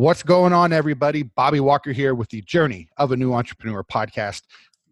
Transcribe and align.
What's 0.00 0.22
going 0.22 0.54
on, 0.54 0.72
everybody? 0.72 1.24
Bobby 1.24 1.60
Walker 1.60 1.92
here 1.92 2.14
with 2.14 2.30
the 2.30 2.40
Journey 2.40 2.88
of 2.96 3.12
a 3.12 3.16
New 3.18 3.34
Entrepreneur 3.34 3.84
podcast. 3.84 4.44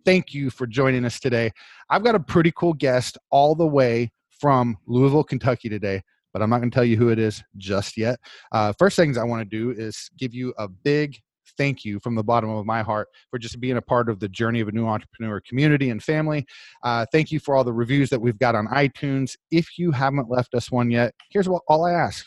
Thank 0.05 0.35
you 0.35 0.51
for 0.51 0.67
joining 0.67 1.07
us 1.07 1.19
today. 1.19 1.51
I've 1.89 2.05
got 2.05 2.15
a 2.15 2.21
pretty 2.21 2.53
cool 2.55 2.75
guest 2.75 3.17
all 3.31 3.55
the 3.55 3.67
way 3.67 4.13
from 4.39 4.77
Louisville, 4.87 5.25
Kentucky 5.25 5.71
today, 5.71 6.03
but 6.35 6.43
I'm 6.43 6.51
not 6.51 6.59
going 6.59 6.71
to 6.71 6.75
tell 6.75 6.85
you 6.85 6.99
who 6.99 7.09
it 7.09 7.19
is 7.19 7.43
just 7.57 7.97
yet. 7.97 8.21
Uh, 8.53 8.75
first 8.79 8.97
things 8.97 9.17
I 9.17 9.25
want 9.25 9.41
to 9.41 9.47
do 9.49 9.71
is 9.71 10.11
give 10.19 10.35
you 10.35 10.53
a 10.59 10.69
big 10.69 11.19
thank 11.57 11.87
you 11.87 11.99
from 12.01 12.15
the 12.15 12.23
bottom 12.23 12.51
of 12.51 12.67
my 12.67 12.83
heart 12.83 13.09
for 13.31 13.39
just 13.39 13.59
being 13.61 13.79
a 13.79 13.83
part 13.83 14.11
of 14.11 14.21
the 14.21 14.29
journey 14.29 14.61
of 14.61 14.69
a 14.69 14.73
new 14.73 14.87
entrepreneur 14.87 15.41
community 15.41 15.89
and 15.89 16.03
family. 16.03 16.45
Uh, 16.83 17.07
thank 17.13 17.33
you 17.33 17.41
for 17.41 17.57
all 17.57 17.65
the 17.65 17.73
reviews 17.73 18.11
that 18.11 18.21
we've 18.21 18.39
got 18.39 18.55
on 18.55 18.67
iTunes. 18.67 19.37
If 19.51 19.79
you 19.79 19.91
haven't 19.91 20.29
left 20.29 20.55
us 20.55 20.71
one 20.71 20.91
yet, 20.91 21.15
here's 21.31 21.49
what 21.49 21.63
all 21.67 21.87
I 21.87 21.93
ask 21.93 22.27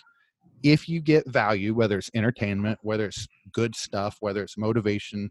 if 0.64 0.88
you 0.88 1.02
get 1.02 1.28
value, 1.30 1.73
whether 1.73 1.98
it's 1.98 2.09
entertainment, 2.14 2.80
whether 2.82 3.06
it's 3.06 3.28
good 3.54 3.75
stuff, 3.75 4.18
whether 4.19 4.43
it's 4.43 4.57
motivation, 4.57 5.29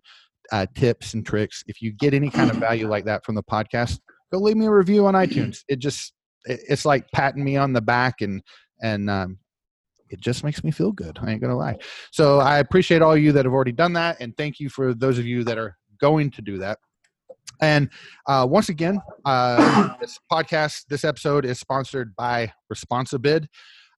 uh, 0.52 0.66
tips 0.74 1.14
and 1.14 1.24
tricks, 1.24 1.62
if 1.66 1.80
you 1.80 1.92
get 1.92 2.14
any 2.14 2.30
kind 2.30 2.50
of 2.50 2.56
value 2.56 2.88
like 2.88 3.04
that 3.04 3.24
from 3.24 3.34
the 3.34 3.42
podcast, 3.42 3.98
go 4.32 4.38
leave 4.38 4.56
me 4.56 4.66
a 4.66 4.70
review 4.70 5.06
on 5.06 5.14
iTunes. 5.24 5.62
It 5.68 5.78
just 5.78 6.12
it's 6.44 6.84
like 6.84 7.04
patting 7.12 7.44
me 7.44 7.56
on 7.56 7.72
the 7.72 7.82
back 7.82 8.20
and 8.20 8.42
and 8.82 9.10
um, 9.10 9.38
it 10.08 10.20
just 10.20 10.42
makes 10.42 10.64
me 10.64 10.70
feel 10.70 10.92
good. 10.92 11.18
I 11.20 11.30
ain't 11.30 11.40
gonna 11.40 11.56
lie. 11.56 11.76
So 12.12 12.40
I 12.40 12.58
appreciate 12.58 13.02
all 13.02 13.16
you 13.16 13.32
that 13.32 13.44
have 13.44 13.54
already 13.54 13.72
done 13.72 13.92
that, 13.94 14.16
and 14.20 14.36
thank 14.36 14.58
you 14.58 14.68
for 14.68 14.94
those 14.94 15.18
of 15.18 15.26
you 15.26 15.44
that 15.44 15.58
are 15.58 15.76
going 16.00 16.30
to 16.30 16.42
do 16.42 16.58
that. 16.58 16.78
And 17.60 17.90
uh, 18.26 18.46
once 18.48 18.70
again, 18.70 19.00
uh, 19.24 19.90
this 20.00 20.18
podcast, 20.32 20.86
this 20.88 21.04
episode 21.04 21.44
is 21.44 21.60
sponsored 21.60 22.16
by 22.16 22.52
Responsibid. 22.72 23.46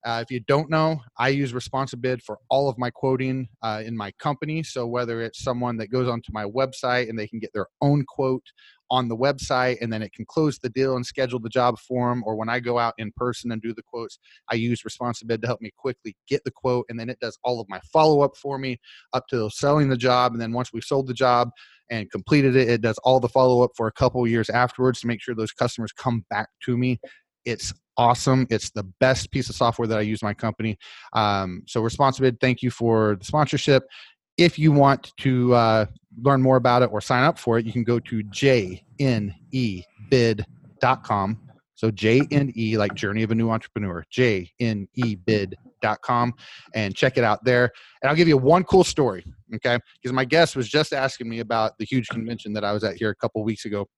Uh, 0.05 0.20
if 0.23 0.30
you 0.30 0.41
don't 0.41 0.69
know, 0.69 1.01
I 1.19 1.29
use 1.29 1.52
Responsibid 1.52 2.23
for 2.23 2.38
all 2.48 2.69
of 2.69 2.77
my 2.77 2.91
quoting 2.91 3.48
uh, 3.62 3.83
in 3.84 3.97
my 3.97 4.11
company. 4.19 4.62
So 4.62 4.87
whether 4.87 5.23
it's 5.23 5.42
someone 5.42 5.77
that 5.77 5.92
goes 5.92 6.09
onto 6.09 6.33
my 6.33 6.44
website 6.44 7.09
and 7.09 7.19
they 7.19 7.28
can 7.28 7.39
get 7.39 7.53
their 7.53 7.69
own 7.81 8.05
quote 8.09 8.44
on 8.91 9.09
the 9.09 9.17
website 9.17 9.78
and 9.81 9.92
then 9.92 10.03
it 10.03 10.12
can 10.12 10.27
close 10.27 10.59
the 10.59 10.69
deal 10.69 10.97
and 10.97 11.06
schedule 11.06 11.39
the 11.39 11.48
job 11.48 11.78
for 11.78 12.11
them, 12.11 12.22
or 12.27 12.36
when 12.36 12.48
I 12.48 12.61
go 12.61 12.78
out 12.78 12.94
in 12.98 13.12
person 13.17 13.53
and 13.53 13.62
do 13.62 13.72
the 13.72 13.83
quotes, 13.83 14.19
I 14.50 14.56
use 14.56 14.83
Responsibid 14.83 15.41
to 15.41 15.47
help 15.47 15.61
me 15.61 15.70
quickly 15.77 16.16
get 16.28 16.42
the 16.44 16.50
quote 16.50 16.87
and 16.89 16.98
then 16.98 17.09
it 17.09 17.20
does 17.20 17.39
all 17.44 17.61
of 17.61 17.69
my 17.69 17.81
follow 17.92 18.22
up 18.22 18.37
for 18.37 18.59
me 18.59 18.81
up 19.12 19.27
to 19.28 19.48
selling 19.50 19.89
the 19.89 19.97
job. 19.97 20.33
And 20.33 20.42
then 20.42 20.53
once 20.53 20.72
we've 20.72 20.84
sold 20.84 21.06
the 21.06 21.14
job, 21.14 21.50
and 21.91 22.11
completed 22.11 22.56
it. 22.56 22.70
It 22.70 22.81
does 22.81 22.98
all 23.05 23.20
the 23.20 23.28
follow 23.28 23.62
up 23.62 23.72
for 23.77 23.87
a 23.87 23.92
couple 23.92 24.27
years 24.27 24.48
afterwards 24.48 25.00
to 25.00 25.06
make 25.06 25.20
sure 25.20 25.34
those 25.34 25.53
customers 25.53 25.92
come 25.92 26.25
back 26.31 26.48
to 26.64 26.78
me. 26.78 26.98
It's 27.44 27.75
awesome. 27.97 28.47
It's 28.51 28.71
the 28.71 28.85
best 29.01 29.31
piece 29.31 29.48
of 29.48 29.57
software 29.57 29.89
that 29.89 29.98
I 29.98 30.03
use 30.03 30.23
my 30.23 30.35
company. 30.35 30.79
Um, 31.12 31.62
so, 31.67 31.83
Responsibid, 31.83 32.41
thank 32.41 32.62
you 32.62 32.71
for 32.71 33.17
the 33.17 33.25
sponsorship. 33.25 33.84
If 34.39 34.59
you 34.59 34.73
want 34.73 35.12
to 35.19 35.55
uh, 35.55 35.87
learn 36.23 36.43
more 36.43 36.57
about 36.57 36.83
it 36.83 36.91
or 36.93 37.01
sign 37.01 37.25
up 37.25 37.39
for 37.39 37.59
it, 37.59 37.67
you 37.67 37.73
can 37.73 37.84
go 37.84 37.99
to 38.01 38.23
jnebid.com. 38.25 39.29
So 41.75 41.91
J-N-E, 41.91 42.79
like 42.79 42.95
Journey 42.95 43.25
of 43.25 43.33
a 43.33 43.34
New 43.34 43.51
Entrepreneur, 43.51 44.05
J-N-E-bid.com, 44.09 45.55
and 46.77 46.95
check 46.95 47.19
it 47.19 47.25
out 47.25 47.45
there. 47.45 47.73
And 48.01 48.09
I'll 48.09 48.15
give 48.15 48.29
you 48.29 48.39
one 48.39 48.62
cool 48.62 48.84
story, 48.84 49.25
okay? 49.56 49.81
Because 50.01 50.12
my 50.12 50.25
guest 50.25 50.55
was 50.55 50.69
just 50.69 50.93
asking 50.93 51.29
me 51.29 51.41
about 51.41 51.73
the 51.79 51.84
huge 51.84 52.06
convention 52.06 52.53
that 52.53 52.62
I 52.65 52.73
was 52.73 52.84
at 52.84 52.95
here 52.95 53.11
a 53.11 53.17
couple 53.17 53.43
weeks 53.43 53.65
ago 53.65 53.89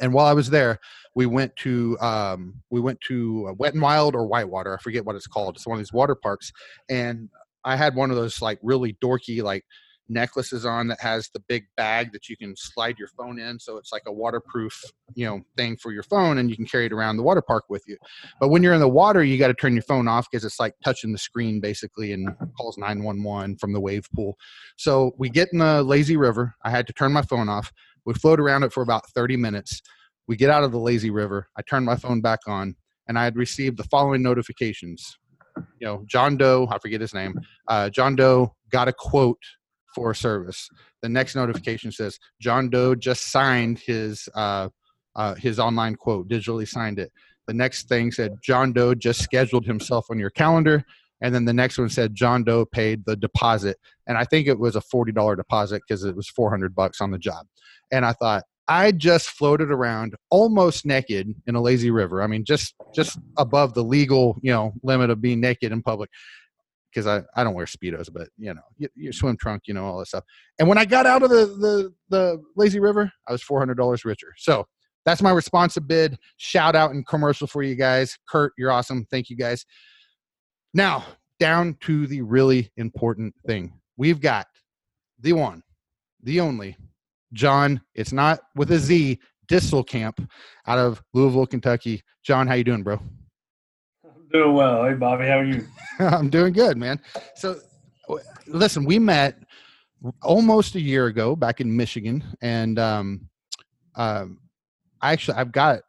and 0.00 0.12
while 0.12 0.26
I 0.26 0.32
was 0.32 0.50
there, 0.50 0.78
we 1.14 1.26
went 1.26 1.54
to 1.56 1.98
um, 2.00 2.62
we 2.70 2.80
went 2.80 3.00
to 3.08 3.54
Wet 3.58 3.74
and 3.74 3.82
Wild 3.82 4.14
or 4.14 4.26
Whitewater. 4.26 4.74
I 4.74 4.80
forget 4.80 5.04
what 5.04 5.16
it's 5.16 5.26
called. 5.26 5.56
It's 5.56 5.66
one 5.66 5.76
of 5.76 5.80
these 5.80 5.92
water 5.92 6.14
parks, 6.14 6.52
and 6.88 7.28
I 7.64 7.76
had 7.76 7.94
one 7.94 8.10
of 8.10 8.16
those 8.16 8.40
like 8.40 8.58
really 8.62 8.96
dorky 9.02 9.42
like 9.42 9.64
necklaces 10.08 10.66
on 10.66 10.88
that 10.88 11.00
has 11.00 11.30
the 11.32 11.40
big 11.48 11.64
bag 11.76 12.12
that 12.12 12.28
you 12.28 12.36
can 12.36 12.54
slide 12.56 12.98
your 12.98 13.08
phone 13.08 13.38
in 13.38 13.58
so 13.58 13.76
it's 13.76 13.92
like 13.92 14.02
a 14.06 14.12
waterproof 14.12 14.82
you 15.14 15.24
know 15.24 15.40
thing 15.56 15.76
for 15.76 15.92
your 15.92 16.02
phone 16.02 16.38
and 16.38 16.50
you 16.50 16.56
can 16.56 16.66
carry 16.66 16.86
it 16.86 16.92
around 16.92 17.16
the 17.16 17.22
water 17.22 17.40
park 17.40 17.64
with 17.68 17.82
you 17.86 17.96
but 18.40 18.48
when 18.48 18.62
you're 18.62 18.74
in 18.74 18.80
the 18.80 18.88
water 18.88 19.22
you 19.22 19.38
got 19.38 19.48
to 19.48 19.54
turn 19.54 19.74
your 19.74 19.82
phone 19.82 20.08
off 20.08 20.26
because 20.30 20.44
it's 20.44 20.60
like 20.60 20.74
touching 20.84 21.12
the 21.12 21.18
screen 21.18 21.60
basically 21.60 22.12
and 22.12 22.28
calls 22.58 22.76
911 22.76 23.56
from 23.56 23.72
the 23.72 23.80
wave 23.80 24.06
pool 24.14 24.36
so 24.76 25.12
we 25.18 25.28
get 25.30 25.48
in 25.52 25.60
the 25.60 25.82
lazy 25.82 26.16
river 26.16 26.54
i 26.64 26.70
had 26.70 26.86
to 26.86 26.92
turn 26.92 27.12
my 27.12 27.22
phone 27.22 27.48
off 27.48 27.72
we 28.04 28.14
float 28.14 28.40
around 28.40 28.62
it 28.62 28.72
for 28.72 28.82
about 28.82 29.08
30 29.10 29.36
minutes. 29.36 29.80
We 30.28 30.36
get 30.36 30.50
out 30.50 30.64
of 30.64 30.72
the 30.72 30.78
lazy 30.78 31.10
river. 31.10 31.48
I 31.56 31.62
turn 31.62 31.84
my 31.84 31.96
phone 31.96 32.20
back 32.20 32.40
on, 32.46 32.76
and 33.08 33.18
I 33.18 33.24
had 33.24 33.36
received 33.36 33.76
the 33.76 33.84
following 33.84 34.22
notifications. 34.22 35.18
You 35.78 35.86
know, 35.86 36.04
John 36.06 36.36
Doe, 36.36 36.68
I 36.70 36.78
forget 36.78 37.00
his 37.00 37.14
name. 37.14 37.38
Uh, 37.68 37.90
John 37.90 38.16
Doe 38.16 38.54
got 38.70 38.88
a 38.88 38.92
quote 38.92 39.42
for 39.94 40.14
service. 40.14 40.68
The 41.02 41.08
next 41.08 41.34
notification 41.34 41.92
says 41.92 42.18
John 42.40 42.70
Doe 42.70 42.94
just 42.94 43.30
signed 43.30 43.78
his 43.78 44.28
uh, 44.34 44.68
uh, 45.14 45.34
his 45.34 45.58
online 45.58 45.94
quote, 45.96 46.28
digitally 46.28 46.66
signed 46.66 46.98
it. 46.98 47.12
The 47.46 47.54
next 47.54 47.88
thing 47.88 48.12
said 48.12 48.38
John 48.42 48.72
Doe 48.72 48.94
just 48.94 49.20
scheduled 49.20 49.66
himself 49.66 50.06
on 50.10 50.18
your 50.18 50.30
calendar 50.30 50.84
and 51.22 51.34
then 51.34 51.44
the 51.44 51.54
next 51.54 51.78
one 51.78 51.88
said 51.88 52.14
John 52.14 52.44
Doe 52.44 52.66
paid 52.66 53.04
the 53.06 53.16
deposit, 53.16 53.78
and 54.06 54.18
I 54.18 54.24
think 54.24 54.46
it 54.48 54.58
was 54.58 54.76
a 54.76 54.80
forty 54.80 55.12
dollar 55.12 55.36
deposit 55.36 55.82
because 55.86 56.04
it 56.04 56.14
was 56.14 56.28
four 56.28 56.50
hundred 56.50 56.74
bucks 56.74 57.00
on 57.00 57.10
the 57.10 57.18
job. 57.18 57.46
And 57.90 58.04
I 58.04 58.12
thought 58.12 58.42
I 58.68 58.92
just 58.92 59.30
floated 59.30 59.70
around 59.70 60.14
almost 60.30 60.84
naked 60.84 61.34
in 61.46 61.54
a 61.54 61.60
lazy 61.60 61.90
river. 61.90 62.22
I 62.22 62.26
mean, 62.26 62.44
just 62.44 62.74
just 62.94 63.18
above 63.38 63.74
the 63.74 63.84
legal 63.84 64.38
you 64.42 64.52
know 64.52 64.74
limit 64.82 65.10
of 65.10 65.22
being 65.22 65.40
naked 65.40 65.72
in 65.72 65.82
public 65.82 66.10
because 66.92 67.06
I, 67.06 67.22
I 67.34 67.44
don't 67.44 67.54
wear 67.54 67.66
speedos, 67.66 68.12
but 68.12 68.28
you 68.36 68.52
know, 68.52 68.88
your 68.94 69.12
swim 69.12 69.36
trunk, 69.36 69.62
you 69.66 69.74
know, 69.74 69.86
all 69.86 69.98
that 70.00 70.08
stuff. 70.08 70.24
And 70.58 70.68
when 70.68 70.76
I 70.76 70.84
got 70.84 71.06
out 71.06 71.22
of 71.22 71.30
the 71.30 71.46
the, 71.46 71.94
the 72.10 72.42
lazy 72.56 72.80
river, 72.80 73.10
I 73.28 73.32
was 73.32 73.42
four 73.42 73.58
hundred 73.58 73.76
dollars 73.76 74.04
richer. 74.04 74.34
So 74.36 74.66
that's 75.04 75.22
my 75.22 75.32
Responsibid. 75.32 76.16
Shout 76.36 76.76
out 76.76 76.92
and 76.92 77.06
commercial 77.06 77.46
for 77.46 77.62
you 77.62 77.74
guys. 77.74 78.18
Kurt, 78.28 78.52
you're 78.56 78.70
awesome. 78.70 79.06
Thank 79.10 79.30
you 79.30 79.36
guys. 79.36 79.64
Now, 80.74 81.04
down 81.38 81.76
to 81.80 82.06
the 82.06 82.22
really 82.22 82.70
important 82.76 83.34
thing. 83.46 83.72
We've 83.96 84.20
got 84.20 84.46
the 85.20 85.34
one, 85.34 85.62
the 86.22 86.40
only, 86.40 86.76
John. 87.32 87.80
It's 87.94 88.12
not 88.12 88.40
with 88.54 88.70
a 88.72 88.78
Z, 88.78 89.18
Distelkamp 89.48 90.26
out 90.66 90.78
of 90.78 91.02
Louisville, 91.12 91.46
Kentucky. 91.46 92.02
John, 92.22 92.46
how 92.46 92.54
you 92.54 92.64
doing, 92.64 92.82
bro? 92.82 93.00
I'm 94.04 94.28
doing 94.32 94.54
well. 94.54 94.84
Hey, 94.84 94.94
Bobby, 94.94 95.26
how 95.26 95.40
are 95.40 95.44
you? 95.44 95.66
I'm 95.98 96.30
doing 96.30 96.52
good, 96.52 96.76
man. 96.78 97.00
So, 97.34 97.56
listen, 98.46 98.84
we 98.84 98.98
met 98.98 99.38
almost 100.22 100.74
a 100.74 100.80
year 100.80 101.06
ago 101.06 101.36
back 101.36 101.60
in 101.60 101.76
Michigan, 101.76 102.24
and 102.40 102.78
um, 102.78 103.28
um, 103.94 104.38
I 105.00 105.12
actually 105.12 105.36
I've 105.36 105.52
got. 105.52 105.80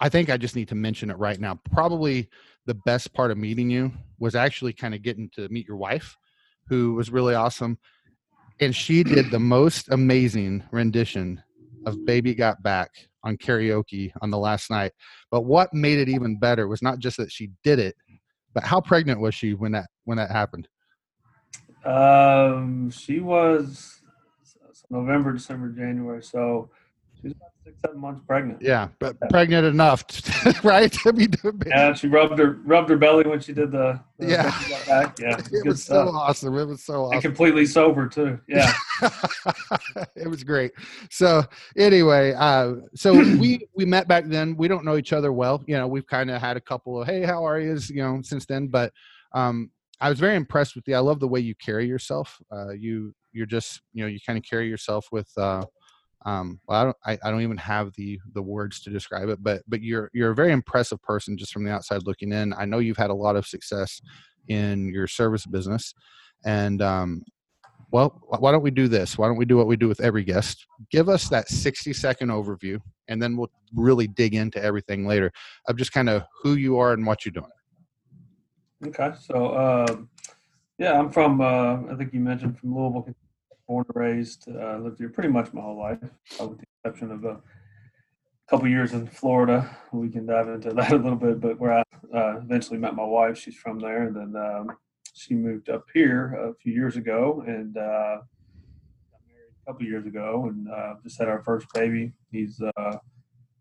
I 0.00 0.08
think 0.08 0.30
I 0.30 0.36
just 0.36 0.54
need 0.54 0.68
to 0.68 0.76
mention 0.76 1.10
it 1.10 1.18
right 1.18 1.40
now. 1.40 1.58
Probably 1.72 2.28
the 2.68 2.74
best 2.74 3.14
part 3.14 3.30
of 3.30 3.38
meeting 3.38 3.70
you 3.70 3.90
was 4.18 4.34
actually 4.34 4.74
kind 4.74 4.94
of 4.94 5.00
getting 5.02 5.30
to 5.30 5.48
meet 5.48 5.66
your 5.66 5.78
wife, 5.78 6.16
who 6.68 6.94
was 6.94 7.10
really 7.10 7.34
awesome. 7.34 7.78
And 8.60 8.76
she 8.76 9.02
did 9.02 9.30
the 9.30 9.38
most 9.38 9.88
amazing 9.88 10.62
rendition 10.70 11.42
of 11.86 12.04
Baby 12.04 12.34
Got 12.34 12.62
Back 12.62 12.90
on 13.24 13.38
karaoke 13.38 14.12
on 14.20 14.30
the 14.30 14.36
last 14.36 14.70
night. 14.70 14.92
But 15.30 15.46
what 15.46 15.72
made 15.72 15.98
it 15.98 16.10
even 16.10 16.38
better 16.38 16.68
was 16.68 16.82
not 16.82 16.98
just 16.98 17.16
that 17.16 17.32
she 17.32 17.50
did 17.64 17.78
it, 17.78 17.96
but 18.52 18.64
how 18.64 18.82
pregnant 18.82 19.20
was 19.20 19.34
she 19.34 19.54
when 19.54 19.72
that 19.72 19.86
when 20.04 20.18
that 20.18 20.30
happened? 20.30 20.68
Um, 21.86 22.90
she 22.90 23.20
was 23.20 24.02
November, 24.90 25.32
December, 25.32 25.70
January. 25.70 26.22
So 26.22 26.68
she's 27.20 27.32
about 27.32 27.50
six, 27.64 27.76
seven 27.84 28.00
months 28.00 28.22
pregnant. 28.26 28.60
Yeah, 28.62 28.88
but 28.98 29.16
yeah. 29.20 29.28
pregnant 29.28 29.66
enough, 29.66 30.04
right? 30.64 30.90
to 30.92 31.12
be 31.12 31.26
doing 31.26 31.62
yeah, 31.66 31.92
she 31.94 32.08
rubbed 32.08 32.38
her 32.38 32.60
rubbed 32.64 32.88
her 32.90 32.96
belly 32.96 33.24
when 33.24 33.40
she 33.40 33.52
did 33.52 33.72
the, 33.72 34.00
the 34.18 34.28
yeah, 34.28 35.12
yeah. 35.18 35.40
It 35.52 35.66
was 35.66 35.82
stuff. 35.82 36.08
so 36.08 36.14
awesome. 36.14 36.56
It 36.56 36.64
was 36.64 36.84
so 36.84 37.04
awesome. 37.04 37.14
And 37.14 37.22
completely 37.22 37.66
sober 37.66 38.08
too. 38.08 38.38
Yeah, 38.48 38.72
it 40.16 40.28
was 40.28 40.44
great. 40.44 40.72
So 41.10 41.44
anyway, 41.76 42.34
uh, 42.36 42.74
so 42.94 43.12
we 43.14 43.66
we 43.74 43.84
met 43.84 44.08
back 44.08 44.26
then. 44.26 44.56
We 44.56 44.68
don't 44.68 44.84
know 44.84 44.96
each 44.96 45.12
other 45.12 45.32
well. 45.32 45.62
You 45.66 45.76
know, 45.76 45.86
we've 45.86 46.06
kind 46.06 46.30
of 46.30 46.40
had 46.40 46.56
a 46.56 46.60
couple 46.60 47.00
of 47.00 47.08
hey, 47.08 47.22
how 47.22 47.46
are 47.46 47.60
you? 47.60 47.78
You 47.88 48.02
know, 48.02 48.20
since 48.22 48.46
then, 48.46 48.68
but 48.68 48.92
um, 49.32 49.70
I 50.00 50.08
was 50.08 50.18
very 50.18 50.36
impressed 50.36 50.74
with 50.74 50.86
you. 50.86 50.94
I 50.94 51.00
love 51.00 51.20
the 51.20 51.28
way 51.28 51.40
you 51.40 51.54
carry 51.54 51.86
yourself. 51.86 52.40
Uh, 52.52 52.70
you 52.70 53.14
you're 53.32 53.46
just 53.46 53.82
you 53.92 54.02
know 54.02 54.08
you 54.08 54.18
kind 54.24 54.38
of 54.38 54.44
carry 54.44 54.68
yourself 54.68 55.08
with. 55.12 55.30
Uh, 55.36 55.64
um, 56.26 56.60
well, 56.66 56.80
I 56.80 56.84
don't, 56.84 56.96
I, 57.04 57.28
I, 57.28 57.30
don't 57.30 57.42
even 57.42 57.56
have 57.58 57.92
the 57.94 58.18
the 58.34 58.42
words 58.42 58.80
to 58.80 58.90
describe 58.90 59.28
it, 59.28 59.42
but 59.42 59.62
but 59.68 59.82
you're 59.82 60.10
you're 60.12 60.32
a 60.32 60.34
very 60.34 60.52
impressive 60.52 61.00
person 61.02 61.38
just 61.38 61.52
from 61.52 61.64
the 61.64 61.70
outside 61.70 62.02
looking 62.04 62.32
in. 62.32 62.52
I 62.54 62.64
know 62.64 62.80
you've 62.80 62.96
had 62.96 63.10
a 63.10 63.14
lot 63.14 63.36
of 63.36 63.46
success 63.46 64.00
in 64.48 64.88
your 64.92 65.06
service 65.06 65.46
business, 65.46 65.94
and 66.44 66.82
um, 66.82 67.22
well, 67.92 68.20
why 68.26 68.52
don't 68.52 68.62
we 68.62 68.70
do 68.70 68.88
this? 68.88 69.16
Why 69.16 69.28
don't 69.28 69.36
we 69.36 69.44
do 69.44 69.56
what 69.56 69.66
we 69.66 69.76
do 69.76 69.88
with 69.88 70.00
every 70.00 70.24
guest? 70.24 70.66
Give 70.90 71.08
us 71.08 71.28
that 71.28 71.48
60 71.48 71.92
second 71.92 72.28
overview, 72.28 72.80
and 73.06 73.22
then 73.22 73.36
we'll 73.36 73.50
really 73.74 74.08
dig 74.08 74.34
into 74.34 74.62
everything 74.62 75.06
later 75.06 75.30
of 75.68 75.76
just 75.76 75.92
kind 75.92 76.08
of 76.08 76.24
who 76.42 76.54
you 76.54 76.78
are 76.78 76.92
and 76.92 77.06
what 77.06 77.24
you're 77.24 77.32
doing. 77.32 77.46
Okay, 78.86 79.12
so 79.20 79.48
uh, 79.48 79.96
Yeah, 80.78 80.98
I'm 80.98 81.10
from. 81.10 81.40
Uh, 81.40 81.92
I 81.92 81.94
think 81.96 82.12
you 82.12 82.20
mentioned 82.20 82.58
from 82.58 82.74
Louisville, 82.74 83.08
born 83.68 83.84
and 83.94 84.02
raised. 84.02 84.48
Uh, 84.48 84.78
lived 84.78 84.98
here 84.98 85.10
pretty 85.10 85.28
much 85.28 85.52
my 85.52 85.60
whole 85.60 85.78
life, 85.78 85.98
with 86.40 86.58
the 86.58 86.64
exception 86.84 87.12
of 87.12 87.24
a 87.24 87.40
couple 88.48 88.66
years 88.66 88.94
in 88.94 89.06
Florida. 89.06 89.76
We 89.92 90.08
can 90.08 90.26
dive 90.26 90.48
into 90.48 90.70
that 90.74 90.92
a 90.92 90.96
little 90.96 91.16
bit, 91.16 91.40
but 91.40 91.60
where 91.60 91.74
I 91.74 91.82
uh, 92.14 92.38
eventually 92.38 92.78
met 92.78 92.96
my 92.96 93.04
wife, 93.04 93.38
she's 93.38 93.54
from 93.54 93.78
there, 93.78 94.04
and 94.04 94.16
then 94.16 94.42
um, 94.42 94.76
she 95.12 95.34
moved 95.34 95.68
up 95.68 95.84
here 95.92 96.34
a 96.34 96.54
few 96.54 96.72
years 96.72 96.96
ago, 96.96 97.44
and 97.46 97.76
uh, 97.76 98.18
married 99.26 99.52
a 99.62 99.70
couple 99.70 99.86
years 99.86 100.06
ago, 100.06 100.46
and 100.48 100.68
uh, 100.70 100.94
just 101.02 101.18
had 101.18 101.28
our 101.28 101.42
first 101.42 101.66
baby. 101.74 102.12
He's 102.32 102.60
uh, 102.60 102.96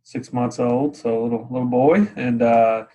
six 0.04 0.32
months 0.32 0.58
old, 0.58 0.96
so 0.96 1.22
a 1.22 1.24
little 1.24 1.48
little 1.52 1.68
boy, 1.68 2.08
and 2.16 2.42
uh, 2.42 2.86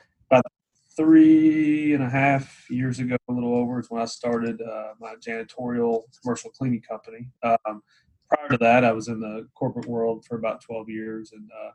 three 1.03 1.95
and 1.95 2.03
a 2.03 2.09
half 2.09 2.67
years 2.71 3.01
ago, 3.01 3.17
a 3.29 3.33
little 3.33 3.55
over, 3.55 3.81
is 3.81 3.91
when 3.91 4.01
I 4.01 4.05
started 4.05 4.61
uh, 4.63 4.93
my 5.01 5.15
janitorial 5.17 6.03
commercial 6.21 6.51
cleaning 6.51 6.83
company. 6.83 7.29
Um, 7.43 7.83
prior 8.29 8.49
to 8.51 8.57
that, 8.59 8.85
I 8.85 8.93
was 8.93 9.09
in 9.09 9.19
the 9.19 9.49
corporate 9.55 9.87
world 9.87 10.25
for 10.25 10.37
about 10.37 10.63
12 10.63 10.89
years 10.89 11.33
and 11.33 11.51
uh, 11.51 11.71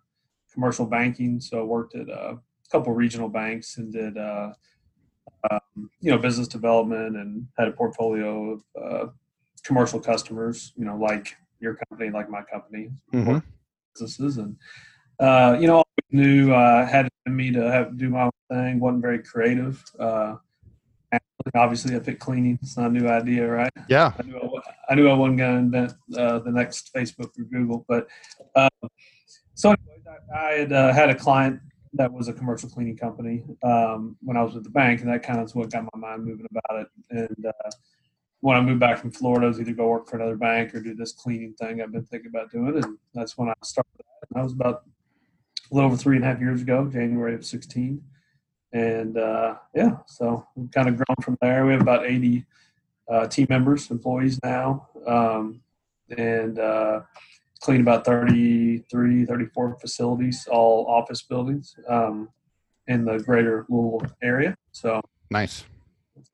commercial 0.53 0.85
banking. 0.85 1.41
So 1.41 1.59
I 1.59 1.63
worked 1.63 1.95
at 1.95 2.09
uh, 2.09 2.35
a 2.35 2.69
couple 2.71 2.93
regional 2.93 3.27
banks 3.27 3.77
and 3.77 3.91
did, 3.91 4.17
uh, 4.17 4.53
um, 5.51 5.89
you 5.99 6.11
know, 6.11 6.17
business 6.17 6.47
development 6.47 7.17
and 7.17 7.47
had 7.57 7.67
a 7.67 7.73
portfolio 7.73 8.51
of 8.51 8.63
uh, 8.81 9.07
commercial 9.63 9.99
customers, 9.99 10.71
you 10.77 10.85
know, 10.85 10.95
like 10.95 11.35
your 11.59 11.75
company, 11.89 12.11
like 12.11 12.29
my 12.29 12.43
company, 12.43 12.91
Mhm. 13.13 13.43
businesses. 13.93 14.37
And, 14.37 14.55
uh, 15.19 15.57
you 15.59 15.67
know, 15.67 15.83
knew 16.11 16.53
uh, 16.53 16.85
had 16.85 17.09
me 17.35 17.51
to 17.51 17.71
have 17.71 17.97
do 17.97 18.09
my 18.09 18.23
own 18.23 18.31
thing, 18.49 18.79
wasn't 18.79 19.01
very 19.01 19.19
creative. 19.19 19.83
Uh, 19.99 20.35
obviously, 21.55 21.95
I 21.95 21.99
picked 21.99 22.19
cleaning. 22.19 22.59
It's 22.61 22.77
not 22.77 22.91
a 22.91 22.93
new 22.93 23.07
idea, 23.07 23.47
right? 23.47 23.71
Yeah. 23.89 24.13
I 24.17 24.23
knew 24.23 24.37
I, 24.37 24.91
I 24.91 24.95
knew 24.95 25.09
I 25.09 25.13
wasn't 25.13 25.37
going 25.37 25.53
to 25.53 25.77
invent 25.77 25.93
uh, 26.17 26.39
the 26.39 26.51
next 26.51 26.93
Facebook 26.93 27.37
or 27.39 27.43
Google, 27.43 27.85
but 27.87 28.07
uh, 28.55 28.69
so 29.53 29.69
anyways, 29.69 30.05
I, 30.33 30.37
I 30.37 30.51
had 30.53 30.73
uh, 30.73 30.93
had 30.93 31.09
a 31.09 31.15
client 31.15 31.59
that 31.93 32.11
was 32.11 32.27
a 32.27 32.33
commercial 32.33 32.69
cleaning 32.69 32.97
company 32.97 33.43
um, 33.63 34.17
when 34.21 34.37
I 34.37 34.43
was 34.43 34.53
with 34.53 34.63
the 34.63 34.69
bank, 34.69 35.01
and 35.01 35.11
that 35.11 35.23
kind 35.23 35.39
of 35.39 35.47
is 35.47 35.55
what 35.55 35.71
got 35.71 35.87
my 35.93 35.99
mind 35.99 36.25
moving 36.25 36.45
about 36.51 36.81
it. 36.81 36.87
And 37.09 37.45
uh, 37.45 37.69
when 38.41 38.57
I 38.57 38.61
moved 38.61 38.79
back 38.79 38.99
from 38.99 39.11
Florida, 39.11 39.45
I 39.45 39.49
was 39.49 39.59
either 39.59 39.73
go 39.73 39.87
work 39.87 40.07
for 40.07 40.17
another 40.17 40.35
bank 40.35 40.75
or 40.75 40.81
do 40.81 40.93
this 40.93 41.11
cleaning 41.11 41.53
thing 41.53 41.81
I've 41.81 41.91
been 41.91 42.05
thinking 42.05 42.29
about 42.29 42.51
doing, 42.51 42.83
and 42.83 42.97
that's 43.13 43.37
when 43.37 43.49
I 43.49 43.53
started. 43.63 43.89
That. 43.97 44.27
And 44.29 44.39
that 44.39 44.43
was 44.43 44.53
about 44.53 44.83
a 45.71 45.75
little 45.75 45.89
over 45.89 45.97
three 45.97 46.15
and 46.15 46.25
a 46.25 46.27
half 46.27 46.39
years 46.39 46.61
ago, 46.61 46.89
January 46.91 47.35
of 47.35 47.45
sixteen. 47.45 48.01
And 48.73 49.17
uh, 49.17 49.55
yeah, 49.73 49.97
so 50.07 50.45
we've 50.55 50.71
kind 50.71 50.89
of 50.89 50.97
grown 50.97 51.15
from 51.21 51.37
there. 51.41 51.65
We 51.65 51.71
have 51.71 51.81
about 51.81 52.05
80 52.05 52.45
uh, 53.09 53.27
team 53.27 53.47
members, 53.49 53.89
employees 53.89 54.39
now, 54.43 54.89
um, 55.07 55.61
and 56.15 56.59
uh, 56.59 57.01
clean 57.61 57.79
about 57.81 58.05
33, 58.05 59.25
34 59.25 59.77
facilities, 59.79 60.47
all 60.51 60.85
office 60.87 61.21
buildings 61.21 61.75
um, 61.87 62.29
in 62.87 63.05
the 63.05 63.19
greater 63.19 63.65
Louisville 63.69 64.11
area. 64.21 64.55
So 64.73 65.01
Nice. 65.31 65.63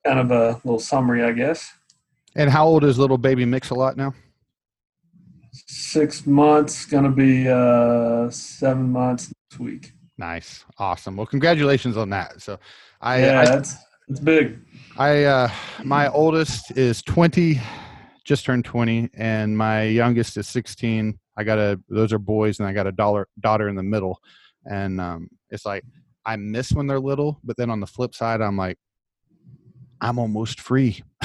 kind 0.06 0.19
of 0.19 0.31
a 0.31 0.59
little 0.63 0.79
summary, 0.79 1.24
I 1.24 1.31
guess. 1.33 1.71
And 2.36 2.50
how 2.50 2.65
old 2.65 2.83
is 2.83 2.97
little 2.97 3.19
baby 3.19 3.45
Mix 3.45 3.69
a 3.69 3.75
lot 3.75 3.95
now? 3.95 4.13
Six 5.65 6.25
months, 6.25 6.86
going 6.86 7.06
to 7.06 7.10
be 7.10 7.48
uh, 7.48 8.30
seven 8.30 8.92
months 8.92 9.31
next 9.51 9.60
week. 9.60 9.94
Nice. 10.18 10.65
Awesome. 10.77 11.18
Well, 11.18 11.25
congratulations 11.25 11.98
on 11.98 12.10
that. 12.12 12.42
So 12.42 12.60
I, 13.01 13.21
yeah, 13.21 13.42
I 13.42 13.45
that's 13.45 13.75
it's 14.07 14.19
big. 14.19 14.60
I 14.98 15.24
uh 15.24 15.50
my 15.83 16.10
oldest 16.10 16.77
is 16.77 17.01
20 17.01 17.60
just 18.25 18.45
turned 18.45 18.63
20 18.63 19.10
and 19.15 19.57
my 19.57 19.83
youngest 19.83 20.38
is 20.38 20.48
16. 20.48 21.18
I 21.36 21.44
got 21.44 21.57
a 21.57 21.80
those 21.89 22.13
are 22.13 22.19
boys 22.19 22.60
and 22.60 22.68
I 22.68 22.74
got 22.74 22.88
a 22.88 22.92
dollar 22.92 23.27
daughter 23.39 23.69
in 23.69 23.75
the 23.75 23.83
middle 23.83 24.19
and 24.65 25.01
um 25.01 25.30
it's 25.50 25.65
like 25.65 25.83
I 26.25 26.36
miss 26.36 26.71
when 26.71 26.88
they're 26.88 27.00
little 27.00 27.39
but 27.44 27.57
then 27.57 27.69
on 27.69 27.80
the 27.80 27.88
flip 27.88 28.13
side 28.13 28.42
I'm 28.42 28.57
like 28.57 28.77
I'm 30.03 30.19
almost 30.19 30.59
free. 30.59 31.01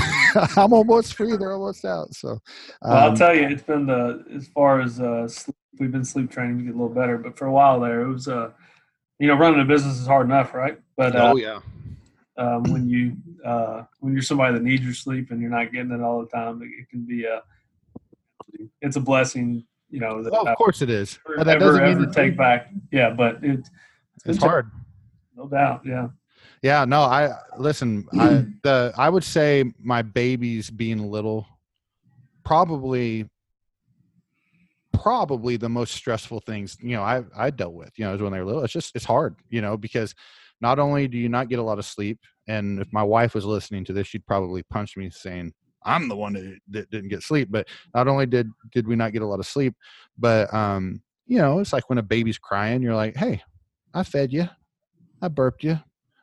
I'm 0.56 0.72
almost 0.72 1.14
free. 1.14 1.36
They're 1.36 1.52
almost 1.52 1.84
out. 1.84 2.14
So 2.14 2.38
Well, 2.82 2.92
I'll 2.96 3.08
um, 3.10 3.16
tell 3.16 3.34
you, 3.34 3.42
it's 3.48 3.62
been 3.62 3.86
the 3.86 4.24
as 4.34 4.46
far 4.48 4.80
as 4.80 5.00
uh, 5.00 5.26
sleep, 5.26 5.56
we've 5.80 5.90
been 5.90 6.04
sleep 6.04 6.30
training 6.30 6.58
to 6.58 6.64
get 6.64 6.70
a 6.74 6.78
little 6.78 6.88
better, 6.88 7.18
but 7.18 7.36
for 7.36 7.46
a 7.46 7.52
while 7.52 7.80
there, 7.80 8.02
it 8.02 8.08
was 8.12 8.28
uh, 8.28 8.50
you 9.18 9.26
know, 9.26 9.34
running 9.34 9.60
a 9.60 9.64
business 9.64 9.98
is 9.98 10.06
hard 10.06 10.26
enough, 10.26 10.54
right? 10.54 10.78
But 10.96 11.16
uh, 11.16 11.32
oh 11.32 11.36
yeah. 11.36 11.58
um, 12.36 12.62
when 12.64 12.88
you 12.88 13.16
uh, 13.44 13.82
when 13.98 14.12
you're 14.12 14.22
somebody 14.22 14.54
that 14.54 14.62
needs 14.62 14.84
your 14.84 14.94
sleep 14.94 15.32
and 15.32 15.40
you're 15.40 15.50
not 15.50 15.72
getting 15.72 15.90
it 15.90 16.00
all 16.00 16.20
the 16.20 16.28
time, 16.28 16.62
it, 16.62 16.66
it 16.66 16.88
can 16.88 17.04
be 17.04 17.24
a 17.24 17.42
it's 18.80 18.94
a 18.96 19.00
blessing, 19.00 19.64
you 19.90 19.98
know. 19.98 20.22
That 20.22 20.32
Oh, 20.32 20.46
of 20.46 20.56
course 20.56 20.82
it 20.82 20.90
is. 20.90 21.18
never, 21.26 21.38
But 21.38 21.44
that 21.44 21.56
ever, 21.56 21.64
doesn't 21.64 21.84
mean 21.84 22.02
ever 22.04 22.12
take 22.12 22.36
back. 22.36 22.70
Yeah, 22.92 23.10
but 23.10 23.42
it, 23.42 23.68
it's 24.24 24.38
hard. 24.38 24.70
no 25.36 25.48
doubt. 25.48 25.82
Yeah, 25.84 26.08
Yeah, 26.62 26.84
no, 26.84 27.02
I 27.02 27.32
listen. 27.58 28.06
I 28.18 28.44
the 28.62 28.92
I 28.96 29.08
would 29.08 29.24
say 29.24 29.72
my 29.78 30.02
babies 30.02 30.70
being 30.70 31.10
little, 31.10 31.46
probably, 32.44 33.28
probably 34.92 35.56
the 35.56 35.68
most 35.68 35.94
stressful 35.94 36.40
things 36.40 36.76
you 36.80 36.96
know 36.96 37.02
I 37.02 37.22
I 37.36 37.50
dealt 37.50 37.74
with. 37.74 37.92
You 37.96 38.06
know, 38.06 38.14
is 38.14 38.22
when 38.22 38.32
they 38.32 38.40
were 38.40 38.46
little. 38.46 38.64
It's 38.64 38.72
just 38.72 38.94
it's 38.96 39.04
hard, 39.04 39.36
you 39.50 39.60
know, 39.60 39.76
because 39.76 40.14
not 40.60 40.78
only 40.78 41.06
do 41.06 41.16
you 41.16 41.28
not 41.28 41.48
get 41.48 41.60
a 41.60 41.62
lot 41.62 41.78
of 41.78 41.84
sleep, 41.84 42.18
and 42.48 42.80
if 42.80 42.92
my 42.92 43.02
wife 43.02 43.34
was 43.34 43.44
listening 43.44 43.84
to 43.86 43.92
this, 43.92 44.08
she'd 44.08 44.26
probably 44.26 44.62
punch 44.64 44.96
me 44.96 45.10
saying 45.10 45.52
I'm 45.84 46.08
the 46.08 46.16
one 46.16 46.32
that, 46.32 46.58
that 46.70 46.90
didn't 46.90 47.10
get 47.10 47.22
sleep. 47.22 47.48
But 47.50 47.68
not 47.94 48.08
only 48.08 48.26
did 48.26 48.50
did 48.72 48.86
we 48.88 48.96
not 48.96 49.12
get 49.12 49.22
a 49.22 49.26
lot 49.26 49.38
of 49.40 49.46
sleep, 49.46 49.74
but 50.18 50.52
um, 50.52 51.02
you 51.26 51.38
know, 51.38 51.60
it's 51.60 51.72
like 51.72 51.88
when 51.88 51.98
a 51.98 52.02
baby's 52.02 52.38
crying, 52.38 52.82
you're 52.82 52.96
like, 52.96 53.16
hey, 53.16 53.42
I 53.94 54.02
fed 54.02 54.32
you, 54.32 54.48
I 55.22 55.28
burped 55.28 55.62
you, 55.62 55.78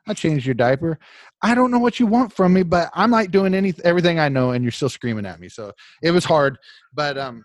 I 0.07 0.13
changed 0.13 0.45
your 0.45 0.55
diaper. 0.55 0.99
I 1.41 1.55
don't 1.55 1.71
know 1.71 1.79
what 1.79 1.99
you 1.99 2.05
want 2.05 2.31
from 2.31 2.53
me, 2.53 2.63
but 2.63 2.89
I'm 2.93 3.11
like 3.11 3.31
doing 3.31 3.53
any 3.53 3.73
everything 3.83 4.19
I 4.19 4.29
know, 4.29 4.51
and 4.51 4.63
you're 4.63 4.71
still 4.71 4.89
screaming 4.89 5.25
at 5.25 5.39
me. 5.39 5.49
So 5.49 5.71
it 6.03 6.11
was 6.11 6.25
hard, 6.25 6.57
but 6.93 7.17
um, 7.17 7.43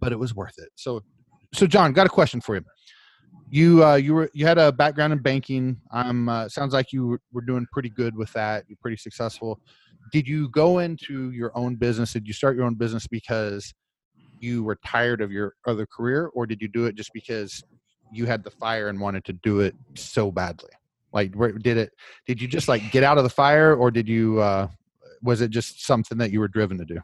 but 0.00 0.12
it 0.12 0.18
was 0.18 0.34
worth 0.34 0.54
it. 0.58 0.68
So, 0.76 1.02
so 1.52 1.66
John, 1.66 1.92
got 1.92 2.06
a 2.06 2.10
question 2.10 2.40
for 2.40 2.56
you. 2.56 2.64
You 3.50 3.84
uh, 3.84 3.96
you 3.96 4.14
were 4.14 4.30
you 4.32 4.46
had 4.46 4.58
a 4.58 4.72
background 4.72 5.12
in 5.12 5.18
banking. 5.20 5.76
Um, 5.90 6.28
uh, 6.28 6.48
sounds 6.48 6.72
like 6.72 6.92
you 6.92 7.06
were, 7.06 7.20
were 7.32 7.42
doing 7.42 7.66
pretty 7.72 7.90
good 7.90 8.16
with 8.16 8.32
that. 8.32 8.64
You're 8.68 8.78
pretty 8.80 8.96
successful. 8.96 9.60
Did 10.12 10.26
you 10.26 10.48
go 10.50 10.78
into 10.78 11.30
your 11.32 11.56
own 11.56 11.76
business? 11.76 12.12
Did 12.12 12.26
you 12.26 12.32
start 12.32 12.56
your 12.56 12.64
own 12.64 12.74
business 12.74 13.06
because 13.06 13.72
you 14.40 14.64
were 14.64 14.76
tired 14.84 15.20
of 15.20 15.30
your 15.30 15.54
other 15.66 15.86
career, 15.86 16.30
or 16.34 16.46
did 16.46 16.60
you 16.60 16.68
do 16.68 16.86
it 16.86 16.94
just 16.94 17.10
because 17.12 17.62
you 18.12 18.26
had 18.26 18.42
the 18.42 18.50
fire 18.50 18.88
and 18.88 19.00
wanted 19.00 19.24
to 19.24 19.32
do 19.32 19.60
it 19.60 19.74
so 19.94 20.30
badly? 20.30 20.70
Like 21.12 21.34
where 21.34 21.52
did 21.52 21.76
it 21.76 21.92
did 22.26 22.40
you 22.40 22.48
just 22.48 22.68
like 22.68 22.90
get 22.90 23.02
out 23.02 23.18
of 23.18 23.24
the 23.24 23.30
fire 23.30 23.74
or 23.74 23.90
did 23.90 24.08
you 24.08 24.40
uh 24.40 24.68
was 25.22 25.40
it 25.40 25.50
just 25.50 25.84
something 25.84 26.18
that 26.18 26.30
you 26.30 26.40
were 26.40 26.48
driven 26.48 26.78
to 26.78 26.84
do 26.84 27.00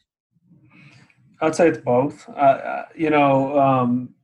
I'd 1.41 1.55
say 1.55 1.69
it's 1.69 1.79
both. 1.79 2.29
Uh, 2.31 2.85
you 2.95 3.11
know, 3.11 3.59
um, 3.59 4.15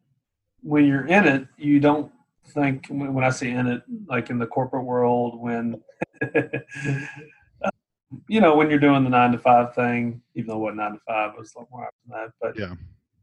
when 0.63 0.85
you're 0.85 1.07
in 1.07 1.27
it, 1.27 1.47
you 1.57 1.81
don't 1.81 2.11
think. 2.49 2.87
When 2.89 3.23
I 3.23 3.31
say 3.31 3.51
in 3.51 3.67
it, 3.67 3.83
like 4.09 4.31
in 4.31 4.39
the 4.39 4.47
corporate 4.47 4.85
world, 4.85 5.41
when 5.41 5.81
you 8.29 8.41
know 8.41 8.57
when 8.57 8.71
you're 8.71 8.79
doing 8.79 9.05
the 9.05 9.11
nine 9.11 9.33
to 9.33 9.39
five 9.39 9.75
thing, 9.75 10.23
even 10.35 10.49
though 10.49 10.59
what 10.59 10.77
nine 10.77 10.93
to 10.93 11.01
five 11.07 11.33
was 11.39 11.55
a 11.55 11.61
lot 11.61 11.69
more 11.71 11.85
after 11.85 12.09
that, 12.11 12.33
but 12.41 12.59
Yeah. 12.59 12.75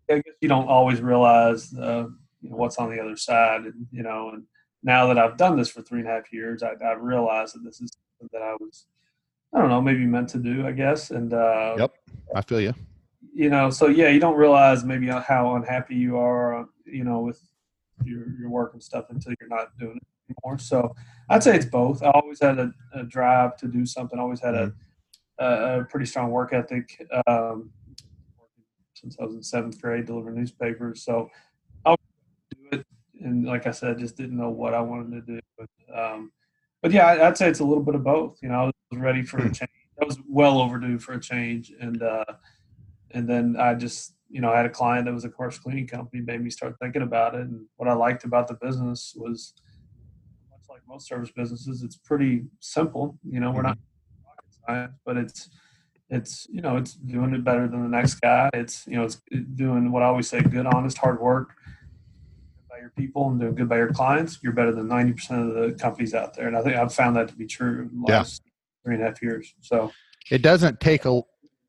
I 0.09 0.15
guess 0.15 0.35
you 0.41 0.49
don't 0.49 0.67
always 0.67 1.01
realize 1.01 1.73
uh, 1.73 2.07
you 2.41 2.49
know, 2.49 2.57
what's 2.57 2.77
on 2.77 2.91
the 2.91 3.01
other 3.01 3.17
side, 3.17 3.61
and 3.65 3.87
you 3.91 4.03
know. 4.03 4.31
And 4.33 4.43
now 4.83 5.07
that 5.07 5.17
I've 5.17 5.37
done 5.37 5.57
this 5.57 5.69
for 5.69 5.81
three 5.81 5.99
and 5.99 6.07
a 6.07 6.11
half 6.11 6.31
years, 6.33 6.63
I, 6.63 6.73
I 6.83 6.93
realize 6.93 7.53
that 7.53 7.63
this 7.63 7.81
is 7.81 7.91
something 8.19 8.29
that 8.33 8.41
I 8.41 8.55
was, 8.59 8.87
I 9.53 9.59
don't 9.59 9.69
know, 9.69 9.81
maybe 9.81 10.05
meant 10.05 10.29
to 10.29 10.37
do, 10.37 10.65
I 10.65 10.71
guess, 10.71 11.11
and 11.11 11.33
uh, 11.33 11.75
Yep. 11.77 11.93
i 12.35 12.41
feel 12.41 12.61
you 12.61 12.73
you 13.33 13.49
know 13.49 13.69
so 13.69 13.87
yeah 13.87 14.09
you 14.09 14.19
don't 14.19 14.35
realize 14.35 14.83
maybe 14.83 15.07
how 15.07 15.55
unhappy 15.55 15.95
you 15.95 16.17
are 16.17 16.67
you 16.85 17.03
know 17.03 17.19
with 17.19 17.39
your 18.03 18.29
your 18.39 18.49
work 18.49 18.73
and 18.73 18.83
stuff 18.83 19.05
until 19.09 19.33
you're 19.39 19.49
not 19.49 19.77
doing 19.79 19.97
it 19.97 20.03
anymore. 20.29 20.57
So 20.57 20.95
i'd 21.29 21.43
say 21.43 21.55
it's 21.55 21.65
both. 21.65 22.03
I 22.03 22.11
always 22.11 22.41
had 22.41 22.59
a, 22.59 22.71
a 22.93 23.03
drive 23.03 23.57
to 23.57 23.67
do 23.67 23.85
something. 23.85 24.17
I 24.19 24.21
always 24.21 24.41
had 24.41 24.55
a, 24.55 24.73
a, 25.39 25.81
a 25.81 25.85
pretty 25.85 26.05
strong 26.05 26.31
work 26.31 26.53
ethic 26.53 27.05
um, 27.27 27.69
since 28.93 29.17
i 29.19 29.23
was 29.23 29.35
in 29.35 29.43
seventh 29.43 29.81
grade 29.81 30.05
delivering 30.05 30.35
newspapers. 30.35 31.03
So 31.03 31.29
i 31.85 31.91
would 31.91 31.99
do 32.51 32.79
it 32.79 32.85
and 33.23 33.45
like 33.45 33.67
i 33.67 33.71
said 33.71 33.91
I 33.95 33.99
just 33.99 34.17
didn't 34.17 34.37
know 34.37 34.49
what 34.49 34.73
i 34.73 34.81
wanted 34.81 35.25
to 35.25 35.33
do 35.35 35.39
but 35.57 35.69
um, 35.99 36.31
but 36.81 36.91
yeah 36.91 37.27
i'd 37.27 37.37
say 37.37 37.47
it's 37.49 37.59
a 37.59 37.65
little 37.65 37.83
bit 37.83 37.95
of 37.95 38.03
both 38.03 38.37
you 38.41 38.49
know 38.49 38.55
i 38.55 38.65
was 38.65 38.99
ready 38.99 39.23
for 39.23 39.37
a 39.37 39.43
Hmm. 39.43 39.51
change 39.51 39.69
i 40.01 40.05
was 40.05 40.17
well 40.27 40.59
overdue 40.59 40.99
for 40.99 41.13
a 41.13 41.19
change 41.19 41.71
and 41.79 42.01
uh 42.03 42.25
and 43.13 43.27
then 43.27 43.55
I 43.59 43.73
just, 43.73 44.15
you 44.29 44.39
know, 44.41 44.51
I 44.51 44.57
had 44.57 44.65
a 44.65 44.69
client 44.69 45.05
that 45.05 45.13
was 45.13 45.25
a 45.25 45.29
commercial 45.29 45.61
cleaning 45.63 45.85
company, 45.87 46.21
made 46.23 46.41
me 46.41 46.49
start 46.49 46.77
thinking 46.81 47.01
about 47.01 47.35
it. 47.35 47.41
And 47.41 47.65
what 47.75 47.89
I 47.89 47.93
liked 47.93 48.23
about 48.23 48.47
the 48.47 48.53
business 48.53 49.13
was, 49.17 49.53
much 50.49 50.61
like 50.69 50.81
most 50.87 51.07
service 51.07 51.31
businesses, 51.35 51.83
it's 51.83 51.97
pretty 51.97 52.45
simple. 52.61 53.17
You 53.29 53.41
know, 53.41 53.51
we're 53.51 53.63
not 53.63 53.77
rocket 54.25 54.55
science, 54.65 54.97
but 55.05 55.17
it's 55.17 55.49
it's 56.09 56.47
you 56.49 56.61
know 56.61 56.77
it's 56.77 56.93
doing 56.93 57.33
it 57.33 57.43
better 57.43 57.67
than 57.67 57.83
the 57.83 57.89
next 57.89 58.15
guy. 58.21 58.49
It's 58.53 58.85
you 58.87 58.97
know 58.97 59.03
it's 59.03 59.21
doing 59.55 59.91
what 59.91 60.03
I 60.03 60.05
always 60.05 60.29
say: 60.29 60.41
good, 60.41 60.65
honest, 60.65 60.97
hard 60.97 61.19
work 61.19 61.49
your 62.81 62.91
people 62.91 63.29
and 63.29 63.39
doing 63.39 63.55
good 63.55 63.69
by 63.69 63.77
your 63.77 63.93
clients. 63.93 64.39
You're 64.41 64.53
better 64.53 64.73
than 64.73 64.87
ninety 64.87 65.13
percent 65.13 65.47
of 65.47 65.55
the 65.55 65.77
companies 65.79 66.13
out 66.13 66.35
there, 66.35 66.47
and 66.47 66.57
I 66.57 66.61
think 66.61 66.75
I've 66.75 66.93
found 66.93 67.15
that 67.15 67.29
to 67.29 67.35
be 67.35 67.45
true 67.45 67.89
in 67.91 68.01
the 68.01 68.11
last 68.11 68.41
yeah. 68.45 68.51
three 68.83 68.95
and 68.95 69.03
a 69.03 69.07
half 69.07 69.21
years. 69.21 69.53
So 69.61 69.91
it 70.29 70.41
doesn't 70.41 70.79
take 70.79 71.05
a 71.05 71.21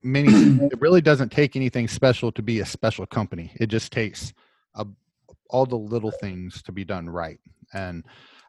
many. 0.02 0.28
it 0.72 0.80
really 0.80 1.00
doesn't 1.00 1.30
take 1.30 1.56
anything 1.56 1.86
special 1.88 2.32
to 2.32 2.42
be 2.42 2.60
a 2.60 2.66
special 2.66 3.06
company. 3.06 3.52
It 3.60 3.66
just 3.66 3.92
takes 3.92 4.32
a, 4.74 4.86
all 5.50 5.66
the 5.66 5.76
little 5.76 6.10
things 6.10 6.62
to 6.62 6.72
be 6.72 6.84
done 6.84 7.08
right. 7.08 7.38
And 7.72 8.04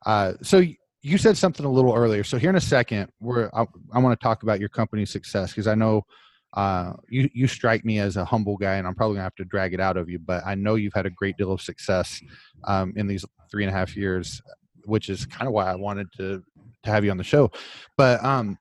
uh, 0.05 0.33
so 0.41 0.63
you 1.01 1.17
said 1.17 1.37
something 1.37 1.65
a 1.65 1.71
little 1.71 1.93
earlier. 1.93 2.23
So 2.23 2.37
here 2.37 2.49
in 2.49 2.55
a 2.55 2.61
second, 2.61 3.09
we're 3.19 3.49
I, 3.53 3.65
I 3.93 3.99
want 3.99 4.19
to 4.19 4.23
talk 4.23 4.43
about 4.43 4.59
your 4.59 4.69
company's 4.69 5.11
success 5.11 5.51
because 5.51 5.67
I 5.67 5.75
know 5.75 6.05
uh, 6.53 6.93
you 7.09 7.29
you 7.33 7.47
strike 7.47 7.83
me 7.83 7.99
as 7.99 8.15
a 8.17 8.25
humble 8.25 8.57
guy, 8.57 8.75
and 8.75 8.87
I'm 8.87 8.95
probably 8.95 9.15
gonna 9.15 9.23
have 9.23 9.35
to 9.35 9.45
drag 9.45 9.73
it 9.73 9.79
out 9.79 9.97
of 9.97 10.09
you. 10.09 10.19
But 10.19 10.45
I 10.45 10.55
know 10.55 10.75
you've 10.75 10.93
had 10.93 11.05
a 11.05 11.09
great 11.09 11.37
deal 11.37 11.51
of 11.51 11.61
success 11.61 12.21
um, 12.65 12.93
in 12.95 13.07
these 13.07 13.25
three 13.49 13.63
and 13.63 13.73
a 13.73 13.77
half 13.77 13.95
years, 13.95 14.41
which 14.85 15.09
is 15.09 15.25
kind 15.25 15.47
of 15.47 15.53
why 15.53 15.65
I 15.65 15.75
wanted 15.75 16.07
to 16.17 16.43
to 16.83 16.89
have 16.89 17.03
you 17.03 17.11
on 17.11 17.17
the 17.17 17.23
show. 17.23 17.51
But 17.97 18.23
um, 18.23 18.57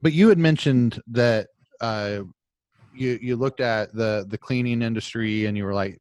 but 0.00 0.12
you 0.12 0.28
had 0.28 0.38
mentioned 0.38 1.00
that 1.08 1.48
uh, 1.80 2.20
you 2.94 3.18
you 3.20 3.36
looked 3.36 3.60
at 3.60 3.94
the 3.94 4.26
the 4.28 4.38
cleaning 4.38 4.82
industry 4.82 5.46
and 5.46 5.56
you 5.56 5.64
were 5.64 5.74
like, 5.74 5.98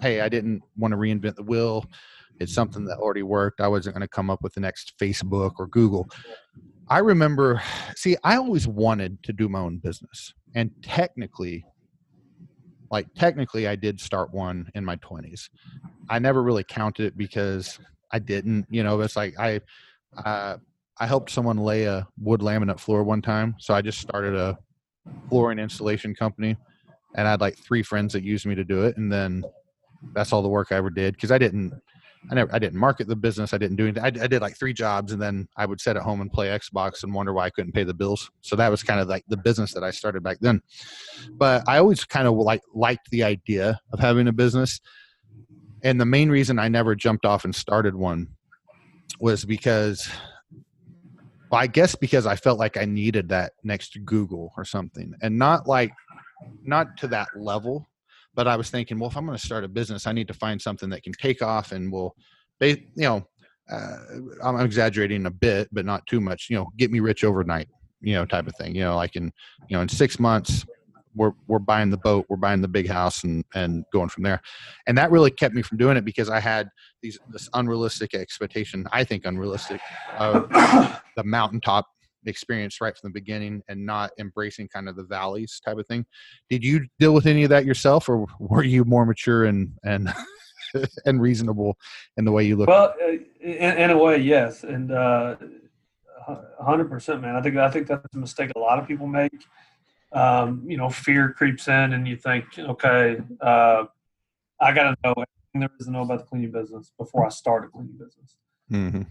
hey, 0.00 0.20
I 0.20 0.28
didn't 0.28 0.62
want 0.76 0.92
to 0.92 0.98
reinvent 0.98 1.36
the 1.36 1.42
wheel. 1.42 1.86
It's 2.40 2.54
something 2.54 2.84
that 2.84 2.98
already 2.98 3.22
worked. 3.22 3.60
I 3.60 3.68
wasn't 3.68 3.96
going 3.96 4.02
to 4.06 4.08
come 4.08 4.30
up 4.30 4.42
with 4.42 4.54
the 4.54 4.60
next 4.60 4.94
Facebook 5.00 5.52
or 5.58 5.66
Google. 5.66 6.08
I 6.90 6.98
remember, 6.98 7.62
see, 7.96 8.16
I 8.24 8.36
always 8.36 8.66
wanted 8.66 9.22
to 9.24 9.32
do 9.32 9.48
my 9.48 9.60
own 9.60 9.78
business. 9.78 10.34
And 10.54 10.70
technically, 10.82 11.64
like 12.90 13.06
technically, 13.14 13.68
I 13.68 13.76
did 13.76 14.00
start 14.00 14.32
one 14.32 14.70
in 14.74 14.84
my 14.84 14.96
20s. 14.96 15.50
I 16.08 16.18
never 16.18 16.42
really 16.42 16.64
counted 16.64 17.04
it 17.04 17.18
because 17.18 17.78
I 18.12 18.18
didn't, 18.18 18.66
you 18.70 18.82
know, 18.82 19.00
it's 19.00 19.16
like 19.16 19.38
I, 19.38 19.60
uh, 20.24 20.56
I 20.98 21.06
helped 21.06 21.30
someone 21.30 21.58
lay 21.58 21.84
a 21.84 22.08
wood 22.18 22.40
laminate 22.40 22.80
floor 22.80 23.04
one 23.04 23.20
time. 23.20 23.56
So 23.58 23.74
I 23.74 23.82
just 23.82 24.00
started 24.00 24.34
a 24.34 24.56
flooring 25.28 25.58
installation 25.58 26.14
company 26.14 26.56
and 27.14 27.28
I 27.28 27.32
had 27.32 27.42
like 27.42 27.58
three 27.58 27.82
friends 27.82 28.14
that 28.14 28.24
used 28.24 28.46
me 28.46 28.54
to 28.54 28.64
do 28.64 28.84
it. 28.84 28.96
And 28.96 29.12
then 29.12 29.44
that's 30.14 30.32
all 30.32 30.42
the 30.42 30.48
work 30.48 30.68
I 30.70 30.76
ever 30.76 30.90
did 30.90 31.14
because 31.14 31.30
I 31.30 31.38
didn't 31.38 31.72
I 32.30 32.34
never 32.34 32.54
I 32.54 32.58
didn't 32.58 32.78
market 32.78 33.08
the 33.08 33.16
business. 33.16 33.54
I 33.54 33.58
didn't 33.58 33.76
do 33.76 33.84
anything. 33.84 34.02
I, 34.02 34.06
I, 34.06 34.26
did 34.26 34.42
like 34.42 34.56
three 34.58 34.74
jobs 34.74 35.12
and 35.12 35.20
then 35.20 35.48
I 35.56 35.66
would 35.66 35.80
sit 35.80 35.96
at 35.96 36.02
home 36.02 36.20
and 36.20 36.30
play 36.30 36.48
Xbox 36.48 37.02
and 37.02 37.14
wonder 37.14 37.32
why 37.32 37.46
I 37.46 37.50
couldn't 37.50 37.72
pay 37.72 37.84
the 37.84 37.94
bills. 37.94 38.30
So 38.42 38.56
that 38.56 38.70
was 38.70 38.82
kind 38.82 39.00
of 39.00 39.08
like 39.08 39.24
the 39.28 39.36
business 39.36 39.72
that 39.74 39.82
I 39.82 39.90
started 39.90 40.22
back 40.22 40.38
then. 40.40 40.60
But 41.32 41.64
I 41.66 41.78
always 41.78 42.04
kind 42.04 42.28
of 42.28 42.34
like 42.34 42.62
liked 42.74 43.10
the 43.10 43.22
idea 43.22 43.80
of 43.92 44.00
having 44.00 44.28
a 44.28 44.32
business. 44.32 44.80
And 45.82 46.00
the 46.00 46.06
main 46.06 46.28
reason 46.28 46.58
I 46.58 46.68
never 46.68 46.94
jumped 46.94 47.24
off 47.24 47.44
and 47.44 47.54
started 47.54 47.94
one 47.94 48.28
was 49.20 49.44
because 49.44 50.08
well, 51.50 51.60
I 51.60 51.66
guess 51.66 51.94
because 51.94 52.26
I 52.26 52.36
felt 52.36 52.58
like 52.58 52.76
I 52.76 52.84
needed 52.84 53.30
that 53.30 53.52
next 53.64 53.98
Google 54.04 54.52
or 54.56 54.64
something. 54.64 55.14
And 55.22 55.38
not 55.38 55.66
like 55.66 55.92
not 56.62 56.96
to 56.98 57.08
that 57.08 57.28
level, 57.36 57.87
but 58.38 58.46
I 58.46 58.54
was 58.54 58.70
thinking, 58.70 59.00
well, 59.00 59.10
if 59.10 59.16
I'm 59.16 59.26
going 59.26 59.36
to 59.36 59.44
start 59.44 59.64
a 59.64 59.68
business, 59.68 60.06
I 60.06 60.12
need 60.12 60.28
to 60.28 60.32
find 60.32 60.62
something 60.62 60.88
that 60.90 61.02
can 61.02 61.12
take 61.12 61.42
off 61.42 61.72
and 61.72 61.90
will, 61.90 62.14
you 62.60 62.76
know, 62.94 63.26
uh, 63.68 63.96
I'm 64.44 64.60
exaggerating 64.60 65.26
a 65.26 65.30
bit, 65.32 65.68
but 65.72 65.84
not 65.84 66.06
too 66.06 66.20
much. 66.20 66.46
You 66.48 66.54
know, 66.54 66.68
get 66.76 66.92
me 66.92 67.00
rich 67.00 67.24
overnight, 67.24 67.66
you 68.00 68.14
know, 68.14 68.24
type 68.24 68.46
of 68.46 68.54
thing. 68.54 68.76
You 68.76 68.82
know, 68.82 68.94
like 68.94 69.16
in, 69.16 69.32
you 69.68 69.76
know, 69.76 69.80
in 69.80 69.88
six 69.88 70.20
months, 70.20 70.64
we're 71.16 71.32
we're 71.48 71.58
buying 71.58 71.90
the 71.90 71.96
boat, 71.96 72.26
we're 72.28 72.36
buying 72.36 72.62
the 72.62 72.68
big 72.68 72.88
house, 72.88 73.24
and 73.24 73.44
and 73.56 73.84
going 73.92 74.08
from 74.08 74.22
there. 74.22 74.40
And 74.86 74.96
that 74.98 75.10
really 75.10 75.32
kept 75.32 75.56
me 75.56 75.62
from 75.62 75.76
doing 75.76 75.96
it 75.96 76.04
because 76.04 76.30
I 76.30 76.38
had 76.38 76.68
these 77.02 77.18
this 77.30 77.50
unrealistic 77.54 78.14
expectation. 78.14 78.86
I 78.92 79.02
think 79.02 79.26
unrealistic 79.26 79.80
of 80.16 80.48
the 81.16 81.24
mountaintop 81.24 81.88
experience 82.26 82.80
right 82.80 82.96
from 82.96 83.10
the 83.10 83.20
beginning 83.20 83.62
and 83.68 83.84
not 83.84 84.10
embracing 84.18 84.68
kind 84.68 84.88
of 84.88 84.96
the 84.96 85.04
valleys 85.04 85.60
type 85.64 85.78
of 85.78 85.86
thing. 85.86 86.04
Did 86.50 86.64
you 86.64 86.86
deal 86.98 87.14
with 87.14 87.26
any 87.26 87.44
of 87.44 87.50
that 87.50 87.64
yourself, 87.64 88.08
or 88.08 88.26
were 88.38 88.64
you 88.64 88.84
more 88.84 89.06
mature 89.06 89.44
and 89.44 89.72
and 89.84 90.12
and 91.06 91.20
reasonable 91.20 91.76
in 92.16 92.24
the 92.24 92.32
way 92.32 92.44
you 92.44 92.56
look? 92.56 92.68
Well, 92.68 92.94
uh, 93.02 93.12
in, 93.40 93.78
in, 93.78 93.90
a 93.90 93.98
way, 93.98 94.18
yes, 94.18 94.64
and 94.64 94.92
uh, 94.92 95.36
hundred 96.60 96.90
percent, 96.90 97.22
man. 97.22 97.36
I 97.36 97.42
think 97.42 97.56
I 97.56 97.70
think 97.70 97.86
that's 97.86 98.14
a 98.14 98.18
mistake 98.18 98.50
a 98.56 98.58
lot 98.58 98.78
of 98.78 98.86
people 98.86 99.06
make. 99.06 99.32
Um, 100.10 100.64
you 100.66 100.78
know, 100.78 100.88
fear 100.88 101.32
creeps 101.32 101.68
in, 101.68 101.92
and 101.92 102.08
you 102.08 102.16
think, 102.16 102.46
okay, 102.58 103.20
uh, 103.42 103.84
I 104.58 104.72
got 104.72 104.84
to 104.84 104.96
know 105.04 105.12
everything 105.12 105.60
there 105.60 105.68
is 105.78 105.84
to 105.84 105.92
know 105.92 106.00
about 106.00 106.20
the 106.20 106.24
cleaning 106.24 106.50
business 106.50 106.92
before 106.96 107.26
I 107.26 107.28
start 107.28 107.64
a 107.64 107.68
cleaning 107.68 107.92
business. 107.98 108.36
Mm-hmm 108.72 109.02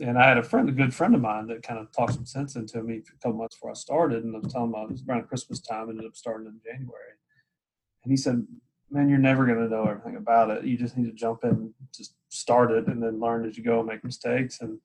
and 0.00 0.18
I 0.18 0.28
had 0.28 0.38
a 0.38 0.42
friend, 0.42 0.68
a 0.68 0.72
good 0.72 0.94
friend 0.94 1.14
of 1.14 1.20
mine, 1.20 1.46
that 1.48 1.62
kind 1.62 1.78
of 1.78 1.92
talked 1.92 2.14
some 2.14 2.26
sense 2.26 2.56
into 2.56 2.82
me 2.82 2.98
a 2.98 3.22
couple 3.22 3.38
months 3.38 3.56
before 3.56 3.70
I 3.70 3.74
started. 3.74 4.24
And 4.24 4.34
I'm 4.34 4.48
telling 4.48 4.72
him 4.72 4.80
it 4.82 4.90
was 4.90 5.04
around 5.08 5.28
Christmas 5.28 5.60
time, 5.60 5.88
ended 5.88 6.06
up 6.06 6.16
starting 6.16 6.46
in 6.46 6.60
January. 6.64 7.14
And 8.02 8.10
he 8.10 8.16
said, 8.16 8.46
"Man, 8.90 9.08
you're 9.08 9.18
never 9.18 9.46
going 9.46 9.58
to 9.58 9.68
know 9.68 9.84
everything 9.84 10.16
about 10.16 10.50
it. 10.50 10.64
You 10.64 10.76
just 10.76 10.96
need 10.96 11.06
to 11.06 11.12
jump 11.12 11.44
in, 11.44 11.72
just 11.94 12.14
start 12.28 12.72
it, 12.72 12.86
and 12.86 13.02
then 13.02 13.20
learn 13.20 13.46
as 13.46 13.56
you 13.56 13.64
go, 13.64 13.78
and 13.78 13.88
make 13.88 14.04
mistakes." 14.04 14.60
And 14.60 14.80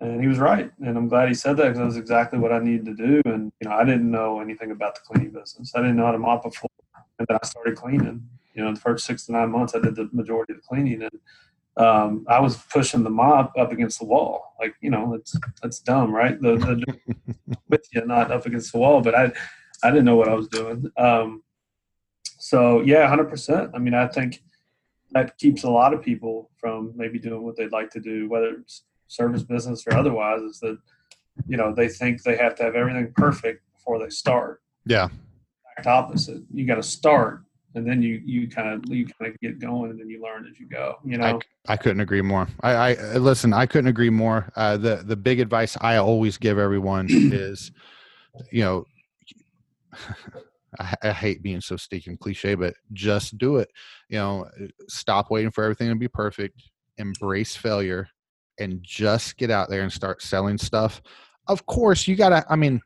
and 0.00 0.20
he 0.20 0.28
was 0.28 0.38
right. 0.38 0.70
And 0.84 0.96
I'm 0.96 1.08
glad 1.08 1.28
he 1.28 1.34
said 1.34 1.56
that 1.56 1.64
because 1.64 1.78
that 1.78 1.84
was 1.84 1.96
exactly 1.96 2.38
what 2.38 2.52
I 2.52 2.58
needed 2.58 2.86
to 2.86 2.94
do. 2.94 3.22
And 3.24 3.52
you 3.60 3.68
know, 3.68 3.74
I 3.74 3.84
didn't 3.84 4.10
know 4.10 4.40
anything 4.40 4.70
about 4.70 4.94
the 4.94 5.00
cleaning 5.00 5.32
business. 5.32 5.72
I 5.74 5.80
didn't 5.80 5.96
know 5.96 6.06
how 6.06 6.12
to 6.12 6.18
mop 6.18 6.44
a 6.44 6.50
floor, 6.50 6.70
and 7.18 7.26
then 7.28 7.38
I 7.40 7.46
started 7.46 7.76
cleaning. 7.76 8.28
You 8.54 8.64
know, 8.64 8.72
the 8.72 8.80
first 8.80 9.06
six 9.06 9.26
to 9.26 9.32
nine 9.32 9.50
months, 9.50 9.74
I 9.74 9.80
did 9.80 9.96
the 9.96 10.08
majority 10.12 10.52
of 10.52 10.60
the 10.60 10.66
cleaning, 10.66 11.02
and 11.02 11.10
um, 11.76 12.24
I 12.28 12.40
was 12.40 12.56
pushing 12.56 13.02
the 13.02 13.10
mop 13.10 13.52
up 13.58 13.72
against 13.72 13.98
the 13.98 14.04
wall. 14.04 14.54
Like, 14.60 14.74
you 14.80 14.90
know, 14.90 15.14
it's 15.14 15.36
that's 15.60 15.80
dumb, 15.80 16.14
right? 16.14 16.40
The, 16.40 16.56
the 16.56 17.56
with 17.68 17.86
you, 17.92 18.04
not 18.06 18.30
up 18.30 18.46
against 18.46 18.72
the 18.72 18.78
wall. 18.78 19.00
But 19.00 19.14
I, 19.14 19.32
I 19.82 19.90
didn't 19.90 20.04
know 20.04 20.16
what 20.16 20.28
I 20.28 20.34
was 20.34 20.48
doing. 20.48 20.90
Um, 20.96 21.42
so 22.38 22.80
yeah, 22.82 23.08
hundred 23.08 23.28
percent. 23.30 23.70
I 23.74 23.78
mean, 23.78 23.94
I 23.94 24.06
think 24.06 24.42
that 25.10 25.36
keeps 25.38 25.64
a 25.64 25.70
lot 25.70 25.94
of 25.94 26.02
people 26.02 26.50
from 26.58 26.92
maybe 26.94 27.18
doing 27.18 27.42
what 27.42 27.56
they'd 27.56 27.72
like 27.72 27.90
to 27.90 28.00
do, 28.00 28.28
whether 28.28 28.50
it's 28.50 28.84
service 29.08 29.42
business 29.42 29.84
or 29.86 29.96
otherwise. 29.96 30.42
Is 30.42 30.60
that 30.60 30.78
you 31.48 31.56
know 31.56 31.74
they 31.74 31.88
think 31.88 32.22
they 32.22 32.36
have 32.36 32.54
to 32.56 32.62
have 32.62 32.76
everything 32.76 33.12
perfect 33.16 33.62
before 33.72 33.98
they 33.98 34.10
start. 34.10 34.62
Yeah. 34.86 35.08
Opposite. 35.84 36.42
You 36.52 36.66
got 36.66 36.76
to 36.76 36.84
start 36.84 37.43
and 37.74 37.86
then 37.86 38.00
you 38.02 38.22
you 38.24 38.48
kind 38.48 38.68
of 38.68 38.92
you 38.92 39.06
kind 39.06 39.32
of 39.32 39.40
get 39.40 39.58
going 39.58 39.90
and 39.90 39.98
then 39.98 40.08
you 40.08 40.22
learn 40.22 40.46
as 40.48 40.58
you 40.58 40.66
go 40.66 40.96
you 41.04 41.18
know? 41.18 41.40
i, 41.68 41.72
I 41.72 41.76
couldn't 41.76 42.00
agree 42.00 42.22
more. 42.22 42.48
I, 42.62 42.94
I 42.94 43.16
listen 43.16 43.52
i 43.52 43.66
couldn't 43.66 43.88
agree 43.88 44.10
more. 44.10 44.50
Uh, 44.56 44.76
the 44.76 44.96
the 45.04 45.16
big 45.16 45.40
advice 45.40 45.76
i 45.80 45.96
always 45.96 46.36
give 46.36 46.58
everyone 46.58 47.06
is 47.10 47.72
you 48.50 48.62
know 48.62 48.84
I, 50.80 50.94
I, 51.04 51.12
hate 51.12 51.40
being 51.40 51.60
so 51.60 51.76
stinking 51.76 52.16
cliche 52.16 52.56
but 52.56 52.74
just 52.92 53.38
do 53.38 53.58
it. 53.58 53.70
You 54.08 54.18
know 54.18 54.48
stop 54.88 55.30
waiting 55.30 55.52
for 55.52 55.62
everything 55.62 55.88
to 55.88 55.94
be 55.94 56.08
perfect 56.08 56.60
embrace 56.98 57.54
failure 57.54 58.08
and 58.58 58.80
just 58.82 59.36
get 59.36 59.50
out 59.50 59.68
there 59.68 59.82
and 59.82 59.92
start 59.92 60.22
selling 60.22 60.58
stuff. 60.58 61.00
Of 61.46 61.66
course 61.66 62.08
you 62.08 62.16
gotta 62.16 62.44
i 62.48 62.56
mean 62.56 62.80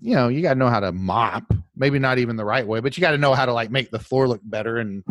you 0.00 0.14
know 0.14 0.28
you 0.28 0.42
gotta 0.42 0.58
know 0.58 0.68
how 0.68 0.80
to 0.80 0.92
mop 0.92 1.52
maybe 1.80 1.98
not 1.98 2.18
even 2.18 2.36
the 2.36 2.44
right 2.44 2.66
way, 2.66 2.78
but 2.78 2.96
you 2.96 3.00
got 3.00 3.12
to 3.12 3.18
know 3.18 3.34
how 3.34 3.46
to 3.46 3.52
like 3.52 3.70
make 3.70 3.90
the 3.90 3.98
floor 3.98 4.28
look 4.28 4.42
better 4.44 4.76
and 4.76 5.02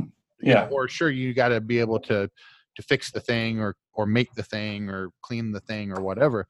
yeah, 0.41 0.65
know, 0.65 0.67
or 0.67 0.87
sure 0.87 1.09
you 1.09 1.33
got 1.33 1.49
to 1.49 1.59
be 1.59 1.79
able 1.79 1.99
to 2.01 2.29
to 2.75 2.81
fix 2.83 3.11
the 3.11 3.19
thing 3.19 3.59
or 3.59 3.75
or 3.93 4.05
make 4.05 4.31
the 4.35 4.43
thing 4.43 4.87
or 4.87 5.09
clean 5.21 5.51
the 5.51 5.59
thing 5.61 5.91
or 5.91 6.01
whatever. 6.01 6.47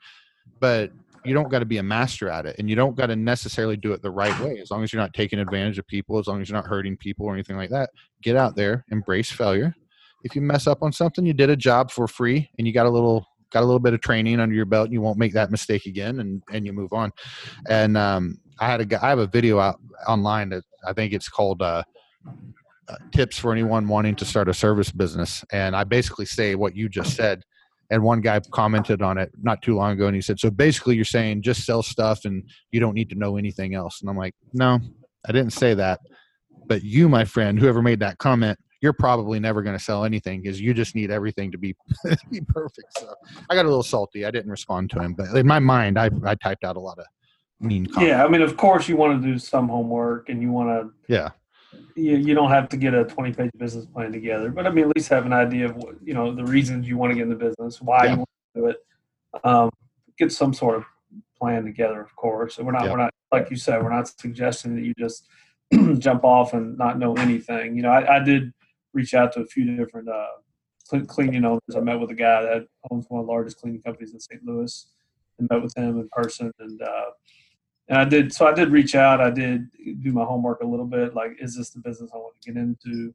But 0.60 0.92
you 1.26 1.34
don't 1.34 1.50
got 1.50 1.60
to 1.60 1.66
be 1.66 1.78
a 1.78 1.84
master 1.84 2.30
at 2.30 2.46
it 2.46 2.56
and 2.60 2.70
you 2.70 2.76
don't 2.76 2.96
got 2.96 3.08
to 3.08 3.16
necessarily 3.16 3.76
do 3.76 3.94
it 3.94 4.02
the 4.02 4.12
right 4.12 4.38
way 4.40 4.58
as 4.60 4.72
long 4.72 4.84
as 4.84 4.94
you're 4.94 5.02
not 5.02 5.14
taking 5.14 5.40
advantage 5.40 5.78
of 5.78 5.86
people 5.86 6.18
as 6.18 6.28
long 6.28 6.42
as 6.42 6.50
you're 6.50 6.58
not 6.58 6.66
hurting 6.66 6.96
people 6.96 7.26
or 7.26 7.34
anything 7.34 7.58
like 7.58 7.70
that 7.70 7.90
get 8.24 8.38
out 8.38 8.56
there 8.56 8.86
embrace 8.90 9.30
failure 9.30 9.76
if 10.24 10.34
you 10.34 10.42
mess 10.42 10.66
up 10.66 10.82
on 10.82 10.94
something 10.94 11.26
you 11.26 11.34
did 11.34 11.50
a 11.50 11.58
job 11.58 11.92
for 11.92 12.08
free 12.08 12.50
and 12.58 12.66
you 12.66 12.72
got 12.72 12.86
a 12.86 12.90
little 12.90 13.28
got 13.52 13.62
a 13.62 13.66
little 13.66 13.80
bit 13.80 13.94
of 13.94 14.02
training 14.02 14.40
under 14.40 14.56
your 14.56 14.66
belt 14.66 14.86
and 14.86 14.94
you 14.94 15.02
won't 15.02 15.18
make 15.18 15.34
that 15.34 15.52
mistake 15.52 15.86
again 15.86 16.20
and 16.20 16.44
and 16.52 16.66
you 16.66 16.74
move 16.74 16.94
on 16.94 17.12
and 17.68 17.98
um 17.98 18.38
I 18.60 18.68
had 18.68 18.82
a 18.92 19.06
I 19.06 19.10
have 19.10 19.20
a 19.20 19.28
video 19.28 19.60
out 19.60 19.80
online 20.08 20.50
that 20.50 20.64
I 20.86 20.94
think 20.94 21.14
it's 21.14 21.30
called 21.30 21.62
uh, 21.62 21.84
uh, 22.88 22.96
tips 23.12 23.38
for 23.38 23.52
anyone 23.52 23.88
wanting 23.88 24.16
to 24.16 24.26
start 24.26 24.50
a 24.50 24.54
service 24.54 24.92
business, 24.92 25.44
and 25.52 25.76
I 25.76 25.84
basically 25.84 26.26
say 26.26 26.56
what 26.56 26.76
you 26.76 26.90
just 26.90 27.16
said. 27.16 27.44
And 27.92 28.04
one 28.04 28.22
guy 28.22 28.40
commented 28.52 29.02
on 29.02 29.18
it 29.18 29.32
not 29.42 29.64
too 29.64 29.76
long 29.76 29.94
ago, 29.94 30.08
and 30.08 30.16
he 30.16 30.22
said, 30.22 30.40
"So 30.40 30.52
basically, 30.52 30.96
you're 30.96 31.06
saying 31.06 31.42
just 31.42 31.66
sell 31.66 31.82
stuff, 31.82 32.26
and 32.26 32.44
you 32.72 32.80
don't 32.80 32.94
need 32.94 33.10
to 33.10 33.16
know 33.16 33.38
anything 33.38 33.74
else." 33.74 34.02
And 34.02 34.10
I'm 34.10 34.18
like, 34.18 34.36
"No, 34.54 34.80
I 35.28 35.32
didn't 35.32 35.54
say 35.54 35.74
that." 35.74 36.00
But 36.68 36.84
you, 36.84 37.10
my 37.10 37.26
friend, 37.26 37.58
whoever 37.58 37.82
made 37.82 38.02
that 38.02 38.20
comment, 38.20 38.60
you're 38.82 38.94
probably 38.94 39.40
never 39.40 39.62
going 39.62 39.78
to 39.78 39.84
sell 39.84 40.06
anything 40.06 40.42
because 40.42 40.60
you 40.60 40.74
just 40.74 40.96
need 40.96 41.12
everything 41.12 41.52
to 41.52 41.58
be 41.58 41.76
be 42.32 42.42
perfect. 42.42 42.98
So 42.98 43.14
I 43.50 43.56
got 43.56 43.66
a 43.66 43.68
little 43.70 43.84
salty. 43.84 44.26
I 44.26 44.32
didn't 44.32 44.52
respond 44.52 44.90
to 44.92 45.02
him, 45.02 45.14
but 45.14 45.36
in 45.36 45.46
my 45.48 45.60
mind, 45.60 46.00
I 46.00 46.10
I 46.26 46.36
typed 46.36 46.64
out 46.64 46.78
a 46.78 46.80
lot 46.80 47.00
of 47.00 47.06
mean 47.62 47.86
yeah 48.00 48.24
i 48.24 48.28
mean 48.30 48.42
of 48.42 48.56
course 48.56 48.88
you 48.88 48.96
want 48.96 49.22
to 49.22 49.28
do 49.28 49.38
some 49.38 49.68
homework 49.68 50.30
and 50.30 50.42
you 50.42 50.50
want 50.50 50.70
to 50.70 51.14
yeah 51.14 51.30
you, 51.96 52.16
you 52.16 52.34
don't 52.34 52.50
have 52.50 52.70
to 52.70 52.78
get 52.78 52.94
a 52.94 53.04
20 53.04 53.34
page 53.34 53.52
business 53.58 53.86
plan 53.86 54.12
together 54.14 54.50
but 54.50 54.66
i 54.66 54.70
mean 54.70 54.86
at 54.90 54.96
least 54.96 55.10
have 55.10 55.26
an 55.26 55.34
idea 55.34 55.66
of 55.66 55.76
what 55.76 55.96
you 56.02 56.14
know 56.14 56.34
the 56.34 56.46
reasons 56.46 56.88
you 56.88 56.98
want 56.98 57.12
to 57.12 57.16
get 57.16 57.24
in 57.24 57.30
the 57.30 57.36
business 57.36 57.82
why 57.82 58.06
Yeah. 58.06 58.12
you 58.12 58.18
want 58.20 58.30
to 58.56 58.62
do 58.62 58.68
it 58.68 58.78
um, 59.44 59.70
get 60.18 60.32
some 60.32 60.54
sort 60.54 60.78
of 60.78 60.86
plan 61.38 61.66
together 61.66 62.00
of 62.02 62.16
course 62.16 62.58
and 62.58 62.66
we're 62.66 62.72
not 62.72 62.86
Yeah. 62.86 62.92
we're 62.92 62.98
not 62.98 63.14
like 63.32 63.50
you 63.52 63.58
said 63.58 63.84
we're 63.84 63.94
not 63.94 64.08
suggesting 64.08 64.76
that 64.76 64.84
you 64.84 64.94
just 64.98 65.28
jump 66.00 66.24
off 66.24 66.54
and 66.54 66.78
not 66.78 66.98
know 66.98 67.14
anything 67.16 67.76
you 67.76 67.82
know 67.82 67.90
i, 67.92 68.16
I 68.16 68.20
did 68.24 68.54
reach 68.94 69.14
out 69.14 69.32
to 69.34 69.42
a 69.42 69.46
few 69.46 69.76
different 69.76 70.10
uh, 70.10 70.28
cleaning 71.08 71.46
owners 71.46 71.76
i 71.76 71.80
met 71.80 72.00
with 72.00 72.10
a 72.10 72.16
guy 72.16 72.42
that 72.42 72.66
owns 72.90 73.06
one 73.10 73.20
of 73.20 73.28
the 73.28 73.32
largest 73.32 73.60
cleaning 73.60 73.82
companies 73.82 74.14
in 74.14 74.20
st 74.20 74.44
louis 74.44 74.88
and 75.38 75.48
met 75.52 75.62
with 75.62 75.76
him 75.78 76.00
in 76.00 76.10
person 76.12 76.52
and 76.60 76.82
uh, 76.82 77.12
and 77.90 77.98
I 77.98 78.06
did 78.06 78.32
so 78.32 78.48
I 78.48 78.54
did 78.54 78.70
reach 78.70 78.96
out. 78.96 79.20
I 79.20 79.32
did 79.32 79.68
do 80.02 80.12
my 80.14 80.24
homework 80.24 80.62
a 80.62 80.66
little 80.66 80.86
bit. 80.86 81.16
Like, 81.16 81.38
is 81.40 81.58
this 81.58 81.72
the 81.72 81.80
business 81.80 82.12
I 82.14 82.18
want 82.18 82.40
to 82.40 82.52
get 82.52 82.62
into? 82.62 83.14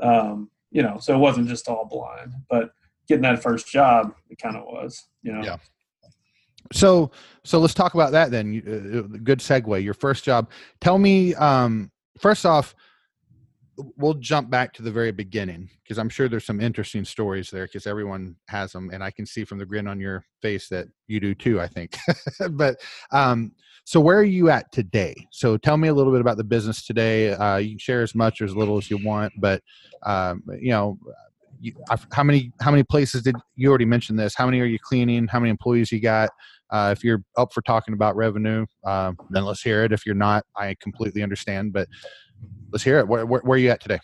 Um, 0.00 0.48
you 0.70 0.82
know, 0.82 0.98
so 1.00 1.14
it 1.14 1.18
wasn't 1.18 1.48
just 1.48 1.68
all 1.68 1.84
blind, 1.84 2.32
but 2.48 2.70
getting 3.08 3.22
that 3.22 3.42
first 3.42 3.66
job, 3.66 4.14
it 4.30 4.38
kind 4.38 4.56
of 4.56 4.64
was. 4.64 5.08
You 5.22 5.32
know, 5.32 5.42
Yeah. 5.42 5.56
So, 6.72 7.10
so 7.44 7.58
let's 7.58 7.74
talk 7.74 7.94
about 7.94 8.12
that 8.12 8.30
then. 8.30 8.62
Uh, 8.66 9.18
good 9.18 9.40
segue. 9.40 9.82
Your 9.82 9.92
first 9.92 10.24
job. 10.24 10.50
Tell 10.80 10.98
me. 10.98 11.34
Um, 11.34 11.90
first 12.18 12.46
off, 12.46 12.74
we'll 13.96 14.14
jump 14.14 14.50
back 14.50 14.72
to 14.74 14.82
the 14.82 14.90
very 14.90 15.12
beginning 15.12 15.70
because 15.82 15.98
I'm 15.98 16.08
sure 16.08 16.28
there's 16.28 16.44
some 16.44 16.60
interesting 16.60 17.04
stories 17.04 17.50
there 17.50 17.66
because 17.66 17.86
everyone 17.86 18.36
has 18.48 18.72
them, 18.72 18.90
and 18.92 19.02
I 19.02 19.10
can 19.10 19.26
see 19.26 19.44
from 19.44 19.58
the 19.58 19.66
grin 19.66 19.86
on 19.86 20.00
your 20.00 20.24
face 20.40 20.68
that 20.68 20.88
you 21.06 21.20
do 21.20 21.34
too. 21.34 21.60
I 21.60 21.68
think. 21.68 21.96
but 22.50 22.80
um, 23.10 23.52
so 23.84 24.00
where 24.00 24.18
are 24.18 24.24
you 24.24 24.50
at 24.50 24.70
today? 24.72 25.14
So 25.30 25.56
tell 25.56 25.76
me 25.76 25.88
a 25.88 25.94
little 25.94 26.12
bit 26.12 26.20
about 26.20 26.36
the 26.36 26.44
business 26.44 26.84
today. 26.84 27.32
Uh, 27.32 27.56
you 27.56 27.70
can 27.70 27.78
share 27.78 28.02
as 28.02 28.14
much 28.14 28.40
or 28.40 28.44
as 28.44 28.56
little 28.56 28.78
as 28.78 28.90
you 28.90 28.98
want, 29.04 29.32
but 29.38 29.62
um, 30.04 30.42
you 30.60 30.70
know. 30.70 30.98
You, 31.60 31.74
how 32.10 32.24
many 32.24 32.50
how 32.60 32.72
many 32.72 32.82
places 32.82 33.22
did 33.22 33.36
you 33.54 33.68
already 33.68 33.84
mentioned 33.84 34.18
this? 34.18 34.34
How 34.34 34.46
many 34.46 34.58
are 34.58 34.64
you 34.64 34.80
cleaning? 34.80 35.28
How 35.28 35.38
many 35.38 35.50
employees 35.50 35.92
you 35.92 36.00
got? 36.00 36.30
Uh, 36.72 36.92
if 36.96 37.04
you're 37.04 37.22
up 37.36 37.52
for 37.52 37.60
talking 37.60 37.92
about 37.92 38.16
revenue, 38.16 38.64
um, 38.84 39.16
then 39.28 39.44
let's 39.44 39.60
hear 39.60 39.84
it. 39.84 39.92
If 39.92 40.06
you're 40.06 40.14
not, 40.14 40.44
I 40.56 40.74
completely 40.80 41.22
understand. 41.22 41.74
But 41.74 41.86
let's 42.72 42.82
hear 42.84 42.98
it. 42.98 43.08
Where, 43.08 43.26
where, 43.26 43.40
where 43.42 43.56
are 43.56 43.58
you 43.58 43.70
at 43.70 43.80
today? 43.80 43.98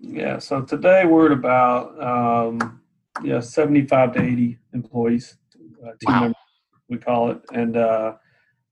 yeah. 0.00 0.38
So 0.38 0.62
today 0.62 1.04
we're 1.04 1.26
at 1.26 1.32
about 1.32 2.02
um, 2.02 2.80
yeah 3.22 3.40
seventy 3.40 3.86
five 3.86 4.12
to 4.14 4.22
eighty 4.22 4.58
employees, 4.72 5.36
uh, 5.84 5.92
team 6.00 6.14
Wow. 6.14 6.20
members 6.20 6.36
we 6.88 6.98
call 6.98 7.30
it, 7.30 7.40
and 7.52 7.76
uh, 7.76 8.14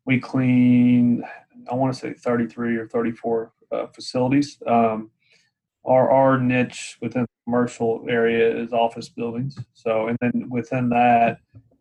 we 0.04 0.20
clean. 0.20 1.24
I 1.70 1.74
want 1.74 1.94
to 1.94 1.98
say 1.98 2.12
thirty 2.12 2.46
three 2.46 2.76
or 2.76 2.86
thirty 2.88 3.12
four 3.12 3.52
uh, 3.70 3.86
facilities. 3.86 4.58
Um, 4.66 5.10
our 5.84 6.10
our 6.10 6.38
niche 6.38 6.98
within 7.00 7.22
the 7.22 7.28
commercial 7.44 8.04
area 8.08 8.54
is 8.56 8.72
office 8.72 9.08
buildings. 9.08 9.58
So, 9.74 10.08
and 10.08 10.18
then 10.20 10.48
within 10.50 10.88
that, 10.90 11.38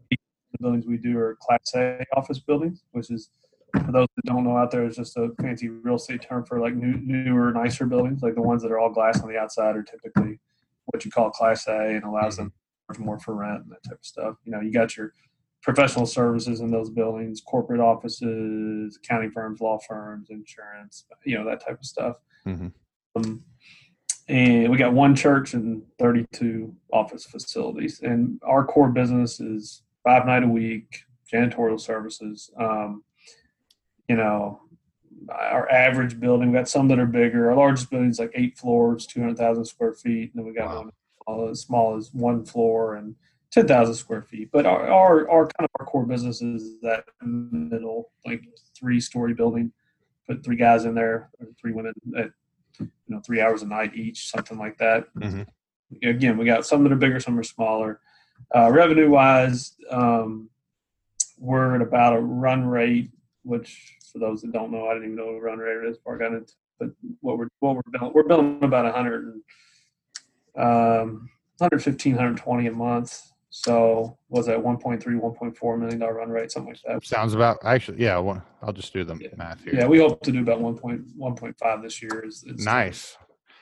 the 0.10 0.18
buildings 0.60 0.86
we 0.86 0.98
do 0.98 1.18
are 1.20 1.38
Class 1.42 1.74
A 1.76 2.04
office 2.16 2.40
buildings, 2.40 2.84
which 2.92 3.12
is 3.12 3.30
for 3.74 3.92
those 3.92 4.08
that 4.16 4.26
don't 4.26 4.44
know 4.44 4.58
out 4.58 4.72
there, 4.72 4.86
it's 4.86 4.98
just 4.98 5.18
a 5.18 5.30
fancy 5.42 5.70
real 5.70 5.96
estate 5.96 6.22
term 6.22 6.46
for 6.46 6.60
like 6.60 6.76
new, 6.76 6.98
newer, 7.02 7.52
nicer 7.52 7.86
buildings. 7.86 8.22
Like 8.22 8.36
the 8.36 8.42
ones 8.42 8.62
that 8.64 8.72
are 8.72 8.80
all 8.80 8.92
glass 8.92 9.22
on 9.22 9.30
the 9.30 9.38
outside 9.38 9.76
are 9.76 9.84
typically 9.84 10.40
what 10.86 11.06
you 11.06 11.12
call 11.12 11.30
Class 11.30 11.68
A, 11.68 11.96
and 11.96 12.04
allows 12.04 12.38
them 12.38 12.52
more 13.00 13.20
for 13.20 13.36
rent 13.36 13.64
and 13.64 13.72
that 13.72 13.84
type 13.84 14.00
of 14.00 14.06
stuff. 14.06 14.36
You 14.44 14.52
know, 14.52 14.62
you 14.62 14.72
got 14.72 14.98
your 14.98 15.14
professional 15.62 16.06
services 16.06 16.60
in 16.60 16.72
those 16.72 16.90
buildings, 16.90 17.42
corporate 17.42 17.80
offices, 17.80 18.98
accounting 18.98 19.32
firms, 19.32 19.62
law 19.62 19.78
firms, 19.88 20.30
insurance, 20.30 21.06
you 21.24 21.38
know, 21.38 21.46
that 21.46 21.64
type 21.66 21.80
of 21.80 21.86
stuff. 21.86 22.18
Mhm. 22.46 22.74
Um, 23.16 23.44
and 24.28 24.70
we 24.72 24.78
got 24.78 24.94
one 24.94 25.16
church 25.16 25.54
and 25.54 25.84
32 26.00 26.76
office 26.92 27.26
facilities. 27.26 28.02
And 28.02 28.40
our 28.44 28.66
core 28.66 28.90
business 28.90 29.40
is 29.40 29.84
five 30.04 30.26
night 30.26 30.44
a 30.44 30.48
week 30.48 31.04
janitorial 31.32 31.80
services. 31.80 32.50
Um, 32.58 33.04
you 34.12 34.18
know, 34.18 34.60
our 35.30 35.72
average 35.72 36.20
building, 36.20 36.52
we 36.52 36.58
got 36.58 36.68
some 36.68 36.90
that 36.90 37.00
are 37.00 37.06
bigger. 37.06 37.50
Our 37.50 37.56
largest 37.56 37.90
building 37.90 38.10
is 38.10 38.20
like 38.20 38.32
eight 38.36 38.58
floors, 38.58 39.06
200,000 39.08 39.64
square 39.64 39.94
feet. 39.94 40.34
And 40.34 40.40
then 40.40 40.46
we 40.46 40.54
got 40.54 40.68
Wow. 40.68 40.82
one 40.82 40.92
small- 41.24 41.50
as 41.50 41.62
small 41.62 41.96
as 41.96 42.14
one 42.14 42.44
floor 42.44 42.96
and 42.96 43.16
10,000 43.52 43.94
square 43.96 44.22
feet. 44.22 44.50
But 44.52 44.66
our, 44.66 44.86
our, 44.90 45.30
our 45.30 45.44
kind 45.46 45.64
of 45.64 45.70
our 45.80 45.86
core 45.86 46.06
business 46.06 46.42
is 46.42 46.82
that 46.82 47.06
middle, 47.22 48.12
like 48.26 48.44
three 48.78 49.00
story 49.00 49.34
building. 49.34 49.72
Put 50.28 50.44
three 50.44 50.58
guys 50.58 50.84
in 50.84 50.94
there, 50.94 51.30
or 51.40 51.48
three 51.60 51.72
women 51.72 51.94
at 52.18 52.32
you 52.80 52.90
know 53.08 53.20
three 53.26 53.40
hours 53.42 53.62
a 53.62 53.68
night 53.68 53.96
each, 53.96 54.30
something 54.30 54.58
like 54.58 54.78
that. 54.80 55.08
Mhm. 55.16 55.48
Again, 56.04 56.38
we 56.38 56.44
got 56.46 56.66
some 56.66 56.84
that 56.84 56.92
are 56.92 56.96
bigger, 56.98 57.20
some 57.22 57.40
are 57.40 57.44
smaller. 57.44 58.02
Uh, 58.54 58.70
revenue 58.72 59.10
wise, 59.10 59.76
um, 59.90 60.50
we're 61.38 61.76
at 61.76 61.82
about 61.82 62.16
a 62.16 62.20
run 62.20 62.66
rate, 62.66 63.10
which 63.44 63.98
for 64.12 64.20
those 64.20 64.42
that 64.42 64.52
don't 64.52 64.72
know, 64.72 64.88
I 64.88 64.94
didn't 64.94 65.12
even 65.14 65.16
know 65.18 65.26
what 65.28 65.36
a 65.36 65.42
run 65.42 65.60
rate 65.60 65.88
is 65.90 65.98
before 65.98 66.16
I 66.16 66.20
got 66.20 66.34
into. 66.34 66.54
But 66.80 66.90
what 67.22 67.38
we're 67.38 67.48
what 67.60 67.76
we're 67.76 67.82
building, 67.92 68.12
we're 68.14 68.24
billing 68.24 68.64
about 68.64 68.86
a 68.86 68.92
hundred 68.92 69.26
and 69.26 69.42
um, 70.58 71.30
115, 71.58 72.14
120 72.14 72.68
a 72.68 72.72
month. 72.72 73.22
So 73.54 74.18
was 74.30 74.46
that 74.46 74.58
1.3, 74.58 75.04
1.4 75.04 75.80
million 75.80 76.00
dollar 76.00 76.14
run 76.16 76.30
rate, 76.30 76.52
something 76.52 76.74
like 76.74 76.82
that. 77.02 77.06
Sounds 77.06 77.34
about 77.34 77.58
actually. 77.64 78.02
Yeah, 78.02 78.18
one, 78.18 78.42
I'll 78.62 78.74
just 78.74 78.94
do 78.94 79.04
the 79.04 79.16
Yeah. 79.18 79.28
math 79.36 79.64
here. 79.64 79.76
Yeah, 79.76 79.88
we 79.88 80.00
hope 80.00 80.22
to 80.24 80.32
do 80.32 80.40
about 80.40 80.60
1.1.5 80.60 81.82
this 81.84 82.02
year. 82.02 82.26
Is, 82.26 82.44
is 82.46 82.66
nice. 82.66 83.18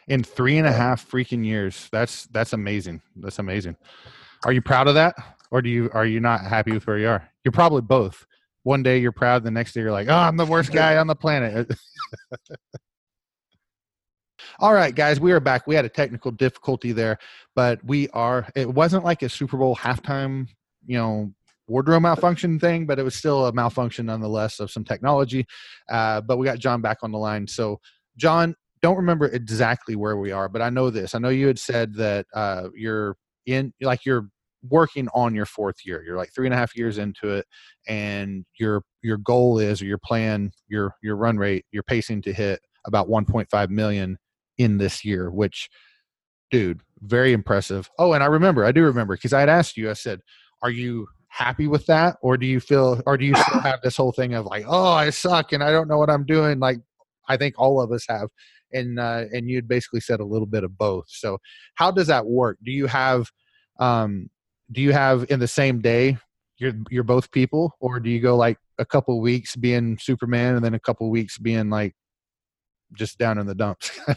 In 0.07 0.23
three 0.23 0.57
and 0.57 0.67
a 0.67 0.71
half 0.71 1.07
freaking 1.09 1.43
years. 1.45 1.87
That's 1.91 2.25
that's 2.27 2.53
amazing. 2.53 3.01
That's 3.15 3.39
amazing. 3.39 3.75
Are 4.45 4.53
you 4.53 4.61
proud 4.61 4.87
of 4.87 4.95
that, 4.95 5.15
or 5.51 5.61
do 5.61 5.69
you 5.69 5.89
are 5.93 6.05
you 6.05 6.19
not 6.19 6.41
happy 6.41 6.71
with 6.71 6.87
where 6.87 6.97
you 6.97 7.09
are? 7.09 7.27
You're 7.43 7.51
probably 7.51 7.81
both. 7.81 8.25
One 8.63 8.83
day 8.83 8.99
you're 8.99 9.11
proud, 9.11 9.43
the 9.43 9.51
next 9.51 9.73
day 9.73 9.81
you're 9.81 9.91
like, 9.91 10.09
oh, 10.09 10.15
I'm 10.15 10.37
the 10.37 10.45
worst 10.45 10.71
guy 10.71 10.97
on 10.97 11.07
the 11.07 11.15
planet. 11.15 11.71
All 14.59 14.73
right, 14.73 14.93
guys, 14.93 15.19
we 15.19 15.31
are 15.31 15.39
back. 15.39 15.67
We 15.67 15.75
had 15.75 15.85
a 15.85 15.89
technical 15.89 16.31
difficulty 16.31 16.91
there, 16.91 17.17
but 17.55 17.83
we 17.83 18.09
are. 18.09 18.47
It 18.55 18.67
wasn't 18.73 19.05
like 19.05 19.21
a 19.21 19.29
Super 19.29 19.57
Bowl 19.57 19.75
halftime, 19.75 20.47
you 20.85 20.97
know, 20.97 21.33
wardrobe 21.67 22.01
malfunction 22.01 22.59
thing, 22.59 22.85
but 22.85 22.99
it 22.99 23.03
was 23.03 23.15
still 23.15 23.45
a 23.45 23.53
malfunction 23.53 24.07
nonetheless 24.07 24.59
of 24.59 24.71
some 24.71 24.83
technology. 24.83 25.45
Uh, 25.89 26.19
but 26.21 26.37
we 26.37 26.45
got 26.45 26.59
John 26.59 26.81
back 26.81 26.97
on 27.03 27.11
the 27.11 27.17
line. 27.17 27.47
So, 27.47 27.79
John, 28.17 28.55
don't 28.81 28.97
remember 28.97 29.27
exactly 29.27 29.95
where 29.95 30.17
we 30.17 30.31
are, 30.31 30.49
but 30.49 30.61
I 30.61 30.69
know 30.69 30.89
this. 30.89 31.15
I 31.15 31.19
know 31.19 31.29
you 31.29 31.47
had 31.47 31.59
said 31.59 31.93
that 31.95 32.25
uh, 32.33 32.69
you're 32.75 33.15
in, 33.45 33.73
like 33.81 34.05
you're 34.05 34.29
working 34.67 35.07
on 35.13 35.35
your 35.35 35.45
fourth 35.45 35.77
year. 35.85 36.03
You're 36.03 36.17
like 36.17 36.33
three 36.33 36.47
and 36.47 36.53
a 36.53 36.57
half 36.57 36.75
years 36.75 36.97
into 36.97 37.29
it, 37.29 37.45
and 37.87 38.45
your 38.59 38.83
your 39.01 39.17
goal 39.17 39.59
is, 39.59 39.81
or 39.81 39.85
your 39.85 39.97
plan, 39.97 40.51
your 40.67 40.95
your 41.01 41.15
run 41.15 41.37
rate, 41.37 41.65
you're 41.71 41.83
pacing 41.83 42.21
to 42.23 42.33
hit 42.33 42.61
about 42.85 43.09
1.5 43.09 43.69
million 43.69 44.17
in 44.57 44.77
this 44.77 45.03
year. 45.05 45.29
Which, 45.29 45.69
dude, 46.51 46.81
very 47.01 47.33
impressive. 47.33 47.89
Oh, 47.97 48.13
and 48.13 48.23
I 48.23 48.27
remember, 48.27 48.65
I 48.65 48.71
do 48.71 48.83
remember, 48.83 49.15
because 49.15 49.33
I 49.33 49.41
had 49.41 49.49
asked 49.49 49.77
you. 49.77 49.89
I 49.89 49.93
said, 49.93 50.19
"Are 50.61 50.71
you 50.71 51.07
happy 51.29 51.67
with 51.67 51.85
that, 51.85 52.17
or 52.21 52.37
do 52.37 52.45
you 52.45 52.59
feel, 52.59 53.01
or 53.05 53.17
do 53.17 53.25
you 53.25 53.35
still 53.47 53.61
have 53.61 53.81
this 53.81 53.97
whole 53.97 54.11
thing 54.11 54.33
of 54.33 54.45
like, 54.45 54.65
oh, 54.67 54.91
I 54.91 55.09
suck 55.09 55.53
and 55.53 55.63
I 55.63 55.71
don't 55.71 55.87
know 55.87 55.97
what 55.97 56.09
I'm 56.09 56.25
doing?" 56.25 56.59
Like, 56.59 56.79
I 57.27 57.37
think 57.37 57.55
all 57.57 57.81
of 57.81 57.91
us 57.91 58.05
have 58.09 58.29
and 58.73 58.99
uh, 58.99 59.25
and 59.31 59.49
you'd 59.49 59.67
basically 59.67 59.99
said 59.99 60.19
a 60.19 60.25
little 60.25 60.45
bit 60.45 60.63
of 60.63 60.77
both. 60.77 61.05
So 61.07 61.39
how 61.75 61.91
does 61.91 62.07
that 62.07 62.25
work? 62.25 62.57
Do 62.63 62.71
you 62.71 62.87
have 62.87 63.29
um, 63.79 64.29
do 64.71 64.82
you 64.82 64.91
have 64.91 65.25
in 65.29 65.39
the 65.39 65.47
same 65.47 65.79
day 65.82 66.17
you're 66.58 66.73
you're 66.89 67.03
both 67.03 67.32
people, 67.32 67.75
or 67.79 67.99
do 67.99 68.10
you 68.10 68.19
go 68.19 68.36
like 68.36 68.58
a 68.77 68.86
couple 68.86 69.19
weeks 69.21 69.55
being 69.55 69.97
Superman 69.97 70.55
and 70.55 70.63
then 70.65 70.73
a 70.73 70.79
couple 70.79 71.10
weeks 71.10 71.38
being 71.38 71.69
like 71.69 71.95
just 72.93 73.17
down 73.17 73.38
in 73.38 73.45
the 73.47 73.55
dumps? 73.55 73.91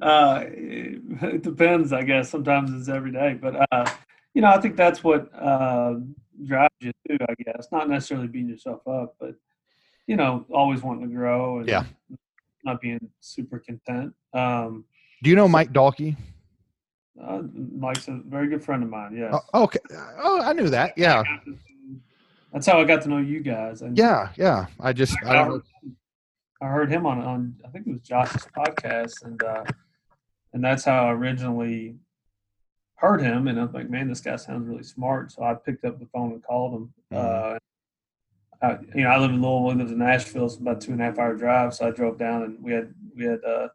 Uh, 0.00 0.44
it 0.46 1.42
depends, 1.42 1.92
I 1.92 2.02
guess. 2.02 2.30
Sometimes 2.30 2.72
it's 2.72 2.88
every 2.88 3.12
day, 3.12 3.34
but 3.34 3.66
uh, 3.70 3.90
you 4.32 4.40
know, 4.40 4.48
I 4.48 4.58
think 4.58 4.76
that's 4.76 5.04
what 5.04 5.28
uh, 5.34 5.96
drives 6.46 6.74
you 6.80 6.92
too. 7.06 7.18
I 7.28 7.34
guess 7.44 7.68
not 7.70 7.88
necessarily 7.88 8.28
beating 8.28 8.48
yourself 8.48 8.86
up, 8.88 9.16
but 9.20 9.34
you 10.06 10.16
know, 10.16 10.46
always 10.50 10.82
wanting 10.82 11.08
to 11.08 11.14
grow 11.14 11.58
and 11.58 11.68
Yeah. 11.68 11.84
not 12.64 12.80
being 12.80 13.10
super 13.20 13.58
content. 13.58 14.14
Um, 14.32 14.84
do 15.22 15.28
you 15.28 15.36
know 15.36 15.48
Mike 15.48 15.72
Dalkey? 15.72 16.16
Uh, 17.22 17.42
Mike's 17.52 18.08
a 18.08 18.20
very 18.26 18.48
good 18.48 18.64
friend 18.64 18.82
of 18.82 18.88
mine. 18.88 19.16
Yeah. 19.16 19.38
Oh, 19.52 19.64
okay. 19.64 19.80
Oh, 20.18 20.40
I 20.42 20.52
knew 20.52 20.68
that. 20.70 20.96
Yeah, 20.96 21.22
That's 22.52 22.66
how 22.66 22.80
I 22.80 22.84
got 22.84 23.02
to 23.02 23.08
know 23.08 23.18
you 23.18 23.40
guys. 23.40 23.82
And 23.82 23.96
yeah, 23.96 24.30
yeah. 24.36 24.66
I 24.78 24.92
just 24.92 25.16
I 25.24 25.38
I 25.38 25.44
heard, 25.44 25.62
I 26.62 26.66
heard 26.66 26.90
him 26.90 27.06
on 27.06 27.20
on 27.20 27.54
I 27.64 27.68
think 27.68 27.86
it 27.86 27.92
was 27.92 28.00
Josh's 28.00 28.46
podcast, 28.56 29.24
and 29.24 29.42
uh, 29.42 29.64
and 30.52 30.64
that's 30.64 30.84
how 30.84 31.06
I 31.06 31.12
originally 31.12 31.96
heard 32.96 33.20
him. 33.20 33.48
And 33.48 33.58
I 33.58 33.64
was 33.64 33.72
like, 33.72 33.88
man, 33.88 34.08
this 34.08 34.20
guy 34.20 34.36
sounds 34.36 34.68
really 34.68 34.82
smart. 34.82 35.32
So 35.32 35.42
I 35.42 35.54
picked 35.54 35.84
up 35.84 35.98
the 35.98 36.06
phone 36.06 36.32
and 36.32 36.42
called 36.44 36.74
him. 36.74 36.94
Uh, 37.12 37.58
I, 38.62 38.78
you 38.94 39.04
know, 39.04 39.08
I 39.08 39.18
live 39.18 39.30
in 39.30 39.40
Louisville, 39.40 39.78
live 39.78 39.90
in 39.90 39.98
Nashville. 39.98 40.46
It's 40.46 40.56
about 40.56 40.82
two 40.82 40.92
and 40.92 41.00
a 41.00 41.04
half 41.04 41.18
hour 41.18 41.34
drive. 41.34 41.72
So 41.74 41.88
I 41.88 41.92
drove 41.92 42.18
down 42.18 42.42
and 42.42 42.62
we 42.62 42.72
had, 42.72 42.92
we 43.16 43.24
had, 43.24 43.42
uh, 43.42 43.68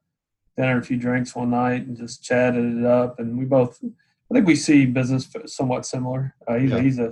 dinner, 0.58 0.80
a 0.80 0.84
few 0.84 0.98
drinks 0.98 1.36
one 1.36 1.50
night 1.50 1.86
and 1.86 1.98
just 1.98 2.24
chatted 2.24 2.78
it 2.78 2.86
up. 2.86 3.20
And 3.20 3.38
we 3.38 3.46
both, 3.46 3.80
I 3.84 4.34
think 4.34 4.48
we 4.48 4.56
see 4.56 4.86
business 4.86 5.28
somewhat 5.48 5.86
similar. 5.86 6.36
Uh, 6.48 6.56
he's, 6.56 6.72
Yeah. 6.72 6.78
a, 6.78 6.82
he's 6.82 7.00
a 7.00 7.12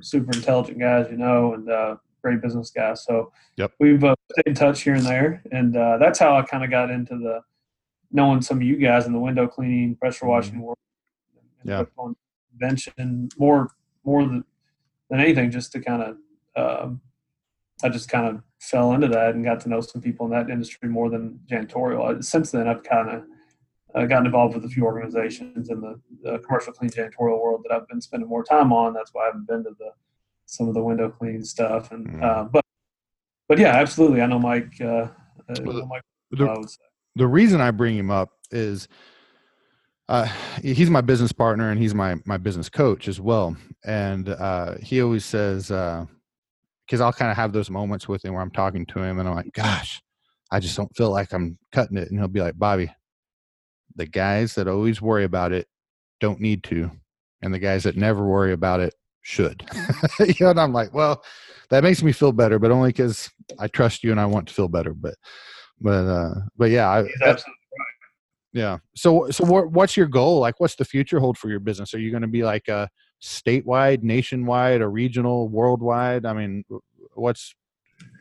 super 0.00 0.32
intelligent 0.36 0.78
guy, 0.78 1.00
as 1.00 1.10
you 1.10 1.16
know, 1.16 1.54
and, 1.54 1.68
uh, 1.70 1.96
great 2.22 2.40
business 2.40 2.70
guy. 2.70 2.94
So 2.94 3.32
Yep. 3.56 3.72
we've 3.80 4.04
uh, 4.04 4.14
stayed 4.32 4.46
in 4.46 4.54
touch 4.54 4.82
here 4.82 4.94
and 4.94 5.04
there. 5.04 5.42
And, 5.50 5.76
uh, 5.76 5.98
that's 5.98 6.18
how 6.18 6.36
I 6.36 6.42
kind 6.42 6.62
of 6.64 6.70
got 6.70 6.90
into 6.90 7.16
the, 7.18 7.40
knowing 8.10 8.42
some 8.42 8.58
of 8.58 8.62
you 8.62 8.76
guys 8.76 9.06
in 9.06 9.12
the 9.12 9.18
window 9.18 9.46
cleaning, 9.48 9.96
pressure 9.96 10.26
washing 10.26 10.60
world. 10.60 10.78
and 11.60 11.70
Yeah. 11.70 11.84
On 11.96 12.14
convention 12.50 13.30
more, 13.38 13.70
more 14.04 14.22
than, 14.24 14.44
than 15.08 15.20
anything, 15.20 15.50
just 15.50 15.72
to 15.72 15.80
kind 15.80 16.02
of, 16.02 16.16
um, 16.54 17.00
I 17.82 17.88
just 17.88 18.08
kind 18.08 18.26
of 18.26 18.42
fell 18.62 18.92
into 18.92 19.08
that 19.08 19.34
and 19.34 19.44
got 19.44 19.58
to 19.60 19.68
know 19.68 19.80
some 19.80 20.00
people 20.00 20.24
in 20.26 20.30
that 20.32 20.48
industry 20.48 20.88
more 20.88 21.10
than 21.10 21.38
janitorial. 21.50 22.22
Since 22.22 22.52
then, 22.52 22.68
I've 22.68 22.82
kind 22.84 23.08
of 23.10 23.22
uh, 23.94 24.06
gotten 24.06 24.26
involved 24.26 24.54
with 24.54 24.64
a 24.64 24.68
few 24.68 24.84
organizations 24.84 25.68
in 25.68 25.80
the, 25.80 26.00
the 26.22 26.38
commercial 26.38 26.72
clean 26.72 26.90
janitorial 26.90 27.42
world 27.42 27.64
that 27.68 27.74
I've 27.74 27.88
been 27.88 28.00
spending 28.00 28.28
more 28.28 28.44
time 28.44 28.72
on. 28.72 28.94
That's 28.94 29.12
why 29.12 29.24
I 29.24 29.26
haven't 29.26 29.46
been 29.48 29.64
to 29.64 29.70
the 29.78 29.90
some 30.46 30.68
of 30.68 30.74
the 30.74 30.82
window 30.82 31.08
clean 31.10 31.42
stuff. 31.44 31.90
And 31.92 32.06
Mm. 32.06 32.22
uh, 32.22 32.44
but 32.44 32.64
but 33.48 33.58
yeah, 33.58 33.74
absolutely. 33.74 34.22
I 34.22 34.26
know 34.26 34.38
Mike. 34.38 34.72
Uh, 34.80 34.86
uh, 34.86 35.08
I 35.50 35.52
know 35.60 35.86
Mike. 35.86 36.02
the- 36.30 36.46
I 36.46 36.56
would 36.56 36.70
say. 36.70 36.78
the 37.16 37.26
reason 37.26 37.60
I 37.60 37.70
bring 37.72 37.96
him 37.96 38.10
up 38.10 38.30
is 38.50 38.86
uh, 40.08 40.28
he's 40.62 40.88
my 40.90 41.00
business 41.00 41.32
partner 41.32 41.70
and 41.70 41.80
he's 41.80 41.94
my 41.94 42.16
my 42.24 42.36
business 42.36 42.68
coach 42.68 43.08
as 43.08 43.20
well. 43.20 43.56
And 43.84 44.28
uh, 44.28 44.76
he 44.80 45.02
always 45.02 45.24
says 45.24 45.70
because 46.86 47.00
I'll 47.00 47.12
kind 47.12 47.30
of 47.30 47.36
have 47.36 47.52
those 47.52 47.70
moments 47.70 48.08
with 48.08 48.24
him 48.24 48.34
where 48.34 48.42
I'm 48.42 48.50
talking 48.50 48.86
to 48.86 48.98
him 49.00 49.18
and 49.18 49.28
I'm 49.28 49.34
like, 49.34 49.52
"Gosh, 49.52 50.00
I 50.50 50.60
just 50.60 50.76
don't 50.76 50.94
feel 50.96 51.10
like 51.10 51.32
I'm 51.32 51.58
cutting 51.72 51.96
it," 51.96 52.10
and 52.10 52.18
he'll 52.18 52.28
be 52.28 52.40
like, 52.40 52.58
"Bobby, 52.58 52.92
the 53.96 54.06
guys 54.06 54.54
that 54.54 54.68
always 54.68 55.02
worry 55.02 55.24
about 55.24 55.52
it 55.52 55.66
don't 56.20 56.40
need 56.40 56.64
to, 56.64 56.90
and 57.42 57.52
the 57.52 57.58
guys 57.58 57.84
that 57.84 57.96
never 57.96 58.24
worry 58.24 58.52
about 58.52 58.80
it 58.80 58.94
should." 59.22 59.64
you 60.20 60.34
know, 60.40 60.50
and 60.50 60.60
I'm 60.60 60.72
like, 60.72 60.92
"Well." 60.94 61.22
That 61.70 61.84
makes 61.84 62.02
me 62.02 62.12
feel 62.12 62.32
better, 62.32 62.58
but 62.58 62.70
only 62.70 62.90
because 62.90 63.30
I 63.58 63.66
trust 63.66 64.04
you 64.04 64.10
and 64.10 64.20
I 64.20 64.26
want 64.26 64.46
to 64.46 64.52
feel 64.52 64.68
better. 64.68 64.92
But, 64.92 65.14
but, 65.80 66.04
uh, 66.06 66.34
but 66.54 66.68
yeah, 66.68 66.86
I, 66.86 67.04
yeah. 68.52 68.78
So 68.94 69.30
so 69.30 69.44
what 69.44 69.72
what's 69.72 69.96
your 69.96 70.06
goal? 70.06 70.38
Like 70.38 70.60
what's 70.60 70.74
the 70.74 70.84
future 70.84 71.18
hold 71.18 71.38
for 71.38 71.48
your 71.48 71.60
business? 71.60 71.94
Are 71.94 71.98
you 71.98 72.10
going 72.10 72.22
to 72.22 72.28
be 72.28 72.44
like 72.44 72.68
a 72.68 72.90
statewide, 73.22 74.02
nationwide, 74.02 74.80
a 74.80 74.88
regional, 74.88 75.48
worldwide? 75.48 76.26
I 76.26 76.32
mean, 76.32 76.64
what's 77.14 77.54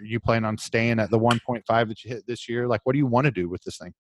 you 0.02 0.20
plan 0.20 0.46
on 0.46 0.58
staying 0.58 1.00
at 1.00 1.10
the 1.10 1.20
1.5 1.20 1.88
that 1.88 2.04
you 2.04 2.12
hit 2.12 2.28
this 2.28 2.48
year? 2.48 2.68
Like 2.68 2.82
what 2.84 2.94
do 2.94 3.00
you 3.00 3.08
want 3.08 3.26
to 3.26 3.32
do 3.32 3.50
with 3.50 3.64
this 3.64 3.78
thing? 3.78 3.94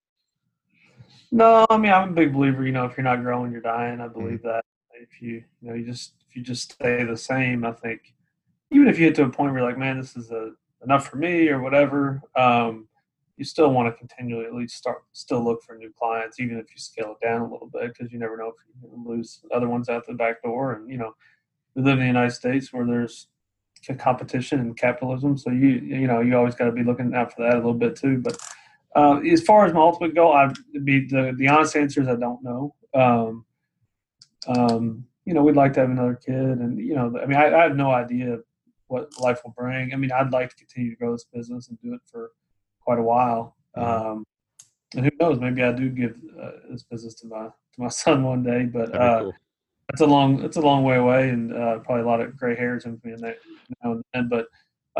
No, 1.31 1.65
I 1.69 1.77
mean 1.77 1.91
I'm 1.91 2.09
a 2.09 2.13
big 2.13 2.33
believer. 2.33 2.65
You 2.65 2.71
know, 2.71 2.85
if 2.85 2.97
you're 2.97 3.03
not 3.03 3.23
growing, 3.23 3.51
you're 3.51 3.61
dying. 3.61 3.99
Mm-hmm. 3.99 4.03
I 4.03 4.07
believe 4.07 4.41
that. 4.43 4.63
If 4.93 5.19
you, 5.19 5.43
you 5.61 5.69
know, 5.69 5.73
you 5.73 5.85
just 5.85 6.13
if 6.29 6.35
you 6.35 6.43
just 6.43 6.73
stay 6.73 7.03
the 7.03 7.17
same, 7.17 7.65
I 7.65 7.71
think 7.71 8.13
even 8.71 8.87
if 8.87 8.99
you 8.99 9.07
get 9.07 9.15
to 9.15 9.23
a 9.23 9.29
point 9.29 9.51
where 9.51 9.61
you're 9.61 9.69
like, 9.69 9.79
man, 9.79 9.97
this 9.97 10.15
is 10.15 10.31
a, 10.31 10.51
enough 10.83 11.07
for 11.07 11.17
me 11.17 11.49
or 11.49 11.61
whatever, 11.61 12.21
um, 12.35 12.87
you 13.41 13.45
still 13.45 13.71
want 13.71 13.91
to 13.91 13.97
continually 13.97 14.45
at 14.45 14.53
least 14.53 14.77
start 14.77 15.01
still 15.13 15.43
look 15.43 15.63
for 15.63 15.75
new 15.75 15.91
clients, 15.97 16.39
even 16.39 16.59
if 16.59 16.67
you 16.69 16.77
scale 16.77 17.15
it 17.19 17.25
down 17.25 17.41
a 17.41 17.51
little 17.51 17.71
bit, 17.73 17.91
because 17.91 18.13
you 18.13 18.19
never 18.19 18.37
know 18.37 18.49
if 18.49 18.55
you 18.83 19.03
lose 19.03 19.41
other 19.51 19.67
ones 19.67 19.89
out 19.89 20.05
the 20.05 20.13
back 20.13 20.43
door. 20.43 20.73
And 20.73 20.87
you 20.87 20.97
know, 20.97 21.15
we 21.73 21.81
live 21.81 21.93
in 21.93 22.01
the 22.01 22.05
United 22.05 22.33
States 22.33 22.71
where 22.71 22.85
there's 22.85 23.29
competition 23.97 24.59
and 24.59 24.77
capitalism, 24.77 25.39
so 25.39 25.49
you 25.49 25.69
you 25.69 26.05
know 26.05 26.21
you 26.21 26.37
always 26.37 26.53
got 26.53 26.65
to 26.65 26.71
be 26.71 26.83
looking 26.83 27.15
out 27.15 27.33
for 27.33 27.41
that 27.41 27.55
a 27.55 27.57
little 27.57 27.73
bit 27.73 27.95
too. 27.95 28.19
But 28.19 28.37
uh, 28.95 29.21
as 29.21 29.41
far 29.41 29.65
as 29.65 29.73
my 29.73 29.79
ultimate 29.79 30.13
goal, 30.13 30.33
I'd 30.33 30.53
be 30.83 31.07
the 31.07 31.33
the 31.35 31.47
honest 31.47 31.75
answer 31.75 32.03
is 32.03 32.07
I 32.07 32.17
don't 32.17 32.43
know. 32.43 32.75
Um, 32.93 33.45
um, 34.47 35.05
you 35.25 35.33
know, 35.33 35.41
we'd 35.41 35.55
like 35.55 35.73
to 35.73 35.79
have 35.79 35.89
another 35.89 36.19
kid, 36.23 36.35
and 36.35 36.77
you 36.77 36.93
know, 36.93 37.11
I 37.19 37.25
mean, 37.25 37.37
I, 37.37 37.55
I 37.55 37.63
have 37.63 37.75
no 37.75 37.89
idea 37.89 38.37
what 38.85 39.09
life 39.19 39.39
will 39.43 39.55
bring. 39.57 39.93
I 39.93 39.95
mean, 39.95 40.11
I'd 40.11 40.31
like 40.31 40.49
to 40.51 40.55
continue 40.55 40.91
to 40.91 40.95
grow 40.95 41.13
this 41.13 41.25
business 41.33 41.69
and 41.69 41.79
do 41.81 41.95
it 41.95 42.01
for 42.05 42.33
quite 42.83 42.99
a 42.99 43.03
while. 43.03 43.55
Um, 43.75 44.25
and 44.95 45.05
who 45.05 45.11
knows? 45.19 45.39
Maybe 45.39 45.63
I 45.63 45.71
do 45.71 45.89
give 45.89 46.17
uh, 46.41 46.51
this 46.69 46.83
business 46.83 47.15
to 47.15 47.27
my 47.27 47.45
to 47.45 47.77
my 47.77 47.87
son 47.89 48.23
one 48.23 48.43
day. 48.43 48.63
But 48.65 48.93
uh, 48.93 49.19
cool. 49.19 49.33
it's 49.89 50.01
a 50.01 50.05
long 50.05 50.43
it's 50.43 50.57
a 50.57 50.61
long 50.61 50.83
way 50.83 50.97
away, 50.97 51.29
and 51.29 51.53
uh, 51.53 51.79
probably 51.79 52.03
a 52.03 52.07
lot 52.07 52.21
of 52.21 52.37
gray 52.37 52.55
hairs 52.55 52.85
in 52.85 52.99
me 53.03 53.13
in 53.13 53.21
that 53.21 53.37
now 53.83 53.93
and 53.93 54.03
then. 54.13 54.29
But 54.29 54.47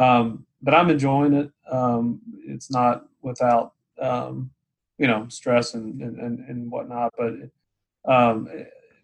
um, 0.02 0.46
but 0.62 0.74
I'm 0.74 0.90
enjoying 0.90 1.34
it. 1.34 1.52
Um, 1.70 2.22
it's 2.46 2.72
not 2.72 3.06
without 3.22 3.74
um, 4.00 4.52
you 4.98 5.08
know 5.08 5.28
stress 5.30 5.74
and 5.74 6.02
and, 6.02 6.40
and, 6.40 6.72
whatnot. 6.72 7.14
But 7.18 7.34
um, 8.06 8.48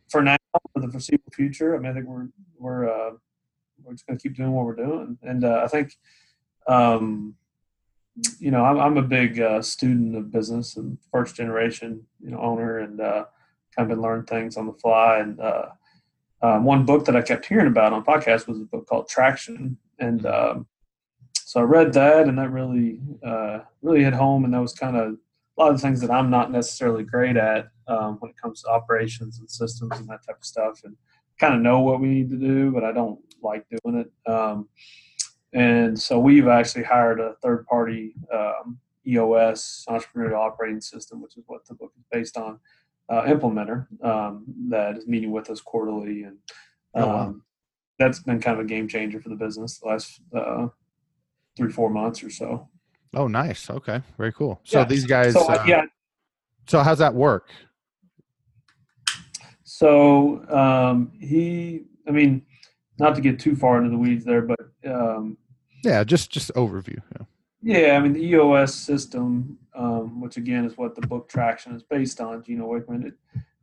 for 0.09 0.21
now, 0.21 0.37
for 0.73 0.79
the 0.79 0.89
foreseeable 0.89 1.31
future, 1.33 1.75
I 1.75 1.79
mean, 1.79 1.91
I 1.91 1.93
think 1.95 2.05
we're 2.05 2.29
we're 2.57 2.89
uh, 2.89 3.11
we're 3.83 3.93
just 3.93 4.07
going 4.07 4.17
to 4.17 4.23
keep 4.23 4.37
doing 4.37 4.51
what 4.51 4.65
we're 4.65 4.75
doing, 4.75 5.17
and 5.21 5.43
uh, 5.43 5.61
I 5.63 5.67
think. 5.67 5.93
Um, 6.69 7.35
you 8.39 8.51
know, 8.51 8.63
I'm, 8.63 8.79
I'm 8.79 8.97
a 8.97 9.01
big 9.01 9.39
uh, 9.39 9.61
student 9.61 10.15
of 10.15 10.31
business 10.31 10.77
and 10.77 10.97
first 11.11 11.35
generation, 11.35 12.03
you 12.19 12.31
know, 12.31 12.39
owner, 12.39 12.79
and 12.79 12.99
uh, 12.99 13.25
kind 13.75 13.89
of 13.91 13.95
been 13.95 14.01
learning 14.01 14.25
things 14.25 14.57
on 14.57 14.65
the 14.65 14.73
fly. 14.73 15.19
And 15.19 15.39
uh, 15.39 15.67
um, 16.41 16.63
one 16.63 16.85
book 16.85 17.05
that 17.05 17.15
I 17.15 17.21
kept 17.21 17.45
hearing 17.45 17.67
about 17.67 17.93
on 17.93 18.03
podcast 18.03 18.47
was 18.47 18.59
a 18.59 18.65
book 18.65 18.87
called 18.87 19.07
Traction, 19.07 19.77
and 19.99 20.25
um, 20.25 20.67
so 21.35 21.59
I 21.61 21.63
read 21.63 21.93
that, 21.93 22.27
and 22.27 22.37
that 22.37 22.51
really, 22.51 22.99
uh, 23.25 23.59
really 23.81 24.03
hit 24.03 24.13
home. 24.13 24.45
And 24.45 24.53
that 24.53 24.61
was 24.61 24.73
kind 24.73 24.97
of 24.97 25.13
a 25.13 25.61
lot 25.61 25.71
of 25.71 25.77
the 25.77 25.81
things 25.81 26.01
that 26.01 26.11
I'm 26.11 26.29
not 26.29 26.51
necessarily 26.51 27.03
great 27.03 27.37
at 27.37 27.69
um, 27.87 28.17
when 28.19 28.31
it 28.31 28.37
comes 28.41 28.61
to 28.61 28.69
operations 28.69 29.39
and 29.39 29.49
systems 29.49 29.97
and 29.97 30.07
that 30.09 30.25
type 30.25 30.37
of 30.37 30.45
stuff, 30.45 30.81
and 30.83 30.95
kind 31.39 31.53
of 31.53 31.61
know 31.61 31.79
what 31.79 31.99
we 31.99 32.07
need 32.07 32.29
to 32.31 32.37
do, 32.37 32.71
but 32.71 32.83
I 32.83 32.91
don't 32.91 33.19
like 33.41 33.65
doing 33.69 33.97
it. 33.99 34.31
Um, 35.55 35.61
and 35.61 35.99
so 35.99 36.19
we've 36.19 36.47
actually 36.47 36.83
hired 36.83 37.19
a 37.19 37.35
third 37.41 37.65
party 37.67 38.13
um, 38.33 38.79
EOS 39.05 39.85
entrepreneurial 39.89 40.37
operating 40.37 40.81
system, 40.81 41.21
which 41.21 41.37
is 41.37 41.43
what 41.47 41.65
the 41.65 41.73
book 41.73 41.93
is 41.97 42.03
based 42.11 42.37
on, 42.37 42.59
uh, 43.09 43.21
implementer 43.23 43.87
um, 44.03 44.43
that 44.69 44.97
is 44.97 45.07
meeting 45.07 45.31
with 45.31 45.49
us 45.49 45.61
quarterly, 45.61 46.23
and 46.23 46.37
um, 46.93 47.03
Oh, 47.03 47.07
wow. 47.07 47.35
that's 47.97 48.19
been 48.19 48.41
kind 48.41 48.59
of 48.59 48.65
a 48.65 48.67
game 48.67 48.85
changer 48.89 49.21
for 49.21 49.29
the 49.29 49.35
business 49.35 49.79
the 49.79 49.87
last 49.87 50.19
uh, 50.35 50.67
three 51.55 51.71
four 51.71 51.89
months 51.89 52.21
or 52.21 52.29
so. 52.29 52.67
Oh, 53.13 53.27
nice. 53.27 53.69
Okay. 53.69 54.01
Very 54.17 54.33
cool. 54.33 54.59
So 54.65 54.79
Yeah, 54.79 54.85
these 54.85 55.05
guys 55.05 55.33
So 55.33 55.47
uh, 55.47 55.63
yeah, 55.65 55.83
so 56.67 56.83
how's 56.83 56.97
that 56.97 57.13
work? 57.13 57.49
so 59.63 60.45
um, 60.49 61.11
he, 61.19 61.83
I 62.07 62.11
mean, 62.11 62.45
not 62.99 63.15
to 63.15 63.21
get 63.21 63.39
too 63.39 63.55
far 63.55 63.77
into 63.77 63.89
the 63.89 63.97
weeds 63.97 64.25
there, 64.25 64.41
but 64.41 64.59
um, 64.85 65.37
Yeah, 65.83 66.03
just 66.03 66.31
just 66.31 66.53
overview. 66.53 66.99
Yeah. 67.17 67.25
Yeah, 67.61 67.97
I 67.97 67.99
mean 67.99 68.13
the 68.13 68.23
EOS 68.23 68.73
system, 68.73 69.57
um, 69.75 70.21
which 70.21 70.37
again 70.37 70.65
is 70.65 70.77
what 70.77 70.95
the 70.95 71.05
book 71.07 71.27
Traction 71.27 71.75
is 71.75 71.83
based 71.83 72.21
on, 72.21 72.43
Gino 72.43 72.67
Wickman, 72.71 73.05
it, 73.05 73.13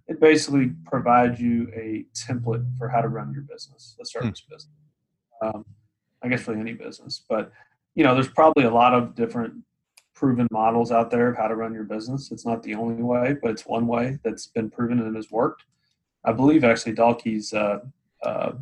it 0.09 0.20
basically 0.20 0.73
provides 0.85 1.40
you 1.40 1.70
a 1.75 2.05
template 2.14 2.66
for 2.77 2.88
how 2.88 3.01
to 3.01 3.09
run 3.09 3.33
your 3.33 3.42
business, 3.42 3.97
a 4.01 4.05
service 4.05 4.42
business. 4.42 4.68
Um, 5.40 5.64
I 6.23 6.29
guess 6.29 6.47
really 6.49 6.61
any 6.61 6.73
business, 6.73 7.23
but 7.29 7.53
you 7.94 8.03
know, 8.03 8.14
there's 8.14 8.29
probably 8.29 8.64
a 8.64 8.70
lot 8.70 8.94
of 8.94 9.14
different 9.14 9.55
proven 10.14 10.49
models 10.51 10.90
out 10.92 11.11
there 11.11 11.29
of 11.29 11.37
how 11.37 11.49
to 11.49 11.55
run 11.55 11.75
your 11.75 11.85
business. 11.85 12.31
It's 12.31 12.47
not 12.47 12.62
the 12.62 12.75
only 12.75 13.03
way, 13.03 13.37
but 13.40 13.51
it's 13.51 13.66
one 13.66 13.87
way 13.87 14.18
that's 14.25 14.47
been 14.47 14.70
proven 14.70 15.01
and 15.01 15.14
has 15.16 15.31
worked. 15.31 15.64
I 16.25 16.33
believe 16.33 16.64
actually 16.64 16.94
Dalkey's 16.94 17.53
uh, 17.53 17.81
uh, 18.23 18.53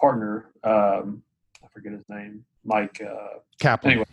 partner, 0.00 0.46
um, 0.64 1.22
I 1.62 1.68
forget 1.72 1.92
his 1.92 2.08
name, 2.08 2.44
Mike. 2.64 3.00
Uh, 3.00 3.38
Kaplan. 3.60 3.92
Anyway. 3.92 4.06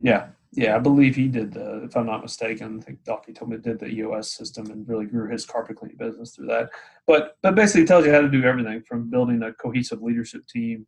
Yeah, 0.00 0.28
yeah, 0.52 0.76
I 0.76 0.78
believe 0.78 1.14
he 1.14 1.28
did 1.28 1.52
the. 1.52 1.84
If 1.84 1.96
I'm 1.96 2.06
not 2.06 2.22
mistaken, 2.22 2.78
I 2.80 2.82
think 2.82 3.04
Dalkey 3.04 3.34
told 3.34 3.50
me 3.50 3.56
did 3.56 3.78
the 3.78 3.86
EOS 3.86 4.32
system 4.32 4.70
and 4.70 4.88
really 4.88 5.06
grew 5.06 5.30
his 5.30 5.46
carpet 5.46 5.76
cleaning 5.76 5.96
business 5.96 6.34
through 6.34 6.48
that. 6.48 6.70
But 7.06 7.36
but 7.42 7.54
basically 7.54 7.86
tells 7.86 8.04
you 8.04 8.12
how 8.12 8.20
to 8.20 8.28
do 8.28 8.42
everything 8.44 8.82
from 8.82 9.08
building 9.08 9.42
a 9.42 9.52
cohesive 9.52 10.02
leadership 10.02 10.46
team 10.46 10.86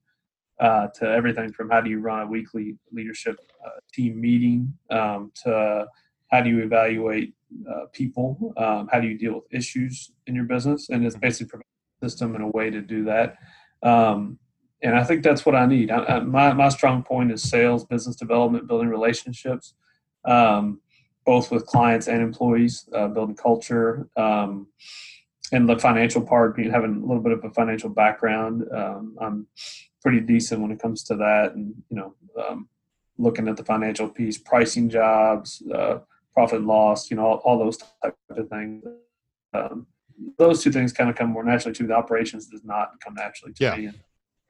uh, 0.61 0.89
to 0.97 1.09
everything 1.09 1.53
from 1.53 1.71
how 1.71 1.81
do 1.81 1.91
you 1.91 2.01
run 2.01 2.23
a 2.23 2.27
weekly 2.27 2.77
leadership 2.93 3.39
uh, 3.65 3.81
team 3.93 4.21
meeting 4.21 4.73
um, 4.91 5.33
to 5.45 5.87
how 6.31 6.41
do 6.41 6.51
you 6.51 6.63
evaluate 6.63 7.35
uh, 7.71 7.87
people, 7.93 8.53
um, 8.57 8.89
how 8.91 9.01
do 9.01 9.07
you 9.07 9.17
deal 9.17 9.35
with 9.35 9.45
issues 9.51 10.13
in 10.27 10.35
your 10.35 10.45
business, 10.45 10.89
and 10.91 11.07
it's 11.07 11.17
basically 11.17 11.49
providing 11.49 11.67
a 12.03 12.09
system 12.09 12.35
and 12.35 12.45
a 12.45 12.49
way 12.49 12.71
to 12.71 12.81
do 12.81 13.05
that. 13.05 13.37
Um, 13.85 14.39
and 14.83 14.97
I 14.97 15.05
think 15.05 15.23
that's 15.23 15.47
what 15.47 15.55
I 15.55 15.67
need. 15.67 15.91
I, 15.91 16.05
I, 16.05 16.21
my 16.21 16.53
my 16.53 16.69
strong 16.69 17.03
point 17.03 17.33
is 17.33 17.43
sales, 17.43 17.85
business 17.85 18.17
development, 18.17 18.67
building 18.67 18.89
relationships, 18.89 19.75
um, 20.25 20.81
both 21.25 21.51
with 21.51 21.67
clients 21.67 22.09
and 22.09 22.21
employees, 22.21 22.89
uh, 22.95 23.09
building 23.09 23.37
culture, 23.37 24.09
um, 24.17 24.67
and 25.53 25.69
the 25.69 25.79
financial 25.79 26.23
part. 26.23 26.57
Being 26.57 26.71
having 26.71 26.97
a 26.97 27.07
little 27.07 27.23
bit 27.23 27.33
of 27.33 27.45
a 27.45 27.51
financial 27.51 27.89
background, 27.89 28.65
um, 28.75 29.17
I'm 29.21 29.47
pretty 30.03 30.21
decent 30.21 30.61
when 30.61 30.71
it 30.71 30.81
comes 30.81 31.03
to 31.05 31.17
that, 31.17 31.55
and 31.55 31.75
you 31.89 31.97
know, 31.97 32.15
um, 32.47 32.69
looking 33.17 33.49
at 33.49 33.57
the 33.57 33.65
financial 33.65 34.09
piece, 34.09 34.37
pricing 34.37 34.91
jobs, 34.91 35.63
uh, 35.75 35.99
profit 36.35 36.63
loss, 36.63 37.11
you 37.11 37.17
know, 37.17 37.27
all, 37.27 37.37
all 37.45 37.59
those 37.59 37.79
type 37.79 38.17
of 38.31 38.49
things. 38.49 38.85
Um, 39.55 39.87
those 40.39 40.63
two 40.63 40.71
things 40.73 40.93
kind 40.93 41.11
of 41.11 41.17
come 41.17 41.31
more 41.31 41.45
naturally 41.45 41.75
to 41.75 41.83
me. 41.83 41.89
the 41.89 41.95
operations 41.95 42.47
does 42.47 42.65
not 42.65 43.01
come 43.01 43.15
naturally 43.15 43.53
to 43.55 43.65
Yeah. 43.65 43.77
me. 43.77 43.87
And 43.87 43.99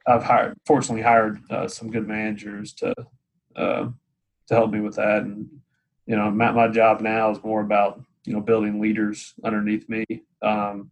I've 0.07 0.23
hired, 0.23 0.57
fortunately, 0.67 1.03
hired 1.03 1.41
uh, 1.51 1.67
some 1.69 1.91
good 1.91 2.07
managers 2.07 2.73
to 2.75 2.95
uh, 3.57 3.89
to 4.49 4.55
help 4.55 4.71
me 4.73 4.81
with 4.81 4.97
that. 4.97 5.23
And 5.23 5.49
you 6.07 6.17
know, 6.17 6.31
my, 6.31 6.53
my 6.53 6.69
job 6.69 7.01
now 7.01 7.31
is 7.31 7.43
more 7.43 7.63
about 7.63 8.03
you 8.25 8.33
know 8.35 8.41
building 8.41 8.81
leaders 8.81 9.35
underneath 9.45 9.89
me 9.89 10.05
um, 10.43 10.91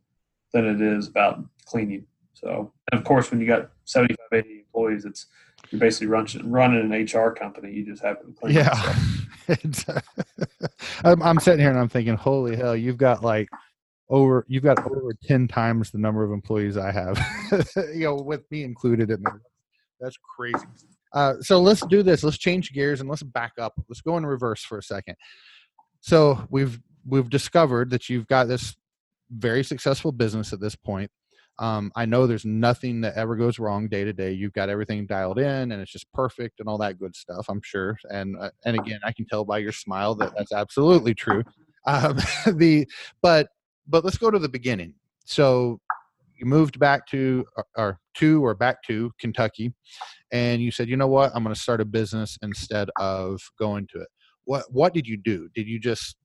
than 0.52 0.64
it 0.66 0.80
is 0.80 1.08
about 1.08 1.44
cleaning. 1.66 2.06
So, 2.34 2.72
and 2.90 2.98
of 2.98 3.04
course, 3.04 3.30
when 3.30 3.40
you 3.40 3.46
got 3.46 3.70
75, 3.84 4.18
80 4.32 4.58
employees, 4.60 5.04
it's 5.04 5.26
you're 5.70 5.80
basically 5.80 6.06
running 6.08 6.50
running 6.50 6.92
an 6.92 7.04
HR 7.04 7.32
company. 7.32 7.72
You 7.72 7.84
just 7.84 8.02
happen 8.02 8.32
to 8.34 8.40
clean. 8.40 8.54
Yeah. 8.54 8.96
I'm, 11.04 11.22
I'm 11.22 11.38
sitting 11.40 11.60
here 11.60 11.70
and 11.70 11.78
I'm 11.78 11.88
thinking, 11.88 12.14
holy 12.16 12.56
hell, 12.56 12.76
you've 12.76 12.96
got 12.96 13.22
like 13.22 13.48
over, 14.12 14.44
you've 14.46 14.62
got 14.62 14.78
over 14.86 15.12
10 15.24 15.48
times 15.48 15.90
the 15.90 15.98
number 15.98 16.22
of 16.22 16.30
employees 16.30 16.76
I 16.76 16.92
have, 16.92 17.18
you 17.94 18.04
know, 18.04 18.14
with 18.14 18.48
me 18.50 18.62
included 18.62 19.10
in 19.10 19.22
there. 19.22 19.40
That's 20.00 20.18
crazy. 20.36 20.66
Uh, 21.14 21.34
so 21.40 21.60
let's 21.60 21.84
do 21.86 22.02
this. 22.02 22.22
Let's 22.22 22.38
change 22.38 22.72
gears 22.72 23.00
and 23.00 23.08
let's 23.08 23.22
back 23.22 23.52
up. 23.58 23.72
Let's 23.88 24.02
go 24.02 24.16
in 24.18 24.26
reverse 24.26 24.62
for 24.62 24.78
a 24.78 24.82
second. 24.82 25.16
So 26.00 26.46
we've, 26.50 26.78
we've 27.06 27.30
discovered 27.30 27.90
that 27.90 28.08
you've 28.10 28.26
got 28.26 28.48
this 28.48 28.76
very 29.30 29.64
successful 29.64 30.12
business 30.12 30.52
at 30.52 30.60
this 30.60 30.76
point. 30.76 31.10
Um, 31.58 31.90
I 31.96 32.04
know 32.04 32.26
there's 32.26 32.44
nothing 32.44 33.00
that 33.02 33.14
ever 33.14 33.36
goes 33.36 33.58
wrong 33.58 33.88
day 33.88 34.04
to 34.04 34.12
day. 34.12 34.32
You've 34.32 34.52
got 34.52 34.68
everything 34.68 35.06
dialed 35.06 35.38
in, 35.38 35.72
and 35.72 35.72
it's 35.72 35.92
just 35.92 36.10
perfect 36.12 36.60
and 36.60 36.68
all 36.68 36.78
that 36.78 36.98
good 36.98 37.14
stuff. 37.14 37.46
I'm 37.48 37.60
sure. 37.62 37.98
And 38.10 38.36
uh, 38.38 38.50
and 38.64 38.78
again, 38.78 39.00
I 39.04 39.12
can 39.12 39.26
tell 39.26 39.44
by 39.44 39.58
your 39.58 39.70
smile 39.70 40.14
that 40.16 40.32
that's 40.36 40.52
absolutely 40.52 41.14
true. 41.14 41.44
Um, 41.86 42.16
the 42.54 42.88
but 43.20 43.48
but 43.86 44.04
let's 44.04 44.18
go 44.18 44.30
to 44.30 44.38
the 44.38 44.48
beginning. 44.48 44.94
So 45.24 45.80
you 46.38 46.46
moved 46.46 46.78
back 46.78 47.06
to 47.08 47.44
or, 47.56 47.66
or 47.76 48.00
to 48.14 48.44
or 48.44 48.54
back 48.54 48.82
to 48.84 49.12
Kentucky, 49.20 49.72
and 50.32 50.62
you 50.62 50.70
said, 50.70 50.88
you 50.88 50.96
know 50.96 51.08
what, 51.08 51.32
I'm 51.34 51.42
going 51.42 51.54
to 51.54 51.60
start 51.60 51.80
a 51.80 51.84
business 51.84 52.38
instead 52.42 52.90
of 52.98 53.40
going 53.58 53.86
to 53.92 54.00
it. 54.00 54.08
What 54.44 54.64
what 54.70 54.94
did 54.94 55.06
you 55.06 55.16
do? 55.16 55.48
Did 55.54 55.68
you 55.68 55.78
just 55.78 56.16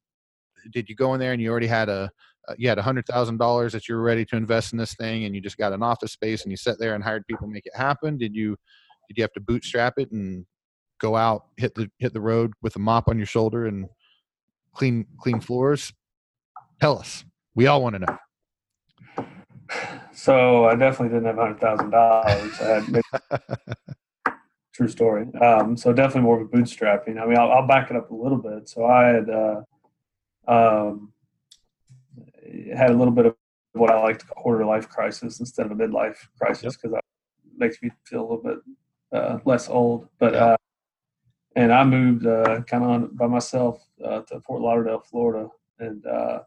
did 0.71 0.89
you 0.89 0.95
go 0.95 1.13
in 1.13 1.19
there 1.19 1.33
and 1.33 1.41
you 1.41 1.49
already 1.49 1.67
had 1.67 1.89
a 1.89 2.09
uh, 2.47 2.53
you 2.57 2.69
had 2.69 2.77
a 2.77 2.81
hundred 2.81 3.05
thousand 3.05 3.37
dollars 3.37 3.73
that 3.73 3.87
you 3.87 3.95
were 3.95 4.01
ready 4.01 4.25
to 4.25 4.35
invest 4.35 4.71
in 4.71 4.79
this 4.79 4.95
thing 4.95 5.25
and 5.25 5.35
you 5.35 5.41
just 5.41 5.57
got 5.57 5.73
an 5.73 5.83
office 5.83 6.13
space 6.13 6.43
and 6.43 6.51
you 6.51 6.57
sat 6.57 6.79
there 6.79 6.95
and 6.95 7.03
hired 7.03 7.25
people 7.27 7.47
to 7.47 7.53
make 7.53 7.65
it 7.65 7.75
happen 7.75 8.17
did 8.17 8.33
you 8.33 8.55
did 9.07 9.17
you 9.17 9.23
have 9.23 9.33
to 9.33 9.41
bootstrap 9.41 9.95
it 9.97 10.11
and 10.11 10.45
go 10.99 11.15
out 11.15 11.47
hit 11.57 11.75
the 11.75 11.89
hit 11.99 12.13
the 12.13 12.21
road 12.21 12.53
with 12.61 12.75
a 12.75 12.79
mop 12.79 13.07
on 13.07 13.17
your 13.17 13.25
shoulder 13.25 13.65
and 13.65 13.87
clean 14.73 15.05
clean 15.19 15.41
floors 15.41 15.91
tell 16.79 16.97
us 16.97 17.25
we 17.57 17.67
all 17.67 17.81
want 17.81 17.93
to 17.95 17.99
know 17.99 18.17
so 20.13 20.65
I 20.65 20.75
definitely 20.75 21.09
didn't 21.09 21.25
have 21.25 21.35
hundred 21.37 21.59
thousand 21.59 21.89
dollars. 21.91 22.51
I 22.61 22.65
had 22.65 22.87
maybe- 22.89 24.33
true 24.73 24.87
story. 24.87 25.27
Um, 25.35 25.75
so 25.75 25.91
definitely 25.93 26.21
more 26.21 26.39
of 26.39 26.47
a 26.47 26.49
bootstrapping. 26.49 27.21
I 27.21 27.25
mean, 27.25 27.37
I'll, 27.37 27.51
I'll 27.51 27.67
back 27.67 27.89
it 27.91 27.97
up 27.97 28.09
a 28.11 28.15
little 28.15 28.37
bit. 28.37 28.69
So 28.69 28.85
I 28.85 29.05
had 29.07 29.29
uh, 29.29 29.61
um, 30.47 31.11
had 32.75 32.91
a 32.91 32.93
little 32.93 33.11
bit 33.13 33.25
of 33.27 33.35
what 33.73 33.91
I 33.91 34.01
like 34.01 34.19
to 34.19 34.25
call 34.25 34.41
quarter 34.43 34.65
life 34.65 34.87
crisis 34.89 35.39
instead 35.39 35.65
of 35.65 35.71
a 35.73 35.75
midlife 35.75 36.17
crisis 36.39 36.75
because 36.75 36.91
that 36.93 37.03
makes 37.57 37.81
me 37.81 37.91
feel 38.05 38.21
a 38.21 38.27
little 38.27 38.43
bit 38.43 38.57
uh, 39.11 39.39
less 39.45 39.67
old. 39.69 40.07
But 40.19 40.33
Yeah. 40.33 40.45
uh, 40.45 40.57
and 41.55 41.73
I 41.73 41.83
moved 41.83 42.25
uh, 42.25 42.61
kind 42.61 42.83
of 42.83 42.89
on 42.89 43.15
by 43.15 43.27
myself 43.27 43.83
uh, 44.03 44.21
to 44.21 44.39
Fort 44.41 44.61
Lauderdale, 44.61 44.99
Florida, 44.99 45.49
and 45.79 46.05
uh, 46.05 46.39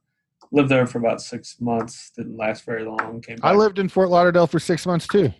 lived 0.52 0.68
there 0.68 0.86
for 0.86 0.98
about 0.98 1.20
six 1.20 1.60
months. 1.60 2.10
Didn't 2.16 2.36
last 2.36 2.64
very 2.64 2.84
long. 2.84 3.20
Came 3.20 3.36
back. 3.36 3.44
i 3.44 3.54
lived 3.54 3.78
in 3.78 3.88
fort 3.88 4.08
lauderdale 4.10 4.46
for 4.46 4.58
six 4.58 4.84
months 4.86 5.06
too 5.06 5.32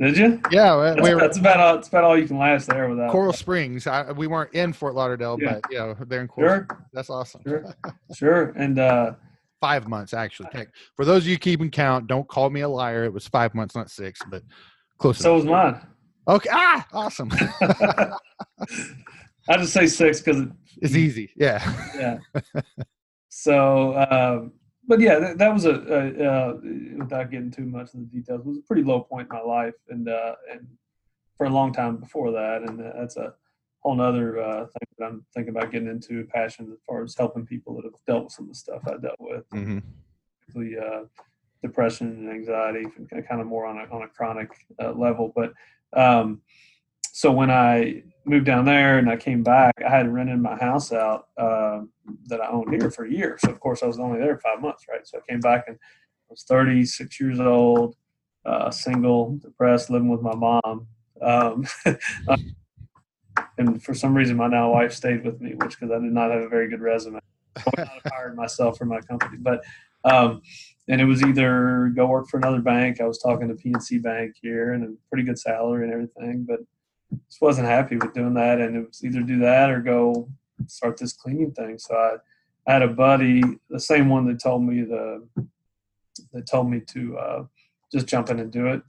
Did 0.00 0.16
you? 0.16 0.40
yeah 0.50 0.76
we- 0.76 0.82
That's, 0.84 1.02
we 1.02 1.14
were 1.14 1.20
that's 1.20 1.38
about 1.38 1.60
all. 1.60 1.74
That's 1.76 1.88
about 1.88 2.04
all 2.04 2.18
you 2.18 2.26
can 2.26 2.38
last 2.38 2.68
there 2.68 2.88
without. 2.88 3.10
coral 3.10 3.32
springs 3.32 3.86
I, 3.86 4.10
we 4.12 4.26
weren't 4.26 4.52
in 4.54 4.72
fort 4.72 4.94
lauderdale 4.94 5.36
Yeah. 5.40 5.58
but 5.60 5.70
you 5.72 5.78
know 5.78 5.94
they're 6.06 6.20
in 6.22 6.28
coral 6.28 6.48
Sure, 6.50 6.66
Springs. 6.70 6.82
that's 6.92 7.10
awesome 7.10 7.42
sure, 7.46 7.74
sure. 8.16 8.52
And 8.56 8.78
uh, 8.78 9.12
five 9.60 9.86
months 9.88 10.12
actually 10.14 10.48
for 10.96 11.04
those 11.04 11.22
of 11.24 11.28
you 11.28 11.38
keeping 11.38 11.70
count 11.70 12.06
don't 12.06 12.26
call 12.28 12.50
me 12.50 12.60
a 12.62 12.68
liar 12.68 13.04
it 13.04 13.12
was 13.12 13.26
five 13.28 13.54
months 13.54 13.74
not 13.74 13.90
six 13.90 14.20
but 14.30 14.42
close 14.98 15.18
so 15.18 15.34
enough. 15.36 15.44
was 15.44 15.50
mine. 15.74 15.86
okay 16.36 16.48
ah 16.52 16.86
awesome 16.92 17.30
I 19.48 19.56
just 19.58 19.72
say 19.72 19.86
six 19.86 20.20
because 20.20 20.46
it's 20.82 20.94
easy 20.96 21.30
yeah 21.36 21.60
yeah. 21.96 22.18
so, 23.36 23.98
um, 24.10 24.52
but 24.86 25.00
yeah, 25.00 25.18
that, 25.18 25.38
that 25.38 25.52
was 25.52 25.64
a, 25.64 25.74
a 25.74 26.24
uh, 26.24 26.54
without 26.98 27.32
getting 27.32 27.50
too 27.50 27.66
much 27.66 27.92
of 27.92 27.98
the 27.98 28.06
details, 28.06 28.44
was 28.44 28.58
a 28.58 28.62
pretty 28.62 28.84
low 28.84 29.00
point 29.00 29.28
in 29.28 29.36
my 29.36 29.42
life, 29.42 29.74
and 29.88 30.08
uh, 30.08 30.36
and 30.52 30.68
for 31.36 31.46
a 31.46 31.50
long 31.50 31.72
time 31.72 31.96
before 31.96 32.30
that, 32.30 32.62
and 32.62 32.78
that's 32.78 33.16
a 33.16 33.34
whole 33.80 33.96
nother 33.96 34.40
uh, 34.40 34.66
thing 34.66 34.88
that 34.98 35.04
I'm 35.06 35.26
thinking 35.34 35.50
about 35.50 35.72
getting 35.72 35.88
into, 35.88 36.24
passion 36.26 36.70
as 36.72 36.78
far 36.86 37.02
as 37.02 37.16
helping 37.16 37.44
people 37.44 37.74
that 37.74 37.84
have 37.86 37.94
dealt 38.06 38.24
with 38.24 38.32
some 38.34 38.44
of 38.44 38.50
the 38.50 38.54
stuff 38.54 38.82
I 38.86 38.98
dealt 38.98 39.18
with, 39.18 39.44
particularly 40.46 40.78
uh, 40.78 41.06
depression 41.60 42.06
and 42.06 42.30
anxiety, 42.30 42.84
kind 43.28 43.40
of 43.40 43.48
more 43.48 43.66
on 43.66 43.78
a 43.78 43.92
on 43.92 44.02
a 44.02 44.08
chronic 44.08 44.50
uh, 44.80 44.92
level. 44.92 45.32
But 45.34 45.54
um, 45.92 46.40
so 47.10 47.32
when 47.32 47.50
I 47.50 48.04
moved 48.26 48.46
down 48.46 48.64
there 48.64 48.98
and 48.98 49.10
I 49.10 49.16
came 49.16 49.42
back, 49.42 49.74
I 49.84 49.90
had 49.90 50.12
rented 50.12 50.40
my 50.40 50.56
house 50.56 50.92
out 50.92 51.28
um 51.38 51.90
that 52.26 52.40
I 52.40 52.48
owned 52.48 52.72
here 52.72 52.90
for 52.90 53.04
a 53.04 53.10
year. 53.10 53.36
So 53.38 53.50
of 53.50 53.60
course 53.60 53.82
I 53.82 53.86
was 53.86 53.98
only 53.98 54.18
there 54.18 54.38
five 54.38 54.60
months, 54.60 54.84
right? 54.88 55.06
So 55.06 55.18
I 55.18 55.20
came 55.30 55.40
back 55.40 55.64
and 55.68 55.76
I 55.76 56.30
was 56.30 56.44
36 56.44 57.20
years 57.20 57.40
old, 57.40 57.96
uh, 58.44 58.70
single, 58.70 59.36
depressed, 59.36 59.90
living 59.90 60.08
with 60.08 60.22
my 60.22 60.34
mom. 60.34 60.86
Um, 61.20 61.66
and 63.58 63.82
for 63.82 63.94
some 63.94 64.14
reason, 64.14 64.36
my 64.36 64.48
now 64.48 64.72
wife 64.72 64.92
stayed 64.92 65.24
with 65.24 65.40
me, 65.40 65.54
which 65.54 65.78
because 65.78 65.90
I 65.90 66.00
did 66.00 66.12
not 66.12 66.30
have 66.30 66.42
a 66.42 66.48
very 66.48 66.68
good 66.68 66.80
resume. 66.80 67.20
I 67.56 67.62
not 67.78 68.12
hired 68.12 68.36
myself 68.36 68.78
for 68.78 68.84
my 68.84 69.00
company, 69.00 69.38
but 69.38 69.62
um, 70.04 70.42
and 70.88 71.00
it 71.00 71.04
was 71.04 71.22
either 71.22 71.92
go 71.94 72.06
work 72.06 72.28
for 72.28 72.36
another 72.36 72.60
bank. 72.60 73.00
I 73.00 73.06
was 73.06 73.18
talking 73.18 73.48
to 73.48 73.54
PNC 73.54 74.02
Bank 74.02 74.34
here, 74.40 74.72
and 74.72 74.84
a 74.84 74.92
pretty 75.08 75.24
good 75.24 75.38
salary 75.38 75.84
and 75.84 75.92
everything, 75.92 76.44
but 76.46 76.60
just 77.28 77.40
wasn't 77.40 77.68
happy 77.68 77.96
with 77.96 78.14
doing 78.14 78.34
that. 78.34 78.60
And 78.60 78.76
it 78.76 78.86
was 78.86 79.04
either 79.04 79.20
do 79.20 79.38
that 79.40 79.70
or 79.70 79.80
go 79.80 80.28
start 80.66 80.96
this 80.96 81.12
cleaning 81.12 81.52
thing. 81.52 81.78
So 81.78 81.94
I, 81.94 82.16
I 82.66 82.72
had 82.72 82.82
a 82.82 82.88
buddy, 82.88 83.42
the 83.68 83.80
same 83.80 84.08
one 84.08 84.26
that 84.26 84.42
told 84.42 84.62
me 84.62 84.82
the 84.82 85.26
that 86.32 86.46
told 86.46 86.70
me 86.70 86.80
to 86.80 87.18
uh, 87.18 87.44
just 87.92 88.06
jump 88.06 88.30
in 88.30 88.40
and 88.40 88.52
do 88.52 88.66
it. 88.68 88.82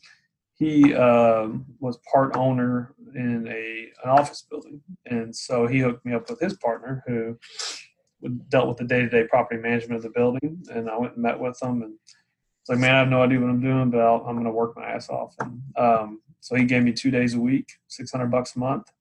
He 0.54 0.94
um, 0.94 1.66
was 1.80 1.98
part 2.12 2.36
owner 2.38 2.94
in 3.14 3.48
a 3.48 3.92
an 4.04 4.10
office 4.10 4.46
building, 4.50 4.82
and 5.06 5.36
so 5.36 5.68
he 5.68 5.80
hooked 5.80 6.06
me 6.06 6.14
up 6.14 6.30
with 6.30 6.40
his 6.40 6.56
partner 6.58 7.04
who 7.08 7.38
dealt 8.50 8.68
with 8.68 8.78
the 8.78 8.86
day 8.86 9.02
to 9.02 9.10
day 9.10 9.26
property 9.28 9.62
management 9.62 9.98
of 9.98 10.04
the 10.04 10.10
building. 10.10 10.64
And 10.74 10.90
I 10.90 10.98
went 10.98 11.14
and 11.14 11.24
met 11.24 11.40
with 11.40 11.60
them, 11.60 11.82
and 11.82 11.96
it's 12.62 12.70
like, 12.70 12.80
man, 12.80 12.96
I 12.96 13.00
have 13.00 13.10
no 13.10 13.22
idea 13.22 13.40
what 13.40 13.50
I'm 13.50 13.62
doing, 13.62 13.90
but 13.92 14.00
I'll, 14.00 14.24
I'm 14.26 14.36
going 14.36 14.46
to 14.46 14.52
work 14.52 14.76
my 14.76 14.86
ass 14.86 15.10
off. 15.10 15.36
And 15.40 15.62
um, 15.78 16.22
so 16.46 16.54
he 16.54 16.64
gave 16.64 16.84
me 16.84 16.94
two 16.94 17.10
days 17.10 17.34
a 17.34 17.40
week, 17.40 17.72
six 17.88 18.12
hundred 18.12 18.30
bucks 18.30 18.56
a 18.56 18.60
month, 18.60 18.92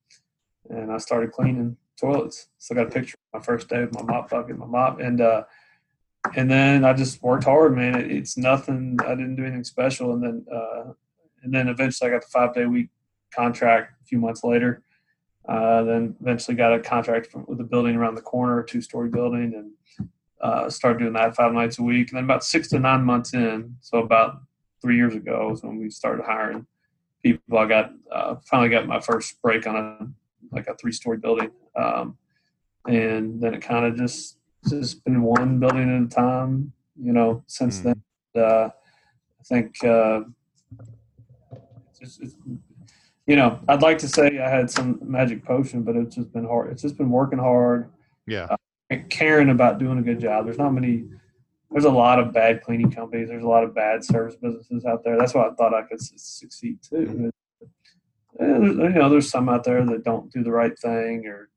and 0.70 0.90
I 0.90 0.96
started 0.96 1.30
cleaning 1.30 1.76
toilets. 2.00 2.48
So 2.56 2.74
I 2.74 2.78
got 2.78 2.86
a 2.86 2.90
picture 2.90 3.16
of 3.34 3.38
my 3.38 3.44
first 3.44 3.68
day 3.68 3.80
with 3.82 3.92
my 3.92 4.00
mop 4.00 4.30
bucket, 4.30 4.56
my 4.56 4.64
mop, 4.64 4.98
and 4.98 5.20
uh, 5.20 5.42
and 6.34 6.50
then 6.50 6.86
I 6.86 6.94
just 6.94 7.22
worked 7.22 7.44
hard, 7.44 7.76
man. 7.76 8.00
It, 8.00 8.10
it's 8.10 8.38
nothing. 8.38 8.96
I 9.04 9.10
didn't 9.10 9.36
do 9.36 9.42
anything 9.42 9.62
special, 9.62 10.14
and 10.14 10.22
then 10.22 10.46
uh, 10.50 10.92
and 11.42 11.52
then 11.52 11.68
eventually 11.68 12.08
I 12.08 12.14
got 12.14 12.22
the 12.22 12.28
five 12.28 12.54
day 12.54 12.64
week 12.64 12.88
contract 13.30 13.92
a 14.00 14.04
few 14.06 14.18
months 14.18 14.42
later. 14.42 14.82
Uh, 15.46 15.82
then 15.82 16.16
eventually 16.22 16.56
got 16.56 16.72
a 16.72 16.80
contract 16.80 17.26
from, 17.26 17.44
with 17.46 17.60
a 17.60 17.64
building 17.64 17.94
around 17.94 18.14
the 18.14 18.22
corner, 18.22 18.60
a 18.60 18.66
two 18.66 18.80
story 18.80 19.10
building, 19.10 19.52
and 19.54 20.08
uh, 20.40 20.70
started 20.70 20.98
doing 20.98 21.12
that 21.12 21.36
five 21.36 21.52
nights 21.52 21.78
a 21.78 21.82
week. 21.82 22.08
And 22.08 22.16
then 22.16 22.24
about 22.24 22.42
six 22.42 22.68
to 22.68 22.78
nine 22.78 23.04
months 23.04 23.34
in, 23.34 23.76
so 23.82 23.98
about 23.98 24.40
three 24.80 24.96
years 24.96 25.14
ago, 25.14 25.50
was 25.50 25.62
when 25.62 25.76
we 25.76 25.90
started 25.90 26.24
hiring 26.24 26.66
people. 27.24 27.58
I 27.58 27.66
got 27.66 27.92
uh, 28.12 28.36
finally 28.48 28.68
got 28.68 28.86
my 28.86 29.00
first 29.00 29.42
break 29.42 29.66
on 29.66 29.76
a 29.76 30.54
like 30.54 30.68
a 30.68 30.76
three 30.76 30.92
story 30.92 31.18
building, 31.18 31.50
um, 31.74 32.16
and 32.86 33.40
then 33.40 33.54
it 33.54 33.62
kind 33.62 33.84
of 33.84 33.96
just 33.96 34.38
just 34.68 35.04
been 35.04 35.22
one 35.22 35.58
building 35.58 35.96
at 35.96 36.02
a 36.02 36.14
time, 36.14 36.72
you 37.02 37.12
know. 37.12 37.42
Since 37.48 37.80
then, 37.80 38.00
uh, 38.36 38.68
I 38.68 39.44
think 39.44 39.82
uh, 39.84 40.20
it's 42.00 42.20
it's, 42.20 42.36
you 43.26 43.34
know 43.34 43.58
I'd 43.66 43.82
like 43.82 43.98
to 43.98 44.08
say 44.08 44.38
I 44.38 44.48
had 44.48 44.70
some 44.70 45.00
magic 45.02 45.44
potion, 45.44 45.82
but 45.82 45.96
it's 45.96 46.14
just 46.14 46.32
been 46.32 46.46
hard. 46.46 46.70
It's 46.70 46.82
just 46.82 46.96
been 46.96 47.10
working 47.10 47.40
hard, 47.40 47.90
yeah 48.28 48.54
and 48.90 49.10
caring 49.10 49.50
about 49.50 49.78
doing 49.78 49.98
a 49.98 50.02
good 50.02 50.20
job. 50.20 50.44
There's 50.44 50.58
not 50.58 50.72
many. 50.72 51.04
There's 51.74 51.86
a 51.86 51.90
lot 51.90 52.20
of 52.20 52.32
bad 52.32 52.62
cleaning 52.62 52.92
companies. 52.92 53.28
There's 53.28 53.42
a 53.42 53.48
lot 53.48 53.64
of 53.64 53.74
bad 53.74 54.04
service 54.04 54.36
businesses 54.36 54.84
out 54.84 55.02
there. 55.02 55.18
That's 55.18 55.34
why 55.34 55.48
I 55.48 55.54
thought 55.54 55.74
I 55.74 55.82
could 55.82 56.00
su- 56.00 56.14
succeed 56.16 56.78
too. 56.80 57.32
And, 58.38 58.78
you 58.78 58.88
know, 58.90 59.08
there's 59.08 59.28
some 59.28 59.48
out 59.48 59.64
there 59.64 59.84
that 59.84 60.04
don't 60.04 60.30
do 60.30 60.44
the 60.44 60.52
right 60.52 60.78
thing 60.78 61.26
or 61.26 61.50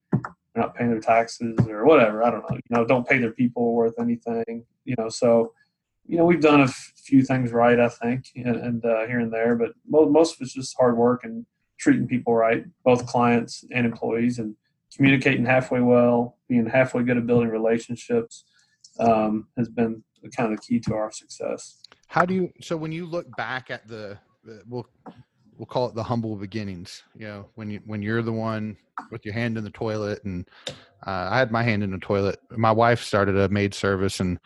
not 0.56 0.74
paying 0.74 0.90
their 0.90 1.00
taxes 1.00 1.56
or 1.70 1.86
whatever. 1.86 2.24
I 2.24 2.32
don't 2.32 2.42
know. 2.50 2.56
You 2.56 2.76
know, 2.76 2.84
don't 2.84 3.08
pay 3.08 3.20
their 3.20 3.32
people 3.32 3.76
worth 3.76 3.94
anything. 4.00 4.66
You 4.86 4.96
know, 4.98 5.08
so 5.08 5.54
you 6.08 6.18
know 6.18 6.26
we've 6.26 6.42
done 6.42 6.62
a 6.62 6.64
f- 6.64 6.94
few 6.96 7.22
things 7.22 7.52
right, 7.52 7.80
I 7.80 7.90
think, 7.90 8.26
and, 8.36 8.56
and 8.56 8.86
uh, 8.86 9.06
here 9.06 9.20
and 9.20 9.32
there, 9.32 9.56
but 9.56 9.74
most 9.88 10.10
most 10.10 10.36
of 10.36 10.42
it's 10.42 10.54
just 10.54 10.76
hard 10.80 10.98
work 10.98 11.26
and 11.26 11.46
treating 11.78 12.08
people 12.08 12.34
right, 12.34 12.66
both 12.84 13.06
clients 13.06 13.64
and 13.72 13.86
employees, 13.86 14.40
and 14.40 14.56
communicating 14.96 15.46
halfway 15.46 15.82
well, 15.82 16.38
being 16.50 16.66
halfway 16.66 17.04
good 17.04 17.18
at 17.18 17.28
building 17.28 17.50
relationships 17.50 18.46
um, 19.00 19.48
has 19.58 19.70
been 19.70 20.04
kind 20.36 20.52
of 20.52 20.60
the 20.60 20.66
key 20.66 20.80
to 20.82 20.94
our 20.94 21.12
success. 21.12 21.82
How 22.08 22.26
do 22.26 22.34
you? 22.34 22.52
So 22.62 22.78
when 22.78 22.92
you 22.92 23.06
look 23.06 23.26
back 23.36 23.70
at 23.70 23.88
the, 23.88 24.18
the 24.44 24.62
we'll 24.68 24.88
we'll 25.58 25.66
call 25.66 25.88
it 25.88 25.96
the 25.96 26.04
humble 26.04 26.36
beginnings. 26.36 27.04
You 27.16 27.28
know, 27.28 27.50
when 27.56 27.70
you 27.70 27.82
when 27.86 28.02
you're 28.02 28.22
the 28.22 28.32
one 28.32 28.78
with 29.12 29.26
your 29.26 29.34
hand 29.34 29.58
in 29.58 29.64
the 29.64 29.70
toilet, 29.72 30.24
and 30.24 30.48
uh, 31.06 31.30
I 31.32 31.38
had 31.38 31.52
my 31.52 31.64
hand 31.64 31.84
in 31.84 31.92
the 31.92 31.98
toilet. 31.98 32.40
My 32.52 32.72
wife 32.72 33.02
started 33.02 33.38
a 33.38 33.50
maid 33.50 33.74
service, 33.74 34.20
and 34.20 34.40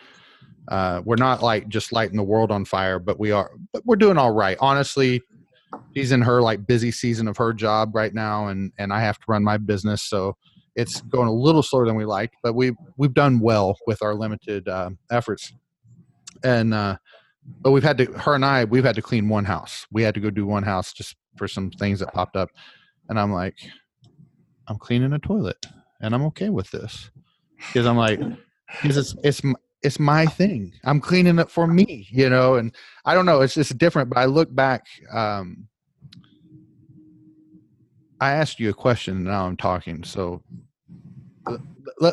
uh, 0.68 1.02
we're 1.06 1.16
not 1.16 1.42
like 1.42 1.68
just 1.68 1.92
lighting 1.92 2.18
the 2.18 2.24
world 2.24 2.52
on 2.52 2.66
fire, 2.66 3.00
but 3.00 3.20
we 3.20 3.32
are. 3.32 3.52
But 3.74 3.86
we're 3.86 3.96
doing 3.96 4.18
all 4.18 4.32
right. 4.32 4.58
Honestly, 4.60 5.22
she's 5.96 6.12
in 6.12 6.22
her 6.22 6.42
like 6.42 6.66
busy 6.66 6.92
season 6.92 7.28
of 7.28 7.38
her 7.38 7.54
job 7.54 7.96
right 7.96 8.14
now, 8.14 8.48
and 8.48 8.72
and 8.78 8.94
I 8.94 9.02
have 9.02 9.18
to 9.18 9.26
run 9.28 9.44
my 9.44 9.58
business, 9.58 10.02
so 10.02 10.36
it's 10.76 11.02
going 11.02 11.28
a 11.28 11.34
little 11.34 11.64
slower 11.64 11.86
than 11.86 11.96
we 11.96 12.06
like. 12.06 12.32
But 12.44 12.54
we 12.54 12.76
we've 12.98 13.14
done 13.14 13.40
well 13.40 13.78
with 13.88 14.02
our 14.02 14.16
limited 14.16 14.68
uh, 14.68 14.92
efforts, 15.10 15.54
and 16.44 16.74
uh, 16.74 16.98
but 17.62 17.72
we've 17.72 17.84
had 17.84 17.98
to 18.00 18.06
her 18.06 18.36
and 18.36 18.46
I 18.46 18.66
we've 18.66 18.84
had 18.84 18.96
to 18.96 19.02
clean 19.02 19.30
one 19.30 19.46
house. 19.46 19.86
We 19.92 20.04
had 20.04 20.14
to 20.16 20.20
go 20.20 20.30
do 20.30 20.46
one 20.46 20.64
house 20.64 20.94
just 20.94 21.16
for 21.38 21.48
some 21.48 21.72
things 21.72 22.00
that 22.00 22.14
popped 22.14 22.36
up, 22.36 22.50
and 23.10 23.20
I'm 23.20 23.32
like, 23.32 23.56
I'm 24.68 24.78
cleaning 24.78 25.14
a 25.14 25.20
toilet, 25.20 25.66
and 26.02 26.14
I'm 26.14 26.24
okay 26.24 26.50
with 26.50 26.72
this 26.72 27.12
because 27.68 27.86
I'm 27.86 27.98
like, 27.98 28.20
because 28.82 28.98
it's 28.98 29.16
it's 29.24 29.42
it's 29.84 30.00
my 30.00 30.26
thing. 30.26 30.74
I'm 30.84 31.02
cleaning 31.02 31.40
it 31.40 31.50
for 31.50 31.68
me, 31.68 32.08
you 32.12 32.30
know. 32.30 32.56
And 32.56 32.74
I 33.06 33.14
don't 33.14 33.26
know, 33.26 33.42
it's 33.42 33.56
just 33.56 33.78
different. 33.78 34.10
But 34.10 34.20
I 34.20 34.26
look 34.26 34.54
back. 34.54 34.86
Um, 35.12 35.68
I 38.22 38.34
asked 38.34 38.60
you 38.60 38.70
a 38.70 38.74
question, 38.74 39.16
and 39.18 39.26
now 39.26 39.48
I'm 39.48 39.58
talking. 39.58 40.04
So 40.04 40.44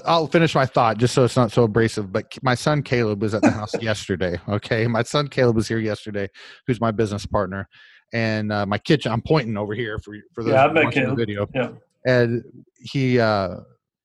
I'll 0.06 0.26
finish 0.26 0.54
my 0.54 0.64
thought 0.64 0.96
just 0.96 1.14
so 1.14 1.24
it's 1.24 1.36
not 1.36 1.52
so 1.52 1.64
abrasive. 1.64 2.10
But 2.10 2.32
my 2.42 2.54
son 2.54 2.82
Caleb 2.82 3.20
was 3.20 3.34
at 3.34 3.42
the 3.42 3.50
house 3.50 3.74
yesterday. 3.82 4.40
Okay, 4.48 4.86
my 4.86 5.02
son 5.02 5.28
Caleb 5.28 5.54
was 5.54 5.68
here 5.68 5.78
yesterday, 5.78 6.28
who's 6.66 6.80
my 6.80 6.90
business 6.90 7.26
partner, 7.26 7.68
and 8.14 8.50
uh, 8.50 8.64
my 8.64 8.78
kitchen. 8.78 9.12
I'm 9.12 9.20
pointing 9.20 9.58
over 9.58 9.74
here 9.74 9.98
for 9.98 10.16
for 10.32 10.42
those 10.42 10.54
yeah, 10.54 10.72
watching 10.72 11.10
the 11.10 11.14
video. 11.14 11.46
Yeah, 11.54 11.72
and 12.06 12.42
he 12.78 13.20
uh, 13.20 13.56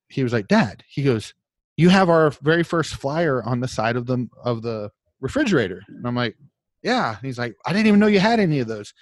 he 0.09 0.23
was 0.23 0.33
like, 0.33 0.49
"Dad," 0.49 0.83
he 0.89 1.03
goes, 1.03 1.33
"You 1.77 1.87
have 1.87 2.09
our 2.09 2.31
very 2.41 2.63
first 2.63 2.95
flyer 2.95 3.41
on 3.43 3.61
the 3.61 3.67
side 3.69 3.95
of 3.95 4.07
the 4.07 4.27
of 4.43 4.61
the 4.61 4.91
refrigerator," 5.21 5.81
and 5.87 6.05
I'm 6.05 6.15
like, 6.15 6.35
"Yeah." 6.81 7.15
And 7.15 7.25
he's 7.25 7.39
like, 7.39 7.55
"I 7.65 7.71
didn't 7.71 7.87
even 7.87 8.01
know 8.01 8.07
you 8.07 8.19
had 8.19 8.41
any 8.41 8.59
of 8.59 8.67
those." 8.67 8.93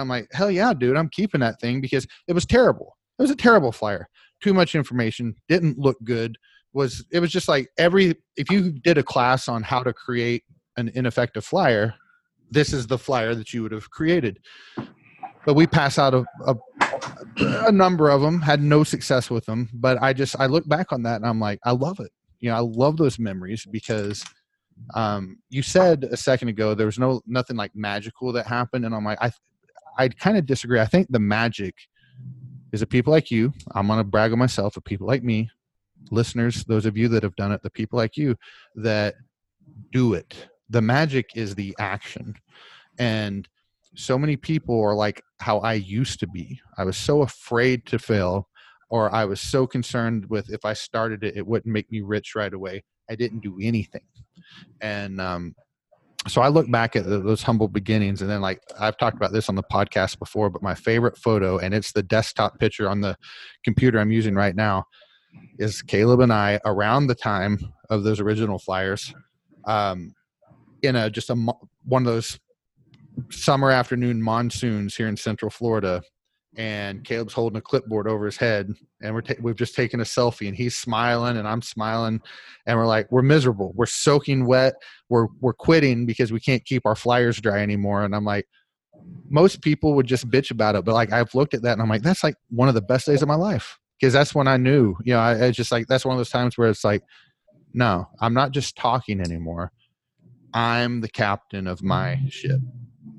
I'm 0.00 0.08
like, 0.08 0.28
"Hell 0.32 0.50
yeah, 0.50 0.72
dude! 0.74 0.96
I'm 0.96 1.08
keeping 1.08 1.40
that 1.40 1.60
thing 1.60 1.80
because 1.80 2.06
it 2.26 2.32
was 2.32 2.46
terrible. 2.46 2.96
It 3.18 3.22
was 3.22 3.30
a 3.30 3.36
terrible 3.36 3.72
flyer." 3.72 4.08
too 4.40 4.54
much 4.54 4.74
information 4.74 5.34
didn't 5.48 5.78
look 5.78 5.96
good 6.04 6.36
was 6.72 7.04
it 7.10 7.20
was 7.20 7.30
just 7.30 7.48
like 7.48 7.68
every 7.78 8.14
if 8.36 8.50
you 8.50 8.72
did 8.72 8.98
a 8.98 9.02
class 9.02 9.48
on 9.48 9.62
how 9.62 9.82
to 9.82 9.92
create 9.92 10.44
an 10.76 10.90
ineffective 10.94 11.44
flyer 11.44 11.94
this 12.50 12.72
is 12.72 12.86
the 12.86 12.98
flyer 12.98 13.34
that 13.34 13.52
you 13.52 13.62
would 13.62 13.72
have 13.72 13.90
created 13.90 14.38
but 15.44 15.54
we 15.54 15.66
pass 15.66 15.98
out 15.98 16.14
a, 16.14 16.24
a, 16.46 16.54
a 17.66 17.72
number 17.72 18.10
of 18.10 18.20
them 18.20 18.40
had 18.40 18.62
no 18.62 18.84
success 18.84 19.30
with 19.30 19.44
them 19.46 19.68
but 19.74 20.00
i 20.02 20.12
just 20.12 20.38
i 20.38 20.46
look 20.46 20.68
back 20.68 20.92
on 20.92 21.02
that 21.02 21.16
and 21.16 21.26
i'm 21.26 21.40
like 21.40 21.58
i 21.64 21.70
love 21.70 21.98
it 22.00 22.10
you 22.40 22.48
know 22.48 22.56
i 22.56 22.60
love 22.60 22.96
those 22.96 23.18
memories 23.18 23.66
because 23.70 24.24
um, 24.94 25.38
you 25.50 25.60
said 25.60 26.04
a 26.04 26.16
second 26.16 26.46
ago 26.46 26.72
there 26.72 26.86
was 26.86 27.00
no 27.00 27.20
nothing 27.26 27.56
like 27.56 27.72
magical 27.74 28.32
that 28.32 28.46
happened 28.46 28.84
and 28.84 28.94
i'm 28.94 29.04
like 29.04 29.18
i 29.20 29.28
i 29.98 30.08
kind 30.08 30.36
of 30.36 30.46
disagree 30.46 30.80
i 30.80 30.86
think 30.86 31.06
the 31.10 31.18
magic 31.18 31.74
is 32.72 32.80
that 32.80 32.88
people 32.88 33.12
like 33.12 33.30
you, 33.30 33.52
I'm 33.72 33.86
going 33.86 33.98
to 33.98 34.04
brag 34.04 34.32
on 34.32 34.38
myself, 34.38 34.76
of 34.76 34.84
people 34.84 35.06
like 35.06 35.22
me, 35.22 35.50
listeners, 36.10 36.64
those 36.64 36.86
of 36.86 36.96
you 36.96 37.08
that 37.08 37.22
have 37.22 37.36
done 37.36 37.52
it, 37.52 37.62
the 37.62 37.70
people 37.70 37.96
like 37.96 38.16
you 38.16 38.36
that 38.76 39.14
do 39.92 40.14
it. 40.14 40.48
The 40.70 40.82
magic 40.82 41.30
is 41.34 41.54
the 41.54 41.74
action. 41.78 42.34
And 42.98 43.48
so 43.94 44.18
many 44.18 44.36
people 44.36 44.80
are 44.82 44.94
like 44.94 45.22
how 45.40 45.58
I 45.60 45.74
used 45.74 46.20
to 46.20 46.26
be. 46.26 46.60
I 46.76 46.84
was 46.84 46.96
so 46.96 47.22
afraid 47.22 47.86
to 47.86 47.98
fail, 47.98 48.48
or 48.90 49.14
I 49.14 49.24
was 49.24 49.40
so 49.40 49.66
concerned 49.66 50.28
with 50.28 50.50
if 50.50 50.64
I 50.64 50.74
started 50.74 51.24
it, 51.24 51.36
it 51.36 51.46
wouldn't 51.46 51.72
make 51.72 51.90
me 51.90 52.02
rich 52.02 52.34
right 52.34 52.52
away. 52.52 52.84
I 53.10 53.14
didn't 53.14 53.40
do 53.40 53.58
anything. 53.62 54.02
And 54.80 55.20
um, 55.20 55.54
so 56.26 56.42
I 56.42 56.48
look 56.48 56.70
back 56.70 56.96
at 56.96 57.06
those 57.06 57.42
humble 57.42 57.68
beginnings, 57.68 58.22
and 58.22 58.30
then 58.30 58.40
like 58.40 58.60
I've 58.78 58.98
talked 58.98 59.16
about 59.16 59.32
this 59.32 59.48
on 59.48 59.54
the 59.54 59.62
podcast 59.62 60.18
before, 60.18 60.50
but 60.50 60.62
my 60.62 60.74
favorite 60.74 61.16
photo, 61.16 61.58
and 61.58 61.72
it's 61.72 61.92
the 61.92 62.02
desktop 62.02 62.58
picture 62.58 62.88
on 62.88 63.00
the 63.00 63.16
computer 63.64 63.98
I'm 63.98 64.10
using 64.10 64.34
right 64.34 64.56
now, 64.56 64.84
is 65.58 65.80
Caleb 65.82 66.20
and 66.20 66.32
I 66.32 66.60
around 66.64 67.06
the 67.06 67.14
time 67.14 67.58
of 67.88 68.02
those 68.02 68.20
original 68.20 68.58
flyers, 68.58 69.14
um, 69.66 70.12
in 70.82 70.96
a 70.96 71.08
just 71.08 71.30
a 71.30 71.34
one 71.84 72.02
of 72.02 72.12
those 72.12 72.38
summer 73.30 73.70
afternoon 73.70 74.22
monsoons 74.22 74.96
here 74.96 75.08
in 75.08 75.16
Central 75.16 75.50
Florida, 75.50 76.02
and 76.58 77.04
Caleb's 77.04 77.32
holding 77.32 77.56
a 77.56 77.60
clipboard 77.60 78.08
over 78.08 78.26
his 78.26 78.36
head, 78.36 78.74
and 79.00 79.14
we're 79.14 79.20
ta- 79.22 79.34
we've 79.40 79.56
just 79.56 79.76
taken 79.76 80.00
a 80.00 80.04
selfie, 80.04 80.48
and 80.48 80.56
he's 80.56 80.76
smiling, 80.76 81.36
and 81.36 81.46
I'm 81.46 81.62
smiling, 81.62 82.20
and 82.66 82.76
we're 82.76 82.84
like, 82.84 83.10
we're 83.12 83.22
miserable, 83.22 83.72
we're 83.76 83.86
soaking 83.86 84.44
wet, 84.44 84.74
we're 85.08 85.28
we're 85.40 85.52
quitting 85.52 86.04
because 86.04 86.32
we 86.32 86.40
can't 86.40 86.64
keep 86.64 86.84
our 86.84 86.96
flyers 86.96 87.40
dry 87.40 87.60
anymore, 87.60 88.02
and 88.02 88.14
I'm 88.14 88.24
like, 88.24 88.46
most 89.30 89.62
people 89.62 89.94
would 89.94 90.06
just 90.06 90.28
bitch 90.28 90.50
about 90.50 90.74
it, 90.74 90.84
but 90.84 90.94
like 90.94 91.12
I've 91.12 91.32
looked 91.32 91.54
at 91.54 91.62
that, 91.62 91.74
and 91.74 91.80
I'm 91.80 91.88
like, 91.88 92.02
that's 92.02 92.24
like 92.24 92.34
one 92.50 92.68
of 92.68 92.74
the 92.74 92.82
best 92.82 93.06
days 93.06 93.22
of 93.22 93.28
my 93.28 93.36
life 93.36 93.78
because 94.00 94.12
that's 94.12 94.34
when 94.34 94.48
I 94.48 94.56
knew, 94.56 94.96
you 95.04 95.14
know, 95.14 95.20
I, 95.20 95.46
I 95.46 95.50
just 95.52 95.70
like 95.70 95.86
that's 95.86 96.04
one 96.04 96.14
of 96.14 96.18
those 96.18 96.30
times 96.30 96.58
where 96.58 96.68
it's 96.68 96.84
like, 96.84 97.04
no, 97.72 98.08
I'm 98.20 98.34
not 98.34 98.50
just 98.50 98.76
talking 98.76 99.20
anymore, 99.20 99.70
I'm 100.52 101.02
the 101.02 101.08
captain 101.08 101.68
of 101.68 101.84
my 101.84 102.20
ship, 102.28 102.58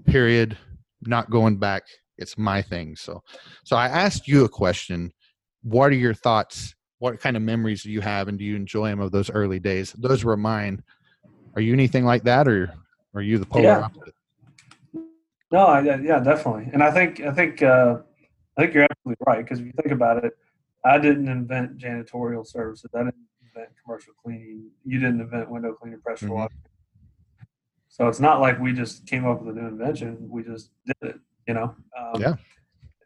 period, 0.05 0.57
not 1.05 1.29
going 1.29 1.55
back 1.55 1.83
it's 2.19 2.37
my 2.37 2.61
thing. 2.61 2.95
So, 2.95 3.23
so 3.63 3.75
I 3.75 3.87
asked 3.87 4.27
you 4.27 4.45
a 4.45 4.49
question. 4.49 5.11
What 5.63 5.91
are 5.91 5.95
your 5.95 6.13
thoughts? 6.13 6.75
What 6.99 7.19
kind 7.19 7.37
of 7.37 7.41
memories 7.41 7.83
do 7.83 7.91
you 7.91 8.01
have, 8.01 8.27
and 8.27 8.37
do 8.37 8.43
you 8.43 8.55
enjoy 8.55 8.89
them 8.89 8.99
of 8.99 9.11
those 9.11 9.29
early 9.29 9.59
days? 9.59 9.93
Those 9.93 10.23
were 10.23 10.37
mine. 10.37 10.83
Are 11.55 11.61
you 11.61 11.73
anything 11.73 12.05
like 12.05 12.23
that, 12.23 12.47
or 12.47 12.73
are 13.15 13.21
you 13.21 13.37
the 13.37 13.45
polar 13.45 13.63
yeah. 13.63 13.79
opposite? 13.79 14.13
No, 15.51 15.65
I, 15.65 15.81
yeah, 15.81 16.19
definitely. 16.19 16.69
And 16.73 16.83
I 16.83 16.91
think 16.91 17.21
I 17.21 17.31
think 17.31 17.63
uh, 17.63 17.99
I 18.57 18.61
think 18.61 18.73
you're 18.73 18.87
absolutely 18.89 19.23
right 19.25 19.43
because 19.43 19.59
if 19.59 19.65
you 19.65 19.73
think 19.81 19.93
about 19.93 20.23
it, 20.23 20.33
I 20.85 20.97
didn't 20.97 21.29
invent 21.29 21.77
janitorial 21.77 22.45
services. 22.45 22.89
I 22.93 22.99
didn't 22.99 23.15
invent 23.41 23.69
commercial 23.83 24.13
cleaning. 24.21 24.69
You 24.85 24.99
didn't 24.99 25.21
invent 25.21 25.49
window 25.49 25.73
cleaning, 25.73 26.01
pressure 26.01 26.25
mm-hmm. 26.25 26.35
washing. 26.35 26.57
So 27.87 28.07
it's 28.07 28.19
not 28.19 28.41
like 28.41 28.59
we 28.59 28.73
just 28.73 29.07
came 29.07 29.25
up 29.25 29.41
with 29.41 29.57
a 29.57 29.59
new 29.59 29.67
invention. 29.67 30.27
We 30.29 30.43
just 30.43 30.69
did 30.85 30.95
it 31.01 31.19
you 31.49 31.53
know 31.53 31.75
um, 31.99 32.21
yeah. 32.21 32.35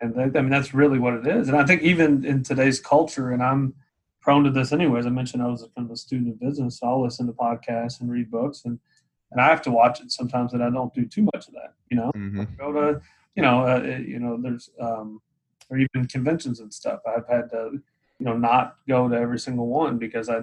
and 0.01 0.19
I 0.19 0.41
mean 0.41 0.49
that's 0.49 0.73
really 0.73 0.99
what 0.99 1.13
it 1.15 1.25
is. 1.25 1.47
And 1.47 1.57
i 1.57 1.65
think 1.65 1.81
even 1.81 2.23
in 2.25 2.43
today's 2.43 2.79
culture 2.79 3.31
and 3.31 3.41
i'm 3.41 3.73
prone 4.21 4.43
to 4.43 4.51
this 4.51 4.71
anyways 4.71 5.05
i 5.05 5.09
mentioned 5.09 5.41
i 5.41 5.47
was 5.47 5.63
a 5.63 5.69
kind 5.69 5.87
of 5.87 5.91
a 5.91 5.97
student 5.97 6.29
of 6.33 6.39
business 6.39 6.79
so 6.79 6.87
i'll 6.87 7.03
listen 7.03 7.25
to 7.27 7.33
podcasts 7.33 8.01
and 8.01 8.11
read 8.11 8.29
books 8.29 8.63
and 8.65 8.79
and 9.31 9.41
i 9.41 9.47
have 9.47 9.61
to 9.63 9.71
watch 9.71 10.01
it 10.01 10.11
sometimes 10.11 10.51
that 10.51 10.61
i 10.61 10.69
don't 10.69 10.93
do 10.93 11.05
too 11.05 11.23
much 11.33 11.47
of 11.47 11.53
that 11.53 11.73
you 11.89 11.97
know? 11.97 12.11
Mm-hmm. 12.15 12.43
go 12.57 12.71
to 12.71 13.01
you 13.35 13.41
know 13.41 13.65
uh, 13.65 13.81
you 14.13 14.19
know 14.19 14.37
there's 14.39 14.69
um 14.79 15.21
or 15.69 15.77
even 15.77 16.07
conventions 16.07 16.59
and 16.59 16.73
stuff. 16.73 16.99
I've 17.07 17.27
had 17.27 17.49
to 17.51 17.71
you 18.19 18.25
know 18.25 18.37
not 18.37 18.75
go 18.87 19.09
to 19.09 19.15
every 19.15 19.39
single 19.39 19.67
one 19.67 19.97
because 19.97 20.29
i 20.29 20.41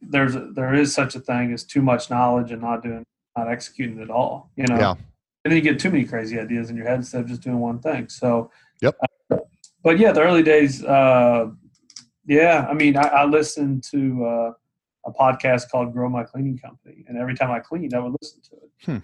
there's 0.00 0.34
there 0.54 0.74
is 0.74 0.92
such 0.92 1.14
a 1.14 1.20
thing 1.20 1.52
as 1.52 1.64
too 1.64 1.82
much 1.82 2.10
knowledge 2.10 2.50
and 2.50 2.62
not 2.62 2.82
doing 2.82 3.04
not 3.36 3.48
executing 3.48 4.00
at 4.00 4.10
all 4.10 4.50
you 4.56 4.64
know? 4.68 4.78
Yeah 4.78 4.94
and 5.44 5.50
then 5.50 5.56
you 5.56 5.62
get 5.62 5.78
too 5.78 5.90
many 5.90 6.04
crazy 6.04 6.38
ideas 6.38 6.70
in 6.70 6.76
your 6.76 6.86
head 6.86 6.96
instead 6.96 7.22
of 7.22 7.26
just 7.28 7.42
doing 7.42 7.58
one 7.58 7.80
thing. 7.80 8.08
So, 8.08 8.50
yep. 8.80 8.96
Uh, 9.30 9.38
but 9.82 9.98
yeah, 9.98 10.12
the 10.12 10.22
early 10.22 10.42
days, 10.42 10.84
uh, 10.84 11.46
yeah, 12.26 12.66
I 12.70 12.74
mean, 12.74 12.96
I, 12.96 13.08
I 13.08 13.24
listened 13.24 13.82
to 13.90 14.24
uh, 14.24 14.52
a 15.06 15.12
podcast 15.12 15.70
called 15.70 15.92
Grow 15.92 16.08
My 16.08 16.22
Cleaning 16.22 16.58
Company, 16.58 17.04
and 17.08 17.18
every 17.18 17.34
time 17.34 17.50
I 17.50 17.58
cleaned, 17.58 17.94
I 17.94 17.98
would 17.98 18.14
listen 18.20 18.40
to 18.50 18.56
it. 18.56 18.70
Hmm. 18.84 18.98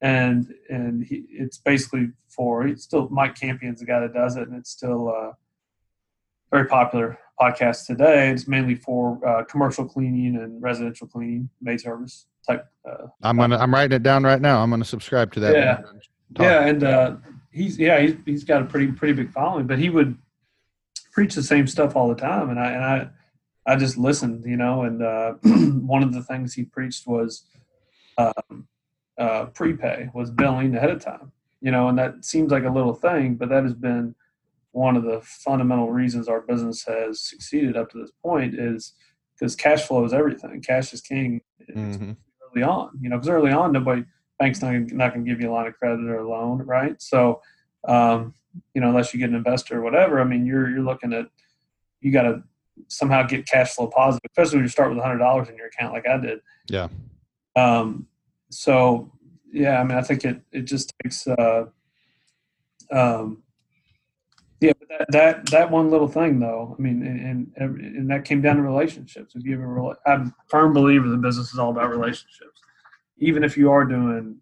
And 0.00 0.54
and 0.70 1.04
he, 1.04 1.26
it's 1.30 1.58
basically 1.58 2.10
for 2.28 2.66
it's 2.66 2.84
still 2.84 3.08
Mike 3.10 3.34
Campion's 3.34 3.80
the 3.80 3.86
guy 3.86 4.00
that 4.00 4.14
does 4.14 4.36
it, 4.36 4.48
and 4.48 4.56
it's 4.56 4.70
still 4.70 5.08
uh, 5.08 5.32
very 6.50 6.66
popular 6.66 7.18
podcast 7.40 7.86
today. 7.86 8.30
It's 8.30 8.48
mainly 8.48 8.74
for 8.74 9.20
uh, 9.26 9.44
commercial 9.44 9.84
cleaning 9.84 10.36
and 10.36 10.62
residential 10.62 11.06
cleaning, 11.06 11.50
maid 11.60 11.80
service 11.80 12.26
type. 12.46 12.66
Uh, 12.88 13.06
I'm 13.22 13.36
gonna 13.36 13.58
I'm 13.58 13.72
writing 13.72 13.96
it 13.96 14.02
down 14.02 14.24
right 14.24 14.40
now. 14.40 14.62
I'm 14.62 14.70
gonna 14.70 14.84
subscribe 14.84 15.32
to 15.34 15.40
that. 15.40 15.54
Yeah, 15.54 15.80
yeah, 16.38 16.66
and 16.66 16.84
uh, 16.84 17.16
he's 17.50 17.78
yeah 17.78 18.00
he's, 18.00 18.16
he's 18.24 18.44
got 18.44 18.62
a 18.62 18.64
pretty 18.64 18.92
pretty 18.92 19.14
big 19.14 19.32
following, 19.32 19.66
but 19.66 19.78
he 19.78 19.90
would 19.90 20.18
preach 21.12 21.34
the 21.34 21.42
same 21.42 21.66
stuff 21.66 21.96
all 21.96 22.08
the 22.08 22.14
time, 22.14 22.50
and 22.50 22.58
I 22.58 22.70
and 22.70 22.84
I 22.84 23.08
I 23.66 23.76
just 23.76 23.96
listened, 23.96 24.44
you 24.44 24.56
know. 24.56 24.82
And 24.82 25.02
uh, 25.02 25.34
one 25.42 26.02
of 26.02 26.12
the 26.12 26.22
things 26.22 26.54
he 26.54 26.64
preached 26.64 27.06
was 27.06 27.44
um, 28.18 28.68
uh, 29.18 29.46
prepay, 29.46 30.10
was 30.14 30.30
billing 30.30 30.74
ahead 30.74 30.90
of 30.90 31.02
time, 31.02 31.32
you 31.60 31.70
know. 31.70 31.88
And 31.88 31.98
that 31.98 32.24
seems 32.24 32.50
like 32.52 32.64
a 32.64 32.70
little 32.70 32.94
thing, 32.94 33.36
but 33.36 33.48
that 33.48 33.64
has 33.64 33.74
been 33.74 34.14
one 34.72 34.96
of 34.96 35.04
the 35.04 35.20
fundamental 35.22 35.92
reasons 35.92 36.28
our 36.28 36.40
business 36.40 36.84
has 36.84 37.20
succeeded 37.20 37.76
up 37.76 37.90
to 37.90 37.98
this 37.98 38.10
point 38.22 38.54
is 38.54 38.94
because 39.38 39.54
cash 39.54 39.86
flow 39.86 40.04
is 40.04 40.12
everything. 40.12 40.60
Cash 40.60 40.92
is 40.92 41.00
king 41.00 41.40
mm-hmm. 41.70 42.12
Early 42.54 42.62
on, 42.62 42.90
you 43.00 43.08
know, 43.08 43.16
because 43.16 43.28
early 43.28 43.52
on 43.52 43.72
nobody 43.72 44.04
bank's 44.38 44.62
not 44.62 44.72
not 44.92 45.12
going 45.14 45.24
to 45.24 45.30
give 45.30 45.40
you 45.40 45.50
a 45.50 45.52
line 45.52 45.66
of 45.66 45.74
credit 45.74 46.04
or 46.04 46.18
a 46.18 46.28
loan, 46.28 46.58
right? 46.58 47.00
So, 47.00 47.40
um, 47.86 48.34
you 48.74 48.80
know, 48.80 48.88
unless 48.88 49.12
you 49.12 49.20
get 49.20 49.30
an 49.30 49.36
investor 49.36 49.78
or 49.78 49.82
whatever, 49.82 50.20
I 50.20 50.24
mean, 50.24 50.46
you're 50.46 50.70
you're 50.70 50.82
looking 50.82 51.12
at 51.12 51.26
you 52.00 52.12
got 52.12 52.22
to 52.22 52.42
somehow 52.88 53.22
get 53.22 53.46
cash 53.46 53.74
flow 53.74 53.86
positive, 53.86 54.30
especially 54.30 54.58
when 54.58 54.64
you 54.64 54.70
start 54.70 54.90
with 54.90 55.02
hundred 55.02 55.18
dollars 55.18 55.48
in 55.48 55.56
your 55.56 55.66
account, 55.66 55.92
like 55.92 56.06
I 56.06 56.18
did. 56.18 56.40
Yeah. 56.68 56.88
Um. 57.56 58.06
So 58.50 59.12
yeah, 59.52 59.80
I 59.80 59.84
mean, 59.84 59.98
I 59.98 60.02
think 60.02 60.24
it 60.24 60.40
it 60.52 60.62
just 60.62 60.92
takes. 61.02 61.26
Uh, 61.26 61.66
um. 62.90 63.42
That, 64.98 65.06
that 65.12 65.46
that 65.50 65.70
one 65.70 65.90
little 65.90 66.08
thing 66.08 66.38
though, 66.38 66.76
I 66.78 66.82
mean, 66.82 67.04
and, 67.04 67.52
and 67.56 67.80
and 67.80 68.10
that 68.10 68.24
came 68.24 68.40
down 68.40 68.56
to 68.56 68.62
relationships. 68.62 69.34
If 69.34 69.44
you 69.44 69.54
ever, 69.54 69.96
I'm 70.06 70.28
a 70.28 70.34
firm 70.48 70.72
believer 70.72 71.08
the 71.08 71.16
business 71.16 71.52
is 71.52 71.58
all 71.58 71.70
about 71.70 71.90
relationships 71.90 72.60
even 73.18 73.44
if 73.44 73.56
you 73.56 73.70
are 73.70 73.84
doing 73.84 74.36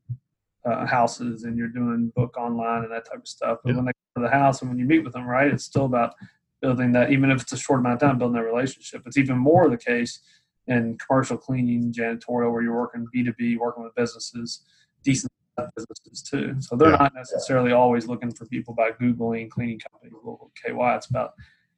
uh, 0.64 0.86
houses 0.86 1.44
and 1.44 1.56
you're 1.56 1.68
doing 1.68 2.12
book 2.14 2.36
online 2.36 2.84
and 2.84 2.92
that 2.92 3.04
type 3.06 3.20
of 3.20 3.28
stuff. 3.28 3.58
But 3.64 3.70
yeah. 3.70 3.76
when 3.76 3.84
they 3.86 3.92
come 3.92 4.22
to 4.22 4.28
the 4.28 4.36
house 4.36 4.60
and 4.60 4.70
when 4.70 4.78
you 4.78 4.84
meet 4.84 5.04
with 5.04 5.12
them, 5.12 5.26
right, 5.26 5.52
it's 5.52 5.64
still 5.64 5.84
about 5.84 6.14
building 6.60 6.92
that, 6.92 7.10
even 7.10 7.30
if 7.30 7.42
it's 7.42 7.52
a 7.52 7.56
short 7.56 7.80
amount 7.80 7.94
of 7.94 8.00
time, 8.00 8.18
building 8.18 8.36
that 8.36 8.46
relationship. 8.46 9.02
It's 9.06 9.18
even 9.18 9.36
more 9.36 9.68
the 9.68 9.76
case 9.76 10.20
in 10.68 10.96
commercial 10.98 11.36
cleaning, 11.36 11.92
janitorial, 11.92 12.52
where 12.52 12.62
you're 12.62 12.78
working 12.78 13.06
B2B, 13.14 13.58
working 13.58 13.82
with 13.82 13.94
businesses, 13.94 14.62
decent 15.02 15.32
businesses 15.76 16.22
too. 16.22 16.56
So 16.60 16.76
they're 16.76 16.90
yeah. 16.90 16.96
not 16.96 17.14
necessarily 17.14 17.72
always 17.72 18.06
looking 18.06 18.32
for 18.32 18.46
people 18.46 18.74
by 18.74 18.92
Googling 18.92 19.50
cleaning 19.50 19.78
companies, 19.78 20.12
local 20.24 20.52
KY. 20.62 20.72
It's 20.96 21.06
about, 21.06 21.32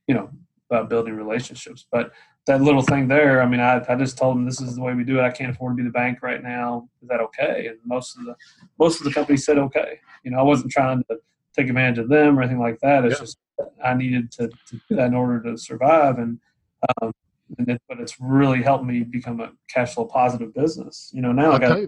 you 0.06 0.14
know, 0.14 0.30
about 0.70 0.88
building 0.88 1.14
relationships. 1.14 1.86
But 1.90 2.12
that 2.46 2.60
little 2.60 2.82
thing 2.82 3.08
there, 3.08 3.42
I 3.42 3.46
mean, 3.46 3.60
I, 3.60 3.84
I 3.88 3.96
just 3.96 4.18
told 4.18 4.36
them 4.36 4.44
this 4.44 4.60
is 4.60 4.76
the 4.76 4.82
way 4.82 4.94
we 4.94 5.04
do 5.04 5.18
it. 5.18 5.22
I 5.22 5.30
can't 5.30 5.50
afford 5.50 5.76
to 5.76 5.82
be 5.82 5.86
the 5.86 5.92
bank 5.92 6.18
right 6.22 6.42
now. 6.42 6.88
Is 7.02 7.08
that 7.08 7.20
okay? 7.20 7.68
And 7.68 7.78
most 7.84 8.18
of 8.18 8.24
the 8.24 8.34
most 8.78 9.00
of 9.00 9.04
the 9.04 9.12
companies 9.12 9.44
said 9.44 9.58
okay. 9.58 9.98
You 10.24 10.30
know, 10.30 10.38
I 10.38 10.42
wasn't 10.42 10.70
trying 10.70 11.02
to 11.10 11.18
take 11.56 11.68
advantage 11.68 11.98
of 11.98 12.08
them 12.08 12.38
or 12.38 12.42
anything 12.42 12.60
like 12.60 12.80
that. 12.80 13.04
It's 13.04 13.14
yeah. 13.14 13.20
just 13.20 13.38
I 13.82 13.94
needed 13.94 14.30
to, 14.32 14.48
to 14.48 14.80
do 14.88 14.96
that 14.96 15.06
in 15.06 15.14
order 15.14 15.42
to 15.42 15.56
survive. 15.56 16.18
And 16.18 16.38
um, 17.00 17.12
and 17.58 17.68
it, 17.68 17.82
but 17.88 18.00
it's 18.00 18.16
really 18.20 18.62
helped 18.62 18.84
me 18.84 19.02
become 19.02 19.40
a 19.40 19.52
cash 19.68 19.94
flow 19.94 20.06
positive 20.06 20.54
business. 20.54 21.10
You 21.14 21.22
know, 21.22 21.32
now 21.32 21.52
I'll 21.52 21.56
I 21.56 21.58
got. 21.58 21.78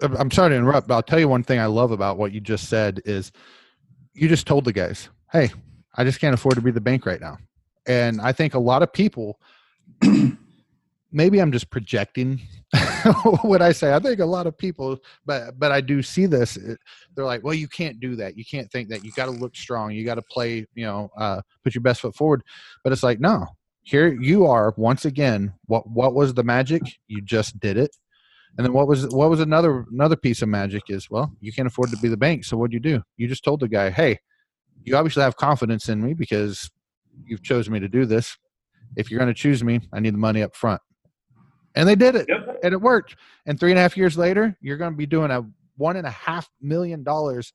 I'm 0.00 0.30
sorry 0.30 0.50
to 0.50 0.56
interrupt, 0.56 0.88
but 0.88 0.94
I'll 0.94 1.02
tell 1.02 1.18
you 1.18 1.28
one 1.28 1.42
thing 1.42 1.58
I 1.58 1.66
love 1.66 1.90
about 1.90 2.18
what 2.18 2.32
you 2.32 2.40
just 2.40 2.68
said 2.68 3.00
is 3.04 3.32
you 4.14 4.28
just 4.28 4.46
told 4.46 4.64
the 4.64 4.72
guys, 4.72 5.08
"Hey, 5.32 5.50
I 5.96 6.04
just 6.04 6.20
can't 6.20 6.34
afford 6.34 6.54
to 6.56 6.60
be 6.60 6.70
the 6.70 6.80
bank 6.80 7.06
right 7.06 7.20
now." 7.20 7.38
And 7.86 8.20
I 8.20 8.32
think 8.32 8.54
a 8.54 8.58
lot 8.58 8.82
of 8.82 8.92
people 8.92 9.40
maybe 11.12 11.40
I'm 11.40 11.52
just 11.52 11.70
projecting 11.70 12.40
what 13.42 13.62
I 13.62 13.72
say. 13.72 13.94
I 13.94 13.98
think 13.98 14.20
a 14.20 14.26
lot 14.26 14.46
of 14.46 14.56
people, 14.56 14.98
but 15.24 15.58
but 15.58 15.72
I 15.72 15.80
do 15.80 16.02
see 16.02 16.26
this. 16.26 16.58
They're 17.14 17.24
like, 17.24 17.42
well, 17.42 17.54
you 17.54 17.68
can't 17.68 17.98
do 18.00 18.16
that. 18.16 18.36
You 18.36 18.44
can't 18.44 18.70
think 18.70 18.88
that. 18.90 19.04
You 19.04 19.12
got 19.12 19.26
to 19.26 19.30
look 19.30 19.56
strong. 19.56 19.92
You 19.92 20.04
got 20.04 20.16
to 20.16 20.22
play. 20.22 20.66
You 20.74 20.86
know, 20.86 21.10
uh, 21.16 21.42
put 21.64 21.74
your 21.74 21.82
best 21.82 22.00
foot 22.00 22.14
forward. 22.14 22.42
But 22.84 22.92
it's 22.92 23.02
like, 23.02 23.20
no. 23.20 23.46
Here 23.82 24.12
you 24.12 24.44
are 24.44 24.74
once 24.76 25.06
again. 25.06 25.54
What 25.64 25.88
what 25.88 26.14
was 26.14 26.34
the 26.34 26.44
magic? 26.44 26.82
You 27.06 27.22
just 27.22 27.58
did 27.58 27.78
it. 27.78 27.90
And 28.58 28.66
then 28.66 28.72
what 28.72 28.88
was 28.88 29.08
what 29.08 29.30
was 29.30 29.40
another 29.40 29.86
another 29.90 30.16
piece 30.16 30.42
of 30.42 30.48
magic 30.48 30.82
is 30.88 31.08
well, 31.08 31.32
you 31.40 31.52
can't 31.52 31.68
afford 31.68 31.90
to 31.90 31.96
be 31.98 32.08
the 32.08 32.16
bank. 32.16 32.44
So 32.44 32.56
what 32.56 32.70
do 32.70 32.74
you 32.74 32.80
do? 32.80 33.02
You 33.16 33.28
just 33.28 33.44
told 33.44 33.60
the 33.60 33.68
guy, 33.68 33.88
hey, 33.88 34.18
you 34.84 34.96
obviously 34.96 35.22
have 35.22 35.36
confidence 35.36 35.88
in 35.88 36.04
me 36.04 36.12
because 36.12 36.70
you've 37.24 37.42
chosen 37.42 37.72
me 37.72 37.80
to 37.80 37.88
do 37.88 38.04
this 38.04 38.36
if 38.96 39.10
you're 39.10 39.18
going 39.18 39.32
to 39.32 39.40
choose 39.40 39.62
me, 39.62 39.80
I 39.92 40.00
need 40.00 40.14
the 40.14 40.18
money 40.18 40.42
up 40.42 40.54
front. 40.54 40.80
And 41.74 41.88
they 41.88 41.94
did 41.94 42.16
it, 42.16 42.26
yep. 42.28 42.58
and 42.62 42.72
it 42.72 42.80
worked. 42.80 43.16
And 43.46 43.58
three 43.58 43.70
and 43.70 43.78
a 43.78 43.82
half 43.82 43.96
years 43.96 44.18
later, 44.18 44.56
you're 44.60 44.76
going 44.76 44.92
to 44.92 44.96
be 44.96 45.06
doing 45.06 45.30
a 45.30 45.44
one 45.76 45.96
and 45.96 46.06
a 46.06 46.10
half 46.10 46.48
million 46.60 47.04
dollars. 47.04 47.52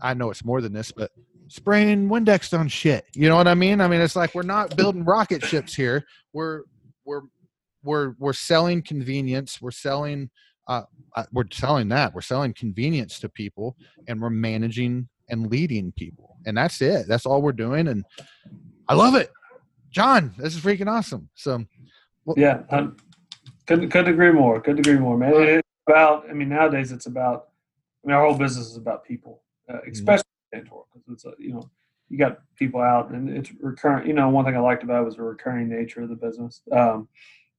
I 0.00 0.14
know 0.14 0.30
it's 0.30 0.44
more 0.44 0.60
than 0.60 0.72
this, 0.72 0.92
but 0.92 1.10
spraying 1.48 2.08
Windex 2.08 2.58
on 2.58 2.68
shit. 2.68 3.04
You 3.14 3.28
know 3.28 3.36
what 3.36 3.48
I 3.48 3.54
mean? 3.54 3.80
I 3.80 3.88
mean, 3.88 4.00
it's 4.00 4.16
like 4.16 4.34
we're 4.34 4.42
not 4.42 4.76
building 4.76 5.04
rocket 5.04 5.44
ships 5.44 5.74
here. 5.74 6.06
We're 6.32 6.62
we're 7.04 7.22
we're 7.82 8.14
we're 8.18 8.32
selling 8.32 8.82
convenience. 8.82 9.60
We're 9.60 9.70
selling 9.70 10.30
uh, 10.66 10.82
uh 11.16 11.24
we're 11.32 11.44
selling 11.52 11.88
that. 11.88 12.14
We're 12.14 12.20
selling 12.20 12.54
convenience 12.54 13.18
to 13.20 13.28
people, 13.28 13.76
and 14.06 14.20
we're 14.20 14.30
managing 14.30 15.08
and 15.28 15.50
leading 15.50 15.92
people, 15.92 16.36
and 16.46 16.56
that's 16.56 16.80
it. 16.80 17.06
That's 17.08 17.26
all 17.26 17.42
we're 17.42 17.52
doing, 17.52 17.88
and 17.88 18.04
I 18.88 18.94
love 18.94 19.14
it. 19.14 19.30
John, 19.90 20.34
this 20.38 20.54
is 20.54 20.60
freaking 20.62 20.88
awesome. 20.88 21.28
So, 21.34 21.64
well, 22.24 22.36
yeah, 22.38 22.62
I 22.70 22.88
couldn't 23.66 23.90
couldn't 23.90 24.12
agree 24.12 24.32
more. 24.32 24.60
Couldn't 24.60 24.86
agree 24.86 24.98
more, 24.98 25.16
man. 25.16 25.32
It's 25.34 25.68
about. 25.86 26.28
I 26.28 26.32
mean, 26.32 26.48
nowadays 26.48 26.92
it's 26.92 27.06
about. 27.06 27.48
I 28.04 28.08
mean, 28.08 28.16
our 28.16 28.24
whole 28.24 28.38
business 28.38 28.66
is 28.66 28.76
about 28.76 29.04
people, 29.04 29.42
uh, 29.68 29.74
mm-hmm. 29.74 29.90
especially 29.90 30.24
because 30.52 31.02
it's 31.10 31.24
a, 31.24 31.32
you 31.38 31.54
know 31.54 31.70
you 32.08 32.18
got 32.18 32.38
people 32.56 32.80
out 32.80 33.10
and 33.10 33.28
it's 33.28 33.50
recurrent. 33.60 34.06
You 34.06 34.14
know, 34.14 34.28
one 34.28 34.44
thing 34.44 34.56
I 34.56 34.60
liked 34.60 34.82
about 34.82 35.02
it 35.02 35.06
was 35.06 35.16
the 35.16 35.22
recurring 35.22 35.68
nature 35.68 36.02
of 36.02 36.08
the 36.08 36.16
business. 36.16 36.62
Um, 36.72 37.08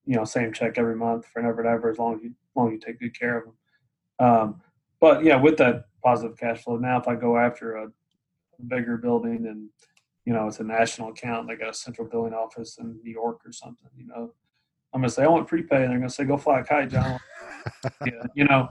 you 0.09 0.15
know, 0.15 0.25
same 0.25 0.51
check 0.51 0.79
every 0.79 0.95
month 0.95 1.27
for 1.27 1.39
never 1.39 1.61
and 1.61 1.69
ever 1.69 1.91
as 1.91 1.99
long 1.99 2.15
as 2.15 2.23
you 2.23 2.29
as 2.29 2.55
long 2.55 2.69
as 2.69 2.73
you 2.73 2.79
take 2.79 2.99
good 2.99 3.17
care 3.17 3.37
of 3.37 3.43
them. 3.45 4.27
Um, 4.27 4.61
but 4.99 5.23
yeah, 5.23 5.35
with 5.35 5.55
that 5.57 5.85
positive 6.03 6.35
cash 6.35 6.63
flow, 6.63 6.77
now 6.77 6.99
if 6.99 7.07
I 7.07 7.13
go 7.13 7.37
after 7.37 7.75
a 7.75 7.91
bigger 8.67 8.97
building 8.97 9.45
and 9.45 9.69
you 10.25 10.33
know, 10.33 10.47
it's 10.47 10.59
a 10.59 10.63
national 10.63 11.09
account. 11.09 11.47
They 11.47 11.55
got 11.55 11.69
a 11.69 11.73
central 11.73 12.07
billing 12.07 12.33
office 12.33 12.77
in 12.79 12.99
New 13.03 13.11
York 13.11 13.41
or 13.45 13.51
something. 13.51 13.89
You 13.95 14.07
know, 14.07 14.33
I'm 14.93 15.01
gonna 15.01 15.09
say 15.09 15.23
I 15.23 15.27
want 15.27 15.47
prepay, 15.47 15.83
and 15.83 15.91
they're 15.91 15.99
gonna 15.99 16.09
say 16.09 16.23
go 16.23 16.37
fly 16.37 16.61
a 16.61 16.63
kite, 16.63 16.89
John. 16.89 17.19
yeah, 18.05 18.23
you 18.33 18.45
know, 18.45 18.69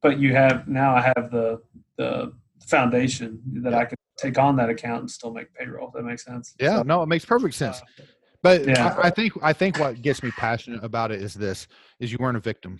but 0.00 0.18
you 0.18 0.34
have 0.34 0.66
now 0.66 0.96
I 0.96 1.12
have 1.14 1.30
the 1.30 1.62
the 1.96 2.32
foundation 2.66 3.40
that 3.62 3.72
I 3.72 3.84
can 3.84 3.96
take 4.16 4.36
on 4.36 4.56
that 4.56 4.68
account 4.68 5.00
and 5.02 5.10
still 5.10 5.32
make 5.32 5.54
payroll. 5.54 5.88
If 5.88 5.94
that 5.94 6.02
makes 6.02 6.24
sense. 6.24 6.54
Yeah, 6.58 6.78
so, 6.78 6.82
no, 6.82 7.02
it 7.02 7.06
makes 7.06 7.24
perfect 7.24 7.54
sense. 7.54 7.80
Uh, 7.80 8.02
but 8.42 8.66
yeah. 8.66 8.94
I, 9.02 9.08
I 9.08 9.10
think 9.10 9.32
I 9.42 9.52
think 9.52 9.78
what 9.78 10.02
gets 10.02 10.22
me 10.22 10.30
passionate 10.32 10.82
about 10.84 11.10
it 11.10 11.22
is 11.22 11.34
this: 11.34 11.66
is 12.00 12.12
you 12.12 12.18
weren't 12.20 12.36
a 12.36 12.40
victim. 12.40 12.78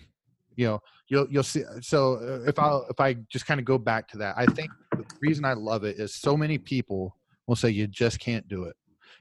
You 0.55 0.67
know, 0.67 0.81
you'll 1.07 1.27
you'll 1.29 1.43
see. 1.43 1.63
So 1.81 2.15
uh, 2.15 2.47
if 2.47 2.59
I 2.59 2.79
if 2.89 2.99
I 2.99 3.13
just 3.29 3.45
kind 3.45 3.59
of 3.59 3.65
go 3.65 3.77
back 3.77 4.07
to 4.09 4.17
that, 4.19 4.35
I 4.37 4.45
think 4.45 4.71
the 4.91 5.05
reason 5.21 5.45
I 5.45 5.53
love 5.53 5.83
it 5.83 5.97
is 5.97 6.15
so 6.15 6.37
many 6.37 6.57
people 6.57 7.17
will 7.47 7.55
say 7.55 7.69
you 7.69 7.87
just 7.87 8.19
can't 8.19 8.47
do 8.47 8.63
it 8.63 8.75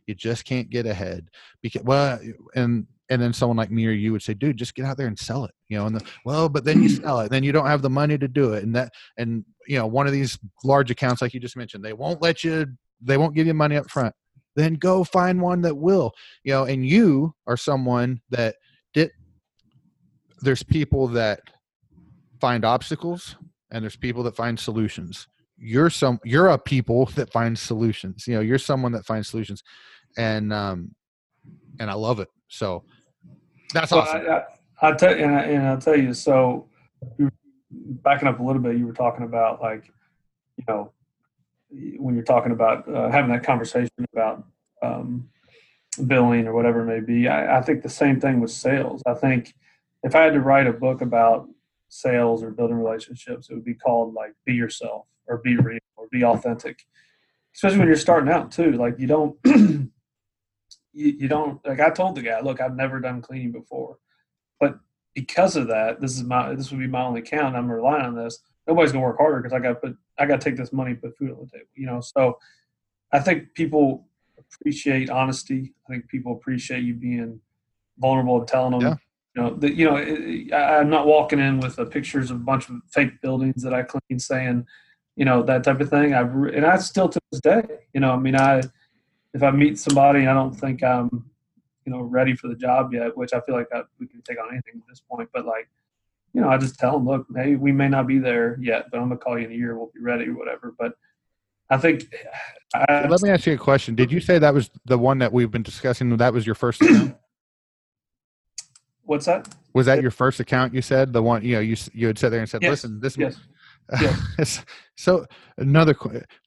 you 0.07 0.15
just 0.15 0.45
can't 0.45 0.71
get 0.71 0.87
ahead 0.87 1.29
because 1.61 1.83
well 1.83 2.19
and 2.55 2.87
and 3.11 3.21
then 3.21 3.33
someone 3.33 3.57
like 3.57 3.71
me 3.71 3.87
or 3.87 3.91
you 3.91 4.13
would 4.13 4.23
say 4.23 4.35
dude 4.35 4.57
just 4.57 4.75
get 4.75 4.85
out 4.85 4.97
there 4.97 5.07
and 5.07 5.19
sell 5.19 5.45
it 5.45 5.53
you 5.69 5.79
know 5.79 5.87
and 5.87 5.97
the, 5.97 6.05
well 6.25 6.49
but 6.49 6.65
then 6.65 6.83
you 6.83 6.89
sell 7.03 7.21
it 7.21 7.31
then 7.31 7.43
you 7.43 7.53
don't 7.53 7.67
have 7.67 7.83
the 7.83 7.91
money 7.91 8.19
to 8.19 8.29
do 8.29 8.53
it 8.53 8.65
and 8.65 8.75
that 8.75 8.93
and 9.19 9.45
you 9.67 9.79
know 9.79 9.87
one 9.87 10.07
of 10.07 10.13
these 10.13 10.39
large 10.65 10.91
accounts 10.91 11.23
like 11.23 11.35
you 11.35 11.41
just 11.41 11.57
mentioned 11.57 11.85
they 11.85 11.93
won't 11.93 12.23
let 12.23 12.43
you 12.43 12.67
they 13.01 13.17
won't 13.17 13.35
give 13.35 13.47
you 13.47 13.55
money 13.55 13.77
up 13.77 13.91
front 13.91 14.15
then 14.55 14.75
go 14.75 15.05
find 15.05 15.41
one 15.41 15.63
that 15.63 15.77
will 15.77 16.13
you 16.45 16.53
know 16.53 16.65
and 16.65 16.87
you 16.87 17.35
are 17.47 17.57
someone 17.57 18.21
that 18.31 18.57
did 18.93 19.11
there's 20.43 20.63
people 20.63 21.07
that 21.09 21.41
find 22.41 22.65
obstacles 22.65 23.37
and 23.71 23.83
there's 23.83 23.97
people 23.97 24.23
that 24.25 24.37
find 24.37 24.59
solutions. 24.59 25.29
You're 25.57 25.91
some 25.91 26.21
you're 26.25 26.49
a 26.49 26.59
people 26.59 27.07
that 27.15 27.33
find 27.33 27.59
solutions 27.59 28.27
you 28.27 28.35
know 28.35 28.41
you're 28.41 28.59
someone 28.59 28.93
that 28.93 29.07
finds 29.07 29.29
solutions. 29.29 29.63
And 30.19 30.53
um 30.53 30.95
and 31.81 31.91
i 31.91 31.95
love 31.95 32.21
it. 32.21 32.29
So 32.49 32.85
that's 33.73 33.93
well, 33.93 34.03
awesome. 34.03 34.27
I, 34.29 34.87
I, 34.87 34.91
I 34.91 34.93
tell 34.95 35.17
you 35.17 35.25
and, 35.25 35.35
I, 35.35 35.43
and 35.45 35.67
i'll 35.69 35.79
tell 35.79 35.97
you 35.97 36.13
so 36.13 36.69
backing 37.71 38.29
up 38.29 38.41
a 38.41 38.43
little 38.43 38.61
bit 38.61 38.77
you 38.77 38.87
were 38.87 38.93
talking 38.93 39.25
about 39.25 39.63
like 39.63 39.91
you 40.59 40.65
know 40.69 40.93
when 41.99 42.15
you're 42.15 42.25
talking 42.25 42.53
about 42.53 42.89
uh, 42.93 43.11
having 43.11 43.31
that 43.31 43.45
conversation 43.45 43.91
about 44.13 44.45
um, 44.83 45.29
billing 46.07 46.47
or 46.47 46.55
whatever 46.55 46.83
it 46.83 46.87
may 46.87 47.05
be 47.05 47.29
I, 47.29 47.59
I 47.59 47.63
think 47.63 47.83
the 47.83 47.89
same 47.89 48.21
thing 48.21 48.41
with 48.41 48.51
sales. 48.51 49.03
I 49.07 49.15
think 49.15 49.55
if 50.03 50.15
i 50.15 50.23
had 50.23 50.33
to 50.33 50.41
write 50.41 50.67
a 50.67 50.73
book 50.73 51.01
about 51.01 51.49
sales 51.89 52.43
or 52.43 52.51
building 52.51 52.77
relationships 52.77 53.49
it 53.51 53.55
would 53.55 53.65
be 53.65 53.75
called 53.75 54.15
like 54.15 54.33
be 54.45 54.55
yourself 54.55 55.07
or 55.27 55.39
be 55.39 55.57
real 55.57 55.79
or 55.97 56.07
be 56.11 56.25
authentic. 56.25 56.85
Especially 57.55 57.79
when 57.79 57.87
you're 57.87 57.97
starting 57.97 58.33
out 58.33 58.51
too. 58.51 58.73
Like 58.73 58.99
you 58.99 59.07
don't 59.07 59.37
you, 59.45 59.91
you 60.93 61.29
don't 61.29 61.65
like 61.67 61.81
i 61.81 61.91
told 61.91 62.17
the 62.17 62.23
guy 62.23 62.41
look 62.41 62.61
i've 62.61 62.77
never 62.77 63.01
done 63.01 63.23
cleaning 63.23 63.53
before. 63.53 63.99
But 64.61 64.79
because 65.15 65.57
of 65.57 65.69
that 65.69 66.01
this 66.01 66.13
is 66.13 66.23
my 66.25 66.55
this 66.55 66.71
would 66.71 66.81
be 66.81 66.87
my 66.87 67.03
only 67.03 67.21
account 67.21 67.57
i'm 67.57 67.71
relying 67.71 68.05
on 68.05 68.15
this 68.15 68.39
nobody's 68.67 68.93
gonna 68.93 69.05
work 69.05 69.19
harder 69.19 69.39
because 69.41 69.53
i 69.53 69.59
got 69.59 69.69
to 69.69 69.75
put 69.75 69.97
I 70.19 70.27
got 70.27 70.41
to 70.41 70.45
take 70.51 70.57
this 70.57 70.73
money, 70.73 70.95
put 70.95 71.17
food 71.17 71.31
on 71.31 71.39
the 71.41 71.59
table. 71.59 71.69
You 71.75 71.87
know, 71.87 72.01
so 72.01 72.39
I 73.13 73.21
think 73.21 73.55
people 73.55 74.07
appreciate 74.39 75.11
honesty. 75.11 75.75
I 75.89 75.93
think 75.93 76.09
people 76.09 76.33
appreciate 76.33 76.85
you 76.85 76.95
being 76.95 77.41
vulnerable 77.99 78.39
and 78.39 78.49
telling 78.49 78.73
them. 78.73 78.81
Yeah. 78.83 78.97
You 79.35 79.43
know, 79.43 79.55
that 79.57 79.75
you 79.75 79.85
know, 79.87 79.97
it- 79.97 80.53
I, 80.53 80.79
I'm 80.79 80.91
not 80.91 81.07
walking 81.07 81.39
in 81.39 81.61
with 81.61 81.79
uh, 81.79 81.85
pictures 81.87 82.31
of 82.31 82.37
a 82.37 82.41
bunch 82.41 82.69
of 82.69 82.77
fake 82.91 83.21
buildings 83.23 83.63
that 83.63 83.73
I 83.73 83.83
clean, 83.83 84.19
saying, 84.19 84.67
you 85.17 85.25
know, 85.25 85.43
that 85.45 85.65
type 85.65 85.81
of 85.81 85.89
thing. 85.89 86.13
I 86.15 86.21
and 86.21 86.67
I 86.67 86.77
still 86.79 87.09
to 87.09 87.21
this 87.31 87.41
day, 87.41 87.63
you 87.95 88.01
know, 88.01 88.13
I 88.13 88.17
mean, 88.19 88.37
I 88.37 88.63
if 89.35 89.43
I 89.43 89.51
meet 89.51 89.79
somebody, 89.79 90.27
I 90.27 90.35
don't 90.35 90.53
think 90.53 90.83
I'm, 90.83 91.31
you 91.87 91.93
know, 91.93 92.01
ready 92.01 92.37
for 92.37 92.49
the 92.49 92.55
job 92.55 92.93
yet, 92.93 93.17
which 93.17 93.33
I 93.33 93.41
feel 93.41 93.55
like 93.55 93.69
I, 93.75 93.83
we 93.99 94.07
can 94.07 94.21
take 94.21 94.39
on 94.39 94.49
anything 94.53 94.75
at 94.77 94.83
this 94.89 95.01
point. 95.01 95.31
But 95.33 95.47
like, 95.47 95.69
you 96.33 96.41
know, 96.41 96.49
I 96.49 96.57
just 96.57 96.79
tell 96.79 96.93
them, 96.93 97.07
look, 97.07 97.27
hey, 97.35 97.57
we 97.57 97.73
may 97.73 97.89
not 97.89 98.07
be 98.07 98.19
there 98.19 98.57
yet, 98.61 98.87
but 98.91 98.99
I'm 98.99 99.09
gonna 99.09 99.19
call 99.19 99.39
you 99.39 99.47
in 99.47 99.53
a 99.53 99.55
year. 99.55 99.77
We'll 99.77 99.91
be 99.95 100.01
ready 100.01 100.29
or 100.29 100.37
whatever. 100.37 100.75
But 100.79 100.95
I 101.69 101.77
think 101.77 102.05
I, 102.75 103.07
Let 103.07 103.21
me 103.23 103.31
ask 103.31 103.47
you 103.47 103.55
a 103.55 103.59
question. 103.59 103.95
Did 103.95 104.11
you 104.11 104.21
say 104.21 104.39
that 104.39 104.55
was 104.55 104.71
the 104.87 104.99
one 104.99 105.19
that 105.19 105.33
we've 105.33 105.51
been 105.51 105.63
discussing? 105.63 106.17
That 106.17 106.33
was 106.33 106.47
your 106.47 106.55
first 106.55 106.81
account? 106.81 107.17
what's 109.03 109.27
that? 109.27 109.55
Was 109.75 109.87
that 109.87 110.01
your 110.01 110.11
first 110.11 110.41
account? 110.41 110.75
You 110.75 110.81
said 110.83 111.13
the 111.13 111.23
one 111.23 111.45
you 111.45 111.55
know 111.55 111.61
you 111.61 111.77
you 111.93 112.07
had 112.07 112.19
sat 112.19 112.31
there 112.31 112.41
and 112.41 112.49
said, 112.49 112.63
Yes. 112.63 112.71
"Listen, 112.71 113.01
this." 113.01 113.17
Yes. 114.39 114.65
so 114.97 115.27
another 115.59 115.95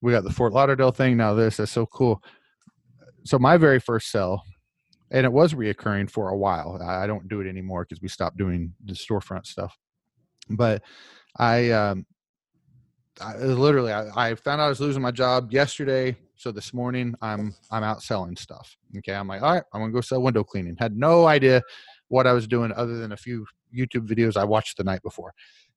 we 0.01 0.11
got 0.13 0.23
the 0.23 0.31
Fort 0.31 0.53
Lauderdale 0.53 0.91
thing 0.91 1.17
now. 1.17 1.33
This 1.35 1.59
is 1.59 1.69
so 1.69 1.85
cool. 1.85 2.23
So 3.23 3.37
my 3.37 3.57
very 3.57 3.79
first 3.79 4.09
sell, 4.09 4.43
and 5.11 5.25
it 5.25 5.31
was 5.31 5.53
reoccurring 5.53 6.09
for 6.09 6.29
a 6.29 6.37
while. 6.37 6.81
I 6.81 7.07
don't 7.07 7.27
do 7.27 7.41
it 7.41 7.47
anymore 7.47 7.85
because 7.87 8.01
we 8.01 8.07
stopped 8.07 8.37
doing 8.37 8.73
the 8.83 8.93
storefront 8.93 9.45
stuff. 9.45 9.77
But 10.49 10.81
I, 11.37 11.71
um, 11.71 12.05
I 13.21 13.37
literally 13.37 13.93
I, 13.93 14.31
I 14.31 14.35
found 14.35 14.61
out 14.61 14.65
I 14.65 14.69
was 14.69 14.81
losing 14.81 15.01
my 15.01 15.11
job 15.11 15.51
yesterday. 15.51 16.17
So 16.35 16.51
this 16.51 16.73
morning 16.73 17.15
I'm 17.21 17.55
I'm 17.71 17.83
out 17.83 18.03
selling 18.03 18.35
stuff. 18.35 18.75
Okay, 18.97 19.13
I'm 19.13 19.27
like, 19.27 19.41
all 19.41 19.53
right, 19.53 19.63
I'm 19.73 19.81
gonna 19.81 19.93
go 19.93 20.01
sell 20.01 20.21
window 20.21 20.43
cleaning. 20.43 20.75
Had 20.77 20.97
no 20.97 21.25
idea 21.25 21.61
what 22.09 22.27
I 22.27 22.33
was 22.33 22.47
doing 22.47 22.71
other 22.73 22.97
than 22.97 23.13
a 23.13 23.17
few 23.17 23.45
YouTube 23.75 24.07
videos 24.07 24.37
I 24.37 24.43
watched 24.43 24.77
the 24.77 24.83
night 24.83 25.01
before. 25.01 25.33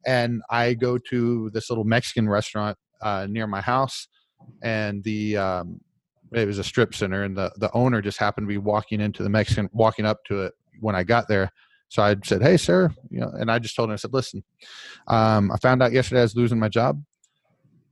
And 0.06 0.42
I 0.50 0.74
go 0.74 0.98
to 0.98 1.50
this 1.50 1.70
little 1.70 1.84
Mexican 1.84 2.28
restaurant 2.28 2.76
uh, 3.00 3.26
near 3.28 3.46
my 3.46 3.60
house, 3.60 4.08
and 4.62 5.02
the 5.04 5.36
um, 5.36 5.80
it 6.32 6.46
was 6.46 6.58
a 6.58 6.64
strip 6.64 6.94
center, 6.94 7.24
and 7.24 7.36
the 7.36 7.52
the 7.56 7.72
owner 7.72 8.02
just 8.02 8.18
happened 8.18 8.46
to 8.46 8.48
be 8.48 8.58
walking 8.58 9.00
into 9.00 9.22
the 9.22 9.28
Mexican, 9.28 9.68
walking 9.72 10.04
up 10.04 10.24
to 10.26 10.42
it 10.42 10.54
when 10.80 10.94
I 10.94 11.02
got 11.04 11.28
there. 11.28 11.50
So 11.88 12.02
I 12.02 12.16
said, 12.24 12.42
"Hey, 12.42 12.56
sir," 12.56 12.90
you 13.10 13.20
know, 13.20 13.30
and 13.38 13.50
I 13.50 13.58
just 13.58 13.74
told 13.74 13.88
him, 13.88 13.94
I 13.94 13.96
said, 13.96 14.12
"Listen, 14.12 14.44
um, 15.06 15.50
I 15.52 15.56
found 15.58 15.82
out 15.82 15.92
yesterday 15.92 16.20
I 16.20 16.24
was 16.24 16.36
losing 16.36 16.58
my 16.58 16.68
job. 16.68 17.02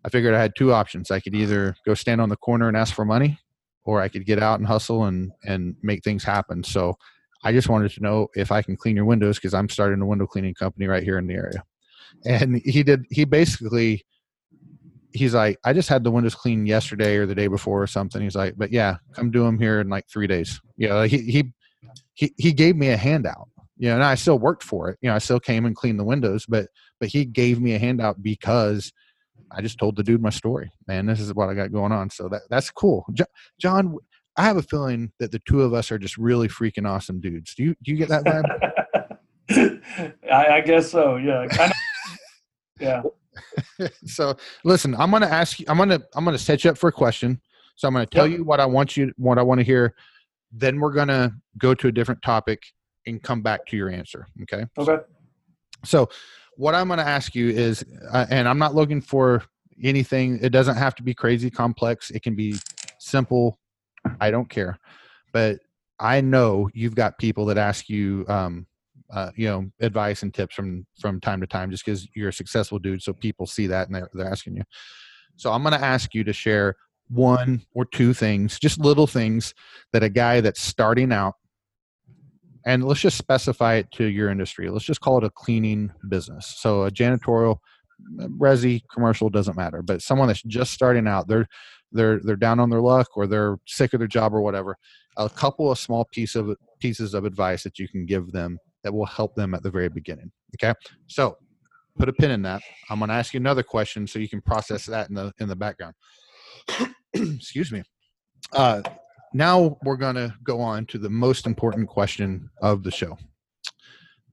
I 0.04 0.08
figured 0.08 0.34
I 0.34 0.40
had 0.40 0.52
two 0.56 0.72
options. 0.72 1.10
I 1.10 1.20
could 1.20 1.34
either 1.34 1.74
go 1.84 1.94
stand 1.94 2.20
on 2.20 2.28
the 2.28 2.36
corner 2.36 2.68
and 2.68 2.76
ask 2.76 2.94
for 2.94 3.04
money, 3.04 3.38
or 3.84 4.00
I 4.00 4.08
could 4.08 4.26
get 4.26 4.42
out 4.42 4.58
and 4.58 4.68
hustle 4.68 5.04
and 5.04 5.32
and 5.44 5.76
make 5.82 6.04
things 6.04 6.24
happen. 6.24 6.62
So 6.62 6.96
I 7.42 7.52
just 7.52 7.68
wanted 7.68 7.92
to 7.92 8.02
know 8.02 8.28
if 8.34 8.50
I 8.50 8.62
can 8.62 8.76
clean 8.76 8.96
your 8.96 9.04
windows 9.04 9.36
because 9.36 9.54
I'm 9.54 9.68
starting 9.68 10.00
a 10.00 10.06
window 10.06 10.26
cleaning 10.26 10.54
company 10.54 10.86
right 10.86 11.02
here 11.02 11.18
in 11.18 11.26
the 11.26 11.34
area. 11.34 11.62
And 12.24 12.60
he 12.64 12.82
did. 12.82 13.04
He 13.10 13.24
basically, 13.24 14.04
he's 15.16 15.34
like, 15.34 15.58
I 15.64 15.72
just 15.72 15.88
had 15.88 16.04
the 16.04 16.10
windows 16.10 16.34
cleaned 16.34 16.68
yesterday 16.68 17.16
or 17.16 17.26
the 17.26 17.34
day 17.34 17.46
before 17.46 17.82
or 17.82 17.86
something. 17.86 18.22
He's 18.22 18.36
like, 18.36 18.54
but 18.56 18.72
yeah, 18.72 18.96
come 19.12 19.30
do 19.30 19.44
them 19.44 19.58
here 19.58 19.80
in 19.80 19.88
like 19.88 20.08
three 20.08 20.26
days. 20.26 20.60
You 20.76 20.88
know, 20.88 21.02
he 21.02 21.18
he 21.18 21.52
he 22.14 22.34
he 22.36 22.52
gave 22.52 22.76
me 22.76 22.90
a 22.90 22.96
handout. 22.96 23.48
You 23.78 23.90
know, 23.90 23.96
and 23.96 24.04
I 24.04 24.14
still 24.14 24.38
worked 24.38 24.62
for 24.62 24.88
it. 24.88 24.98
You 25.02 25.10
know, 25.10 25.16
I 25.16 25.18
still 25.18 25.40
came 25.40 25.66
and 25.66 25.76
cleaned 25.76 25.98
the 25.98 26.04
windows, 26.04 26.46
but 26.46 26.68
but 26.98 27.08
he 27.08 27.24
gave 27.24 27.60
me 27.60 27.74
a 27.74 27.78
handout 27.78 28.22
because 28.22 28.92
I 29.52 29.60
just 29.60 29.78
told 29.78 29.96
the 29.96 30.02
dude 30.02 30.22
my 30.22 30.30
story. 30.30 30.70
Man, 30.86 31.06
this 31.06 31.20
is 31.20 31.34
what 31.34 31.48
I 31.48 31.54
got 31.54 31.72
going 31.72 31.92
on. 31.92 32.10
So 32.10 32.28
that 32.28 32.42
that's 32.48 32.70
cool. 32.70 33.04
Jo- 33.12 33.26
John, 33.60 33.96
I 34.36 34.44
have 34.44 34.56
a 34.56 34.62
feeling 34.62 35.12
that 35.18 35.32
the 35.32 35.40
two 35.46 35.62
of 35.62 35.74
us 35.74 35.90
are 35.90 35.98
just 35.98 36.16
really 36.16 36.48
freaking 36.48 36.88
awesome 36.88 37.20
dudes. 37.20 37.54
Do 37.54 37.64
you 37.64 37.74
do 37.82 37.92
you 37.92 37.98
get 37.98 38.08
that 38.08 38.24
vibe? 38.24 38.72
I, 40.32 40.46
I 40.56 40.60
guess 40.62 40.90
so. 40.90 41.16
Yeah. 41.16 41.46
Kind 41.46 41.70
of, 41.70 41.76
yeah. 42.80 43.02
so 44.06 44.36
listen, 44.64 44.94
I'm 44.96 45.10
gonna 45.10 45.26
ask 45.26 45.60
you. 45.60 45.66
I'm 45.68 45.78
gonna 45.78 46.00
I'm 46.14 46.24
gonna 46.24 46.38
set 46.38 46.64
you 46.64 46.70
up 46.70 46.78
for 46.78 46.88
a 46.88 46.92
question. 46.92 47.40
So 47.74 47.88
I'm 47.88 47.94
gonna 47.94 48.06
tell 48.06 48.26
Yep. 48.26 48.38
you 48.38 48.44
what 48.44 48.60
I 48.60 48.66
want 48.66 48.96
you 48.96 49.12
what 49.16 49.38
I 49.38 49.42
want 49.42 49.58
to 49.60 49.64
hear. 49.64 49.94
Then 50.52 50.80
we're 50.80 50.92
gonna 50.92 51.32
go 51.58 51.74
to 51.74 51.88
a 51.88 51.92
different 51.92 52.22
topic 52.22 52.62
and 53.06 53.22
come 53.22 53.42
back 53.42 53.66
to 53.66 53.76
your 53.76 53.88
answer. 53.88 54.26
Okay. 54.42 54.64
Okay. 54.78 55.02
So, 55.84 56.08
what 56.56 56.74
I'm 56.74 56.88
going 56.88 56.98
to 56.98 57.06
ask 57.06 57.34
you 57.34 57.50
is, 57.50 57.84
uh, 58.10 58.26
and 58.30 58.48
I'm 58.48 58.58
not 58.58 58.74
looking 58.74 59.00
for 59.00 59.42
anything. 59.82 60.38
It 60.42 60.50
doesn't 60.50 60.76
have 60.76 60.94
to 60.96 61.02
be 61.02 61.14
crazy 61.14 61.50
complex. 61.50 62.10
It 62.10 62.22
can 62.22 62.34
be 62.34 62.56
simple. 62.98 63.58
I 64.20 64.30
don't 64.30 64.48
care. 64.48 64.78
But 65.32 65.58
I 66.00 66.20
know 66.20 66.70
you've 66.72 66.94
got 66.94 67.18
people 67.18 67.46
that 67.46 67.58
ask 67.58 67.88
you, 67.88 68.24
um, 68.28 68.66
uh, 69.12 69.30
you 69.36 69.46
know, 69.46 69.66
advice 69.80 70.22
and 70.22 70.34
tips 70.34 70.54
from 70.54 70.86
from 71.00 71.20
time 71.20 71.40
to 71.40 71.46
time, 71.46 71.70
just 71.70 71.84
because 71.84 72.08
you're 72.14 72.30
a 72.30 72.32
successful 72.32 72.78
dude. 72.78 73.02
So 73.02 73.12
people 73.12 73.46
see 73.46 73.66
that 73.68 73.86
and 73.86 73.94
they're, 73.94 74.10
they're 74.14 74.30
asking 74.30 74.56
you. 74.56 74.62
So 75.36 75.52
I'm 75.52 75.62
going 75.62 75.78
to 75.78 75.84
ask 75.84 76.14
you 76.14 76.24
to 76.24 76.32
share 76.32 76.76
one 77.08 77.62
or 77.74 77.84
two 77.84 78.12
things, 78.12 78.58
just 78.58 78.80
little 78.80 79.06
things 79.06 79.54
that 79.92 80.02
a 80.02 80.08
guy 80.08 80.40
that's 80.40 80.60
starting 80.60 81.12
out 81.12 81.34
and 82.66 82.84
let's 82.84 83.00
just 83.00 83.16
specify 83.16 83.74
it 83.74 83.90
to 83.92 84.04
your 84.04 84.28
industry. 84.28 84.68
Let's 84.68 84.84
just 84.84 85.00
call 85.00 85.18
it 85.18 85.24
a 85.24 85.30
cleaning 85.30 85.92
business. 86.08 86.56
So 86.58 86.82
a 86.82 86.90
janitorial, 86.90 87.58
resi, 88.18 88.82
commercial 88.92 89.30
doesn't 89.30 89.56
matter, 89.56 89.82
but 89.82 90.02
someone 90.02 90.26
that's 90.26 90.42
just 90.42 90.72
starting 90.72 91.06
out, 91.06 91.28
they're 91.28 91.46
they're 91.92 92.18
they're 92.18 92.34
down 92.34 92.58
on 92.58 92.68
their 92.68 92.80
luck 92.80 93.16
or 93.16 93.28
they're 93.28 93.56
sick 93.66 93.94
of 93.94 94.00
their 94.00 94.08
job 94.08 94.34
or 94.34 94.40
whatever. 94.40 94.76
A 95.16 95.30
couple 95.30 95.70
of 95.70 95.78
small 95.78 96.06
piece 96.12 96.34
of 96.34 96.56
pieces 96.80 97.14
of 97.14 97.24
advice 97.24 97.62
that 97.62 97.78
you 97.78 97.88
can 97.88 98.04
give 98.04 98.32
them 98.32 98.58
that 98.86 98.92
will 98.92 99.04
help 99.04 99.34
them 99.34 99.52
at 99.52 99.64
the 99.64 99.70
very 99.70 99.88
beginning. 99.88 100.30
Okay, 100.54 100.72
so 101.08 101.36
put 101.98 102.08
a 102.08 102.12
pin 102.12 102.30
in 102.30 102.42
that. 102.42 102.62
I'm 102.88 103.00
going 103.00 103.08
to 103.08 103.14
ask 103.14 103.34
you 103.34 103.40
another 103.40 103.64
question 103.64 104.06
so 104.06 104.20
you 104.20 104.28
can 104.28 104.40
process 104.40 104.86
that 104.86 105.08
in 105.08 105.16
the 105.16 105.32
in 105.40 105.48
the 105.48 105.56
background. 105.56 105.94
Excuse 107.14 107.72
me. 107.72 107.82
Uh, 108.52 108.82
now 109.34 109.76
we're 109.82 109.96
going 109.96 110.14
to 110.14 110.32
go 110.44 110.60
on 110.60 110.86
to 110.86 110.98
the 110.98 111.10
most 111.10 111.46
important 111.46 111.88
question 111.88 112.48
of 112.62 112.84
the 112.84 112.92
show. 112.92 113.18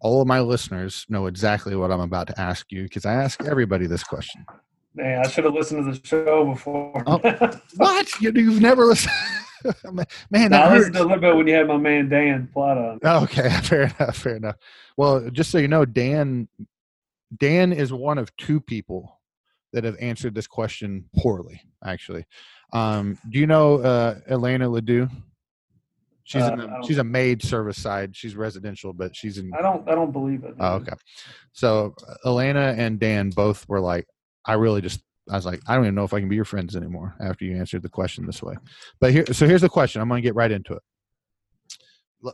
All 0.01 0.21
of 0.21 0.27
my 0.27 0.39
listeners 0.39 1.03
know 1.09 1.25
exactly 1.25 1.75
what 1.75 1.91
I'm 1.91 2.01
about 2.01 2.27
to 2.27 2.39
ask 2.39 2.71
you 2.71 2.83
because 2.83 3.07
I 3.07 3.13
ask 3.13 3.43
everybody 3.43 3.87
this 3.87 4.03
question. 4.03 4.45
Man, 4.93 5.23
I 5.25 5.27
should 5.27 5.45
have 5.45 5.55
listened 5.55 5.85
to 5.85 5.99
the 5.99 6.07
show 6.07 6.45
before. 6.45 7.03
Oh. 7.07 7.17
What? 7.77 8.21
You, 8.21 8.31
you've 8.35 8.61
never 8.61 8.85
listened? 8.85 9.13
Man, 9.93 10.05
No, 10.31 10.49
that 10.49 10.53
I 10.53 10.69
hurts. 10.69 10.79
listened 10.79 10.95
a 10.97 11.03
little 11.03 11.17
bit 11.19 11.35
when 11.35 11.47
you 11.47 11.53
had 11.55 11.67
my 11.67 11.77
man 11.77 12.09
Dan 12.09 12.49
Platt 12.53 12.77
on. 12.77 12.99
Okay, 13.23 13.49
fair 13.63 13.83
enough. 13.83 14.17
Fair 14.17 14.35
enough. 14.35 14.55
Well, 14.97 15.29
just 15.31 15.51
so 15.51 15.57
you 15.57 15.67
know, 15.67 15.85
Dan, 15.85 16.47
Dan 17.37 17.73
is 17.73 17.91
one 17.93 18.17
of 18.17 18.35
two 18.37 18.59
people 18.59 19.19
that 19.71 19.83
have 19.83 19.95
answered 19.99 20.35
this 20.35 20.47
question 20.47 21.05
poorly. 21.15 21.61
Actually, 21.83 22.25
um, 22.73 23.17
do 23.29 23.39
you 23.39 23.47
know 23.47 23.77
uh, 23.79 24.19
Elena 24.27 24.69
Ledoux? 24.69 25.09
She's 26.25 26.41
Uh, 26.41 26.53
in 26.53 26.59
the, 26.59 26.83
she's 26.87 26.99
a 26.99 27.03
maid 27.03 27.41
service 27.43 27.81
side. 27.81 28.15
She's 28.15 28.35
residential, 28.35 28.93
but 28.93 29.15
she's 29.15 29.37
in. 29.37 29.51
I 29.53 29.61
don't. 29.61 29.87
I 29.89 29.93
don't 29.95 30.11
believe 30.11 30.43
it. 30.45 30.53
Oh, 30.59 30.75
okay. 30.75 30.93
So 31.51 31.95
Elena 32.25 32.73
and 32.77 32.97
Dan 32.99 33.29
both 33.29 33.67
were 33.67 33.81
like, 33.81 34.05
I 34.45 34.53
really 34.53 34.79
just, 34.81 35.01
I 35.29 35.35
was 35.35 35.45
like, 35.45 35.61
I 35.67 35.75
don't 35.75 35.85
even 35.85 35.95
know 35.95 36.03
if 36.03 36.13
I 36.13 36.19
can 36.19 36.29
be 36.29 36.35
your 36.35 36.45
friends 36.45 36.75
anymore 36.75 37.15
after 37.21 37.45
you 37.45 37.55
answered 37.55 37.81
the 37.81 37.89
question 37.89 38.25
this 38.25 38.43
way. 38.43 38.55
But 38.99 39.11
here, 39.11 39.25
so 39.31 39.47
here's 39.47 39.61
the 39.61 39.69
question. 39.69 40.01
I'm 40.01 40.09
going 40.09 40.21
to 40.21 40.27
get 40.27 40.35
right 40.35 40.51
into 40.51 40.73
it. 40.73 40.81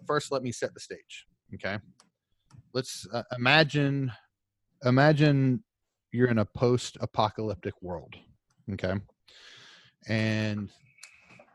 First, 0.07 0.31
let 0.31 0.41
me 0.41 0.51
set 0.51 0.73
the 0.73 0.79
stage. 0.79 1.25
Okay. 1.55 1.77
Let's 2.73 3.07
uh, 3.13 3.23
imagine, 3.35 4.11
imagine 4.83 5.63
you're 6.11 6.29
in 6.29 6.39
a 6.39 6.45
post-apocalyptic 6.45 7.73
world. 7.81 8.15
Okay. 8.71 8.95
And 10.07 10.69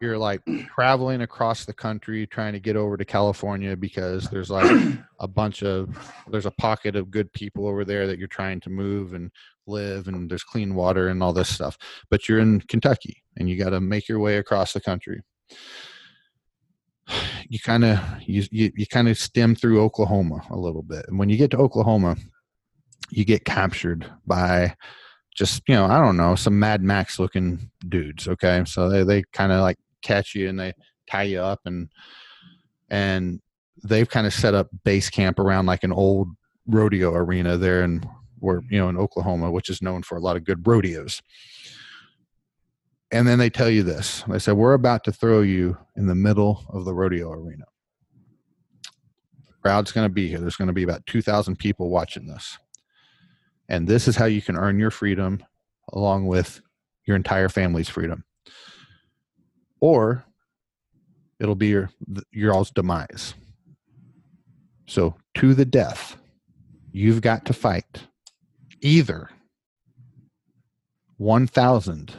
you're 0.01 0.18
like 0.18 0.43
traveling 0.74 1.22
across 1.22 1.64
the 1.64 1.72
country 1.72 2.26
trying 2.26 2.53
to 2.53 2.61
get 2.61 2.76
over 2.76 2.97
to 2.97 3.05
California 3.05 3.76
because 3.76 4.28
there's 4.28 4.51
like 4.51 4.70
a 5.20 5.26
bunch 5.28 5.62
of 5.62 5.97
there's 6.30 6.47
a 6.47 6.51
pocket 6.53 6.95
of 6.95 7.11
good 7.11 7.32
people 7.32 7.66
over 7.66 7.85
there 7.85 8.07
that 8.07 8.18
you're 8.18 8.28
trying 8.28 8.61
to 8.61 8.70
move 8.70 9.14
and 9.14 9.30
live 9.66 10.08
and 10.08 10.30
there's 10.30 10.44
clean 10.44 10.74
water 10.74 11.08
and 11.08 11.22
all 11.22 11.32
this 11.32 11.48
stuff 11.48 11.78
but 12.10 12.28
you're 12.28 12.38
in 12.38 12.60
kentucky 12.60 13.22
and 13.36 13.48
you 13.48 13.56
got 13.56 13.70
to 13.70 13.80
make 13.80 14.08
your 14.08 14.20
way 14.20 14.36
across 14.36 14.72
the 14.72 14.80
country. 14.80 15.22
You 17.50 17.58
kind 17.58 17.84
of 17.84 18.00
you, 18.22 18.44
you, 18.50 18.72
you 18.74 18.86
kind 18.86 19.06
of 19.06 19.18
stem 19.18 19.54
through 19.54 19.82
oklahoma 19.82 20.40
a 20.48 20.56
little 20.56 20.82
bit 20.82 21.04
and 21.08 21.18
when 21.18 21.28
you 21.28 21.36
get 21.36 21.50
to 21.50 21.58
oklahoma 21.58 22.16
you 23.10 23.26
get 23.26 23.44
captured 23.44 24.10
by 24.26 24.74
just 25.36 25.62
you 25.68 25.74
know 25.74 25.84
i 25.84 25.98
don't 25.98 26.16
know 26.16 26.34
some 26.36 26.58
mad 26.58 26.82
max 26.82 27.18
looking 27.18 27.70
dudes 27.86 28.26
okay? 28.26 28.62
So 28.66 28.88
they, 28.88 29.02
they 29.04 29.24
kind 29.34 29.52
of 29.52 29.60
like 29.60 29.76
catch 30.02 30.34
you 30.34 30.48
and 30.48 30.58
they 30.58 30.72
tie 31.10 31.24
you 31.24 31.40
up 31.40 31.60
and 31.66 31.90
and 32.88 33.40
they've 33.82 34.08
kind 34.08 34.26
of 34.26 34.32
set 34.32 34.54
up 34.54 34.68
base 34.84 35.10
camp 35.10 35.38
around 35.38 35.66
like 35.66 35.84
an 35.84 35.92
old 35.92 36.28
rodeo 36.66 37.12
arena 37.12 37.56
there 37.56 37.82
in 37.82 38.08
where 38.45 38.61
you 38.68 38.78
know 38.78 38.88
in 38.88 38.97
Oklahoma, 38.97 39.51
which 39.51 39.70
is 39.70 39.82
known 39.82 40.03
for 40.03 40.16
a 40.16 40.20
lot 40.20 40.36
of 40.36 40.45
good 40.45 40.66
rodeos. 40.66 41.22
And 43.11 43.26
then 43.26 43.38
they 43.38 43.51
tell 43.51 43.70
you 43.70 43.82
this. 43.82 44.22
They 44.28 44.38
said, 44.38 44.55
We're 44.55 44.74
about 44.74 45.05
to 45.05 45.12
throw 45.12 45.40
you 45.40 45.78
in 45.97 46.07
the 46.07 46.14
middle 46.14 46.64
of 46.68 46.84
the 46.84 46.95
rodeo 46.95 47.32
arena. 47.32 47.64
The 49.47 49.55
Crowd's 49.62 49.92
going 49.92 50.09
to 50.09 50.12
be 50.12 50.28
here. 50.28 50.38
There's 50.38 50.57
going 50.57 50.68
to 50.68 50.74
be 50.74 50.82
about 50.82 51.07
2,000 51.07 51.57
people 51.57 51.90
watching 51.90 52.26
this. 52.26 52.59
And 53.68 53.88
this 53.88 54.09
is 54.09 54.16
how 54.16 54.26
you 54.26 54.42
can 54.42 54.57
earn 54.57 54.78
your 54.78 54.90
freedom 54.90 55.42
along 55.92 56.26
with 56.26 56.61
your 57.07 57.16
entire 57.16 57.49
family's 57.49 57.88
freedom. 57.88 58.24
Or 59.80 60.24
it'll 61.40 61.55
be 61.55 61.68
your 61.68 61.90
your 62.30 62.53
all's 62.53 62.70
demise. 62.70 63.34
So 64.86 65.14
to 65.34 65.55
the 65.55 65.64
death, 65.64 66.16
you've 66.92 67.22
got 67.22 67.47
to 67.47 67.53
fight 67.53 68.07
either 68.85 69.30
1,000 71.16 72.12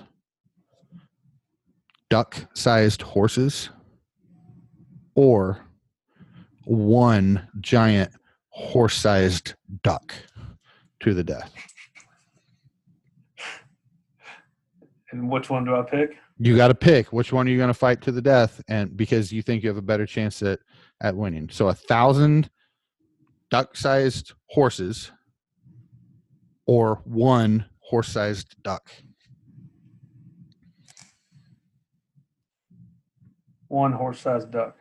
duck 2.10 2.36
sized 2.54 3.02
horses 3.04 3.70
or 5.14 5.60
one 6.66 7.48
giant 7.62 8.12
horse 8.50 8.96
sized 8.96 9.54
duck 9.84 10.14
to 11.02 11.14
the 11.14 11.24
death. 11.24 11.54
And 15.12 15.30
which 15.30 15.50
one 15.50 15.66
do 15.66 15.76
I 15.76 15.84
pick? 15.84 16.16
You 16.40 16.58
got 16.58 16.70
to 16.70 16.76
pick 16.76 17.14
which 17.14 17.32
one 17.32 17.48
are 17.48 17.52
you 17.52 17.58
going 17.58 17.70
to 17.70 17.74
fight 17.74 18.02
to 18.02 18.12
the 18.12 18.22
death, 18.22 18.62
and 18.68 18.98
because 18.98 19.32
you 19.32 19.42
think 19.42 19.64
you 19.64 19.70
have 19.70 19.78
a 19.78 19.82
better 19.82 20.06
chance 20.06 20.42
at 20.42 20.60
at 21.02 21.16
winning. 21.16 21.48
So 21.50 21.70
a 21.70 21.74
thousand 21.74 22.50
duck 23.52 23.78
sized 23.78 24.34
horses 24.50 25.12
or 26.66 27.02
one 27.06 27.66
horse 27.80 28.10
sized 28.10 28.56
duck. 28.64 28.90
One 33.68 33.92
horse 33.92 34.20
sized 34.20 34.52
duck. 34.52 34.78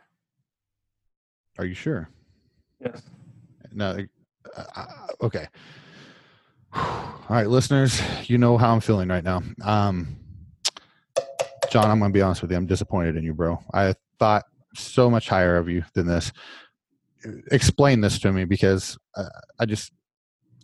Are 1.58 1.64
you 1.64 1.74
sure? 1.74 2.08
Yes. 2.80 3.02
No. 3.72 3.98
Uh, 4.56 4.86
okay. 5.22 5.46
All 6.74 7.24
right, 7.28 7.48
listeners, 7.48 8.00
you 8.28 8.36
know 8.38 8.58
how 8.58 8.72
I'm 8.72 8.80
feeling 8.80 9.08
right 9.08 9.24
now. 9.24 9.42
Um, 9.62 10.16
John, 11.70 11.90
I'm 11.90 11.98
going 11.98 12.12
to 12.12 12.16
be 12.16 12.22
honest 12.22 12.42
with 12.42 12.50
you. 12.50 12.56
I'm 12.56 12.66
disappointed 12.66 13.16
in 13.16 13.24
you, 13.24 13.32
bro. 13.32 13.62
I 13.72 13.94
thought 14.18 14.44
so 14.74 15.08
much 15.08 15.28
higher 15.28 15.56
of 15.56 15.68
you 15.68 15.84
than 15.94 16.06
this. 16.06 16.32
Explain 17.50 18.00
this 18.00 18.18
to 18.20 18.32
me 18.32 18.44
because 18.44 18.98
uh, 19.16 19.28
I 19.58 19.66
just 19.66 19.92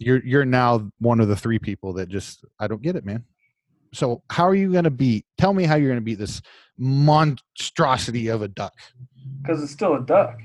you're 0.01 0.25
you're 0.25 0.45
now 0.45 0.91
one 0.99 1.21
of 1.21 1.29
the 1.29 1.37
three 1.37 1.59
people 1.59 1.93
that 1.95 2.09
just 2.09 2.45
I 2.59 2.67
don't 2.67 2.83
get 2.83 2.97
it, 2.97 3.05
man. 3.05 3.25
So 3.93 4.23
how 4.31 4.45
are 4.45 4.55
you 4.55 4.73
going 4.73 4.85
to 4.85 4.91
beat? 4.91 5.27
Tell 5.37 5.53
me 5.53 5.65
how 5.65 5.75
you're 5.75 5.89
going 5.89 6.01
to 6.01 6.05
beat 6.05 6.19
this 6.19 6.41
monstrosity 6.79 8.29
of 8.29 8.43
a 8.43 8.49
duck. 8.49 8.75
Because 9.43 9.63
it's 9.63 9.73
still 9.73 9.95
a 9.95 10.01
duck. 10.01 10.41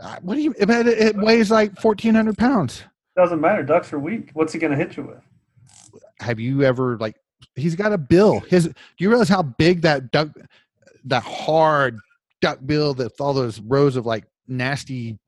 Uh, 0.00 0.16
what 0.22 0.34
do 0.34 0.42
you? 0.42 0.54
It, 0.58 0.68
it 0.70 1.16
weighs 1.16 1.50
like 1.50 1.82
1,400 1.82 2.36
pounds. 2.36 2.84
Doesn't 3.16 3.40
matter. 3.40 3.62
Ducks 3.62 3.92
are 3.92 3.98
weak. 3.98 4.30
What's 4.34 4.52
he 4.52 4.58
going 4.58 4.72
to 4.72 4.76
hit 4.76 4.96
you 4.96 5.04
with? 5.04 6.02
Have 6.20 6.38
you 6.38 6.62
ever 6.62 6.96
like 6.98 7.16
he's 7.54 7.76
got 7.76 7.92
a 7.92 7.98
bill. 7.98 8.40
His 8.40 8.66
do 8.66 8.74
you 8.98 9.08
realize 9.08 9.28
how 9.28 9.42
big 9.42 9.82
that 9.82 10.10
duck 10.10 10.28
that 11.04 11.22
hard 11.22 11.98
duck 12.40 12.58
bill 12.64 12.94
that 12.94 13.20
all 13.20 13.32
those 13.32 13.60
rows 13.60 13.96
of 13.96 14.06
like 14.06 14.24
nasty 14.46 15.18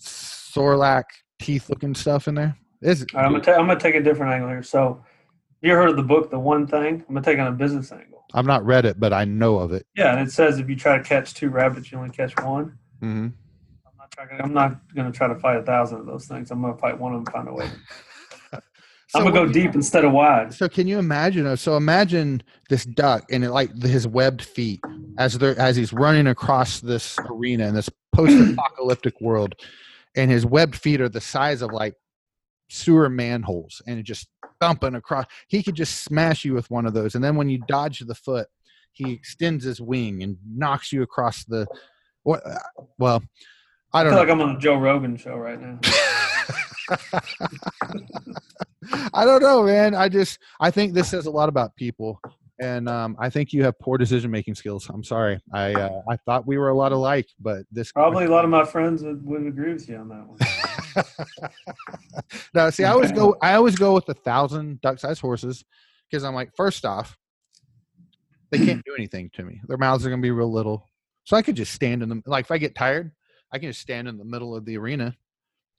Sarlacc 0.00 1.04
teeth 1.40 1.68
looking 1.70 1.94
stuff 1.94 2.28
in 2.28 2.34
there? 2.34 2.56
Is 2.84 3.06
right, 3.14 3.24
I'm 3.24 3.32
gonna 3.32 3.42
ta- 3.42 3.52
I'm 3.52 3.66
gonna 3.66 3.80
take 3.80 3.94
a 3.94 4.02
different 4.02 4.32
angle 4.32 4.50
here. 4.50 4.62
So 4.62 5.02
you 5.62 5.72
heard 5.72 5.88
of 5.88 5.96
the 5.96 6.02
book 6.02 6.30
The 6.30 6.38
One 6.38 6.66
Thing? 6.66 7.02
I'm 7.08 7.14
gonna 7.14 7.22
take 7.22 7.38
on 7.38 7.46
a 7.46 7.52
business 7.52 7.90
angle. 7.90 8.24
I've 8.34 8.44
not 8.44 8.62
read 8.66 8.84
it, 8.84 9.00
but 9.00 9.14
I 9.14 9.24
know 9.24 9.56
of 9.58 9.72
it. 9.72 9.86
Yeah, 9.96 10.12
and 10.12 10.20
it 10.20 10.30
says 10.30 10.58
if 10.58 10.68
you 10.68 10.76
try 10.76 10.98
to 10.98 11.02
catch 11.02 11.32
two 11.32 11.48
rabbits, 11.48 11.90
you 11.90 11.96
only 11.96 12.10
catch 12.10 12.38
one. 12.42 12.76
Mm-hmm. 13.00 13.28
I'm 13.86 13.96
not 13.98 14.10
trying. 14.10 14.40
I'm 14.42 14.52
not 14.52 14.94
gonna 14.94 15.12
try 15.12 15.28
to 15.28 15.34
fight 15.36 15.56
a 15.56 15.62
thousand 15.62 16.00
of 16.00 16.06
those 16.06 16.26
things. 16.26 16.50
I'm 16.50 16.60
gonna 16.60 16.76
fight 16.76 16.98
one 16.98 17.14
of 17.14 17.24
them. 17.24 17.32
Find 17.32 17.48
a 17.48 17.54
way. 17.54 17.70
So 19.08 19.20
I'm 19.20 19.26
gonna 19.26 19.46
go 19.46 19.52
deep 19.52 19.76
instead 19.76 20.04
of 20.04 20.10
wide. 20.10 20.52
So 20.52 20.68
can 20.68 20.88
you 20.88 20.98
imagine? 20.98 21.56
So 21.56 21.76
imagine 21.76 22.42
this 22.68 22.84
duck 22.84 23.24
and 23.30 23.44
it, 23.44 23.52
like 23.52 23.70
his 23.80 24.08
webbed 24.08 24.42
feet 24.42 24.80
as 25.18 25.38
they're 25.38 25.56
as 25.56 25.76
he's 25.76 25.92
running 25.92 26.26
across 26.26 26.80
this 26.80 27.16
arena 27.30 27.68
in 27.68 27.74
this 27.76 27.88
post-apocalyptic 28.12 29.20
world, 29.20 29.54
and 30.16 30.32
his 30.32 30.44
webbed 30.44 30.74
feet 30.74 31.00
are 31.00 31.08
the 31.08 31.20
size 31.20 31.62
of 31.62 31.70
like 31.70 31.94
sewer 32.68 33.08
manholes, 33.08 33.82
and 33.86 33.98
it 33.98 34.04
just 34.04 34.28
thumping 34.60 34.94
across. 34.94 35.26
He 35.48 35.62
could 35.62 35.74
just 35.74 36.02
smash 36.02 36.44
you 36.44 36.54
with 36.54 36.70
one 36.70 36.86
of 36.86 36.94
those, 36.94 37.14
and 37.14 37.22
then 37.24 37.36
when 37.36 37.48
you 37.48 37.62
dodge 37.66 38.00
the 38.00 38.14
foot, 38.14 38.48
he 38.92 39.12
extends 39.12 39.64
his 39.64 39.80
wing 39.80 40.22
and 40.22 40.36
knocks 40.46 40.92
you 40.92 41.02
across 41.02 41.44
the. 41.44 41.66
What? 42.22 42.42
Well, 42.98 43.22
I 43.92 44.02
don't 44.02 44.12
I 44.12 44.16
feel 44.16 44.24
know. 44.24 44.32
like 44.32 44.32
I'm 44.32 44.48
on 44.48 44.54
the 44.54 44.60
Joe 44.60 44.78
Rogan 44.78 45.16
show 45.16 45.36
right 45.36 45.60
now. 45.60 45.78
I 49.14 49.24
don't 49.24 49.42
know, 49.42 49.62
man. 49.62 49.94
I 49.94 50.08
just 50.08 50.38
I 50.60 50.70
think 50.70 50.94
this 50.94 51.08
says 51.08 51.26
a 51.26 51.30
lot 51.30 51.48
about 51.48 51.74
people, 51.76 52.20
and 52.60 52.88
um, 52.88 53.16
I 53.18 53.30
think 53.30 53.52
you 53.52 53.64
have 53.64 53.78
poor 53.78 53.98
decision 53.98 54.30
making 54.30 54.54
skills. 54.54 54.88
I'm 54.92 55.04
sorry. 55.04 55.40
I 55.52 55.72
uh, 55.74 56.02
I 56.08 56.16
thought 56.16 56.46
we 56.46 56.58
were 56.58 56.68
a 56.68 56.76
lot 56.76 56.92
alike, 56.92 57.28
but 57.40 57.62
this 57.70 57.92
probably 57.92 58.26
a 58.26 58.30
lot 58.30 58.44
of 58.44 58.50
my 58.50 58.64
friends 58.64 59.02
would, 59.02 59.24
would 59.24 59.46
agree 59.46 59.72
with 59.72 59.88
you 59.88 59.96
on 59.96 60.08
that 60.08 60.26
one. 60.26 60.38
no, 62.54 62.70
see, 62.70 62.84
I 62.84 62.90
always 62.90 63.12
go 63.12 63.36
I 63.42 63.54
always 63.54 63.76
go 63.76 63.94
with 63.94 64.08
a 64.08 64.14
thousand 64.14 64.80
duck 64.80 64.98
sized 64.98 65.20
horses 65.20 65.64
because 66.10 66.24
I'm 66.24 66.34
like, 66.34 66.54
first 66.56 66.84
off, 66.84 67.16
they 68.50 68.58
can't 68.58 68.82
do 68.86 68.94
anything 68.96 69.30
to 69.34 69.44
me. 69.44 69.60
Their 69.66 69.78
mouths 69.78 70.04
are 70.06 70.10
gonna 70.10 70.22
be 70.22 70.30
real 70.30 70.52
little, 70.52 70.88
so 71.24 71.36
I 71.36 71.42
could 71.42 71.56
just 71.56 71.72
stand 71.72 72.02
in 72.02 72.08
them. 72.08 72.22
Like 72.26 72.46
if 72.46 72.50
I 72.50 72.58
get 72.58 72.74
tired, 72.74 73.12
I 73.52 73.58
can 73.58 73.70
just 73.70 73.80
stand 73.80 74.08
in 74.08 74.18
the 74.18 74.24
middle 74.24 74.54
of 74.54 74.64
the 74.64 74.76
arena. 74.76 75.16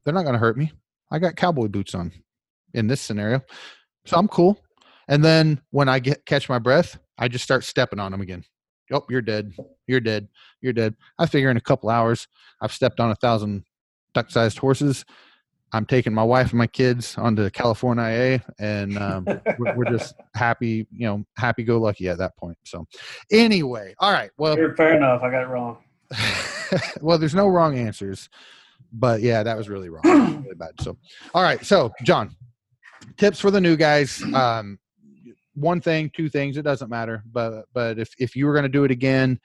They're 0.03 0.13
not 0.13 0.25
gonna 0.25 0.37
hurt 0.37 0.57
me. 0.57 0.71
I 1.11 1.19
got 1.19 1.35
cowboy 1.35 1.67
boots 1.67 1.95
on 1.95 2.11
in 2.73 2.87
this 2.87 3.01
scenario. 3.01 3.41
So 4.05 4.17
I'm 4.17 4.27
cool. 4.27 4.59
And 5.07 5.23
then 5.23 5.61
when 5.71 5.87
I 5.87 5.99
get 5.99 6.25
catch 6.25 6.49
my 6.49 6.59
breath, 6.59 6.97
I 7.17 7.27
just 7.27 7.43
start 7.43 7.63
stepping 7.63 7.99
on 7.99 8.11
them 8.11 8.21
again. 8.21 8.43
Oh, 8.91 9.03
you're 9.09 9.21
dead. 9.21 9.53
You're 9.87 9.99
dead. 9.99 10.27
You're 10.61 10.73
dead. 10.73 10.95
I 11.17 11.25
figure 11.25 11.49
in 11.49 11.57
a 11.57 11.61
couple 11.61 11.89
hours, 11.89 12.27
I've 12.61 12.73
stepped 12.73 12.99
on 12.99 13.11
a 13.11 13.15
thousand 13.15 13.63
duck-sized 14.15 14.57
horses. 14.57 15.05
I'm 15.71 15.85
taking 15.85 16.13
my 16.13 16.23
wife 16.23 16.49
and 16.51 16.57
my 16.57 16.67
kids 16.67 17.17
onto 17.17 17.49
California 17.51 18.03
IA, 18.03 18.43
and 18.59 18.97
um, 18.97 19.25
we're, 19.59 19.75
we're, 19.75 19.91
just 19.91 20.15
happy, 20.35 20.87
you 20.91 21.05
know, 21.05 21.23
happy-go-lucky 21.37 22.07
at 22.07 22.17
that 22.17 22.35
point. 22.37 22.57
So, 22.63 22.87
anyway, 23.31 23.93
all 23.99 24.11
right. 24.11 24.31
Well, 24.37 24.55
fair 24.55 24.95
enough. 24.95 25.21
I 25.21 25.29
got 25.29 25.43
it 25.43 25.47
wrong. 25.47 25.77
well, 27.01 27.17
there's 27.17 27.35
no 27.35 27.47
wrong 27.47 27.77
answers, 27.77 28.29
but 28.93 29.21
yeah, 29.21 29.43
that 29.43 29.57
was 29.57 29.69
really 29.69 29.89
wrong, 29.89 30.01
really 30.43 30.55
bad. 30.57 30.71
So, 30.79 30.97
all 31.33 31.43
right. 31.43 31.63
So, 31.65 31.91
John, 32.03 32.35
tips 33.17 33.39
for 33.39 33.51
the 33.51 33.61
new 33.61 33.75
guys 33.75 34.21
um, 34.33 34.79
one 35.53 35.79
thing 35.79 36.11
two 36.15 36.29
things 36.29 36.57
it 36.57 36.63
doesn't 36.63 36.89
matter 36.89 37.23
but 37.31 37.65
but 37.73 37.97
if, 37.97 38.13
if 38.19 38.35
you 38.35 38.45
were 38.45 38.53
going 38.53 38.63
to 38.63 38.69
do 38.69 38.83
it 38.83 38.91
again 38.91 39.39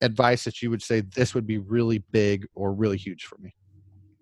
advice 0.00 0.44
that 0.44 0.62
you 0.62 0.70
would 0.70 0.82
say 0.82 1.00
this 1.14 1.34
would 1.34 1.46
be 1.46 1.58
really 1.58 2.02
big 2.10 2.46
or 2.54 2.72
really 2.72 2.96
huge 2.96 3.24
for 3.24 3.38
me 3.38 3.54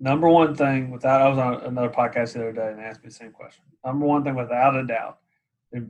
number 0.00 0.28
one 0.28 0.54
thing 0.54 0.90
without 0.90 1.22
i 1.22 1.28
was 1.28 1.38
on 1.38 1.54
another 1.64 1.88
podcast 1.88 2.32
the 2.32 2.40
other 2.40 2.52
day 2.52 2.68
and 2.68 2.78
they 2.78 2.82
asked 2.82 3.02
me 3.02 3.08
the 3.08 3.14
same 3.14 3.30
question 3.30 3.64
number 3.84 4.06
one 4.06 4.24
thing 4.24 4.34
without 4.34 4.74
a 4.76 4.84
doubt 4.84 5.18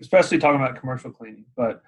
especially 0.00 0.38
talking 0.38 0.60
about 0.60 0.78
commercial 0.78 1.10
cleaning 1.10 1.46
but 1.56 1.82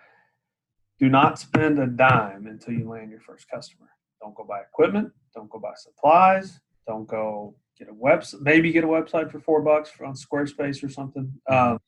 do 0.98 1.08
not 1.08 1.38
spend 1.38 1.78
a 1.78 1.86
dime 1.86 2.46
until 2.46 2.72
you 2.72 2.88
land 2.88 3.10
your 3.10 3.20
first 3.20 3.48
customer 3.50 3.88
don't 4.20 4.34
go 4.34 4.44
buy 4.44 4.60
equipment 4.60 5.12
don't 5.34 5.50
go 5.50 5.58
buy 5.58 5.72
supplies 5.76 6.60
don't 6.86 7.06
go 7.06 7.54
get 7.78 7.88
a 7.88 7.94
website, 7.94 8.40
maybe 8.40 8.72
get 8.72 8.84
a 8.84 8.88
website 8.88 9.30
for 9.30 9.40
four 9.40 9.62
bucks 9.62 9.90
on 10.04 10.14
Squarespace 10.14 10.82
or 10.84 10.88
something. 10.88 11.32
Um, 11.48 11.78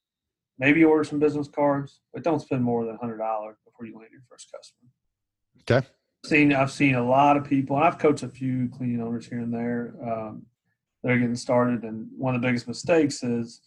maybe 0.59 0.85
order 0.85 1.05
some 1.05 1.18
business 1.18 1.49
cards, 1.49 2.01
but 2.12 2.22
don't 2.22 2.41
spend 2.41 2.62
more 2.62 2.85
than 2.85 2.97
a 2.97 2.99
hundred 2.99 3.18
dollars 3.18 3.57
before 3.64 3.87
you 3.87 3.97
land 3.97 4.09
your 4.12 4.22
first 4.28 4.51
customer. 4.53 4.91
Okay. 5.62 5.87
Seen 6.25 6.53
I've 6.53 6.72
seen 6.72 6.95
a 6.95 7.05
lot 7.05 7.37
of 7.37 7.45
people, 7.45 7.77
and 7.77 7.85
I've 7.85 7.99
coached 7.99 8.22
a 8.22 8.29
few 8.29 8.68
cleaning 8.68 9.03
owners 9.03 9.27
here 9.27 9.41
and 9.41 9.53
there 9.53 9.95
um, 10.03 10.47
that 11.03 11.12
are 11.12 11.18
getting 11.18 11.37
started, 11.37 11.83
and 11.83 12.09
one 12.16 12.35
of 12.35 12.41
the 12.41 12.49
biggest 12.49 12.66
mistakes 12.66 13.22
is, 13.22 13.61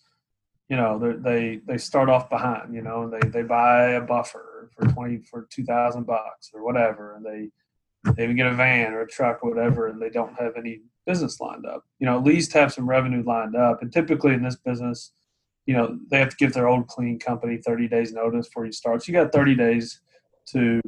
you 0.70 0.76
know, 0.76 0.97
they 0.97 1.62
they 1.66 1.78
start 1.78 2.10
off 2.10 2.30
behind, 2.30 2.74
you 2.74 2.82
know, 2.82 3.03
and 3.03 3.14
they 3.14 3.30
they 3.30 3.43
buy 3.43 3.91
a 3.91 4.01
buffer 4.01 4.72
for 4.76 4.88
twenty 4.88 5.20
for 5.20 5.47
two 5.49 5.64
thousand 5.64 6.05
bucks 6.05 6.49
or 6.53 6.64
whatever, 6.64 7.16
and 7.16 7.26
they 7.26 7.49
they 8.16 8.24
even 8.24 8.36
get 8.36 8.47
a 8.47 8.53
van 8.53 8.93
or 8.93 9.01
a 9.01 9.08
truck 9.08 9.43
or 9.43 9.49
whatever, 9.49 9.88
and 9.88 10.01
they 10.01 10.10
don't 10.10 10.34
have 10.39 10.55
any 10.58 10.82
business 11.05 11.39
lined 11.39 11.66
up. 11.66 11.86
You 11.99 12.05
know, 12.05 12.18
at 12.18 12.24
least 12.24 12.53
have 12.53 12.74
some 12.74 12.88
revenue 12.88 13.24
lined 13.24 13.55
up. 13.55 13.82
And 13.82 13.91
typically 13.91 14.34
in 14.34 14.43
this 14.43 14.55
business, 14.55 15.12
you 15.66 15.76
know, 15.76 15.97
they 16.10 16.20
have 16.20 16.30
to 16.30 16.36
give 16.36 16.53
their 16.53 16.68
old 16.68 16.88
clean 16.88 17.20
company 17.20 17.58
30 17.58 17.88
days 17.88 18.14
notice 18.14 18.47
before 18.47 18.66
you 18.66 18.72
start. 18.72 19.03
So 19.03 19.12
you 19.12 19.18
got 19.18 19.32
30 19.32 19.55
days 19.55 20.01
to, 20.47 20.82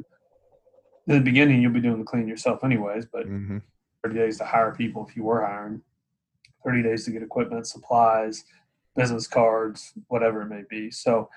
in 1.10 1.16
the 1.16 1.24
beginning, 1.24 1.60
you'll 1.60 1.72
be 1.72 1.80
doing 1.80 1.98
the 1.98 2.04
clean 2.04 2.28
yourself 2.28 2.62
anyways, 2.62 3.04
but 3.06 3.26
mm-hmm. 3.26 3.58
30 4.04 4.14
days 4.14 4.38
to 4.38 4.44
hire 4.44 4.72
people 4.72 5.04
if 5.08 5.16
you 5.16 5.24
were 5.24 5.44
hiring, 5.44 5.82
30 6.64 6.84
days 6.84 7.04
to 7.04 7.10
get 7.10 7.22
equipment, 7.22 7.66
supplies, 7.66 8.44
business 8.94 9.26
cards, 9.26 9.92
whatever 10.06 10.42
it 10.42 10.48
may 10.48 10.62
be. 10.70 10.88
So 10.90 11.28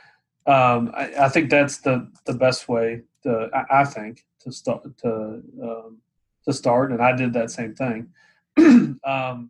um, 0.45 0.91
I, 0.95 1.11
I, 1.21 1.29
think 1.29 1.49
that's 1.49 1.77
the 1.77 2.11
the 2.25 2.33
best 2.33 2.69
way 2.69 3.01
to 3.23 3.49
I, 3.53 3.81
I 3.81 3.85
think 3.85 4.25
to 4.41 4.51
start 4.51 4.83
to 4.99 5.41
um, 5.63 5.97
to 6.45 6.53
start, 6.53 6.91
and 6.91 7.01
I 7.01 7.15
did 7.15 7.33
that 7.33 7.49
same 7.49 7.73
thing. 7.73 8.09
um, 9.03 9.49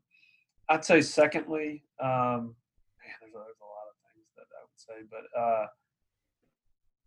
I'd 0.70 0.86
say 0.86 1.02
secondly, 1.02 1.84
um, 2.00 2.56
man, 3.02 3.18
there's, 3.20 3.34
there's, 3.34 3.60
a 3.60 3.66
lot 3.66 3.90
of 3.90 3.96
things 4.08 4.28
that 4.38 4.46
I 4.54 4.62
would 4.64 4.80
say, 4.80 5.08
but 5.10 5.40
uh, 5.40 5.66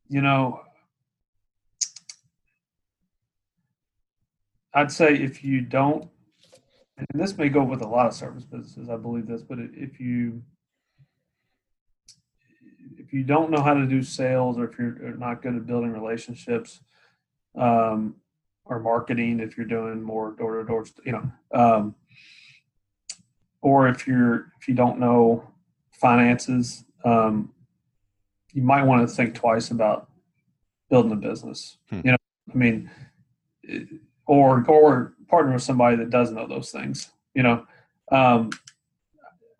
you 0.08 0.20
know, 0.20 0.60
I'd 4.76 4.92
say 4.92 5.14
if 5.14 5.42
you 5.42 5.62
don't, 5.62 6.06
and 6.98 7.06
this 7.14 7.36
may 7.38 7.48
go 7.48 7.64
with 7.64 7.80
a 7.80 7.88
lot 7.88 8.06
of 8.06 8.12
service 8.12 8.44
businesses, 8.44 8.90
I 8.90 8.96
believe 8.96 9.26
this, 9.26 9.42
but 9.42 9.58
if 9.58 9.98
you 9.98 10.42
if 12.98 13.12
you 13.14 13.24
don't 13.24 13.50
know 13.50 13.62
how 13.62 13.72
to 13.72 13.86
do 13.86 14.02
sales 14.02 14.58
or 14.58 14.64
if 14.64 14.78
you're 14.78 15.16
not 15.16 15.40
good 15.40 15.56
at 15.56 15.66
building 15.66 15.92
relationships 15.92 16.80
um, 17.56 18.16
or 18.66 18.78
marketing, 18.78 19.40
if 19.40 19.56
you're 19.56 19.66
doing 19.66 20.02
more 20.02 20.32
door 20.32 20.58
to 20.58 20.64
door, 20.64 20.84
you 21.04 21.12
know, 21.12 21.32
um, 21.54 21.94
or 23.62 23.88
if 23.88 24.06
you're 24.06 24.52
if 24.60 24.68
you 24.68 24.74
don't 24.74 24.98
know 24.98 25.50
finances, 25.90 26.84
um, 27.02 27.50
you 28.52 28.62
might 28.62 28.84
want 28.84 29.08
to 29.08 29.14
think 29.14 29.34
twice 29.34 29.70
about 29.70 30.10
building 30.90 31.12
a 31.12 31.16
business. 31.16 31.78
Hmm. 31.88 32.00
You 32.04 32.10
know, 32.12 32.18
I 32.52 32.56
mean, 32.56 32.90
or 34.26 34.64
or 34.68 35.14
partner 35.28 35.54
with 35.54 35.62
somebody 35.62 35.96
that 35.96 36.10
does 36.10 36.30
know 36.30 36.46
those 36.46 36.70
things. 36.70 37.10
You 37.34 37.42
know, 37.42 37.66
um, 38.10 38.50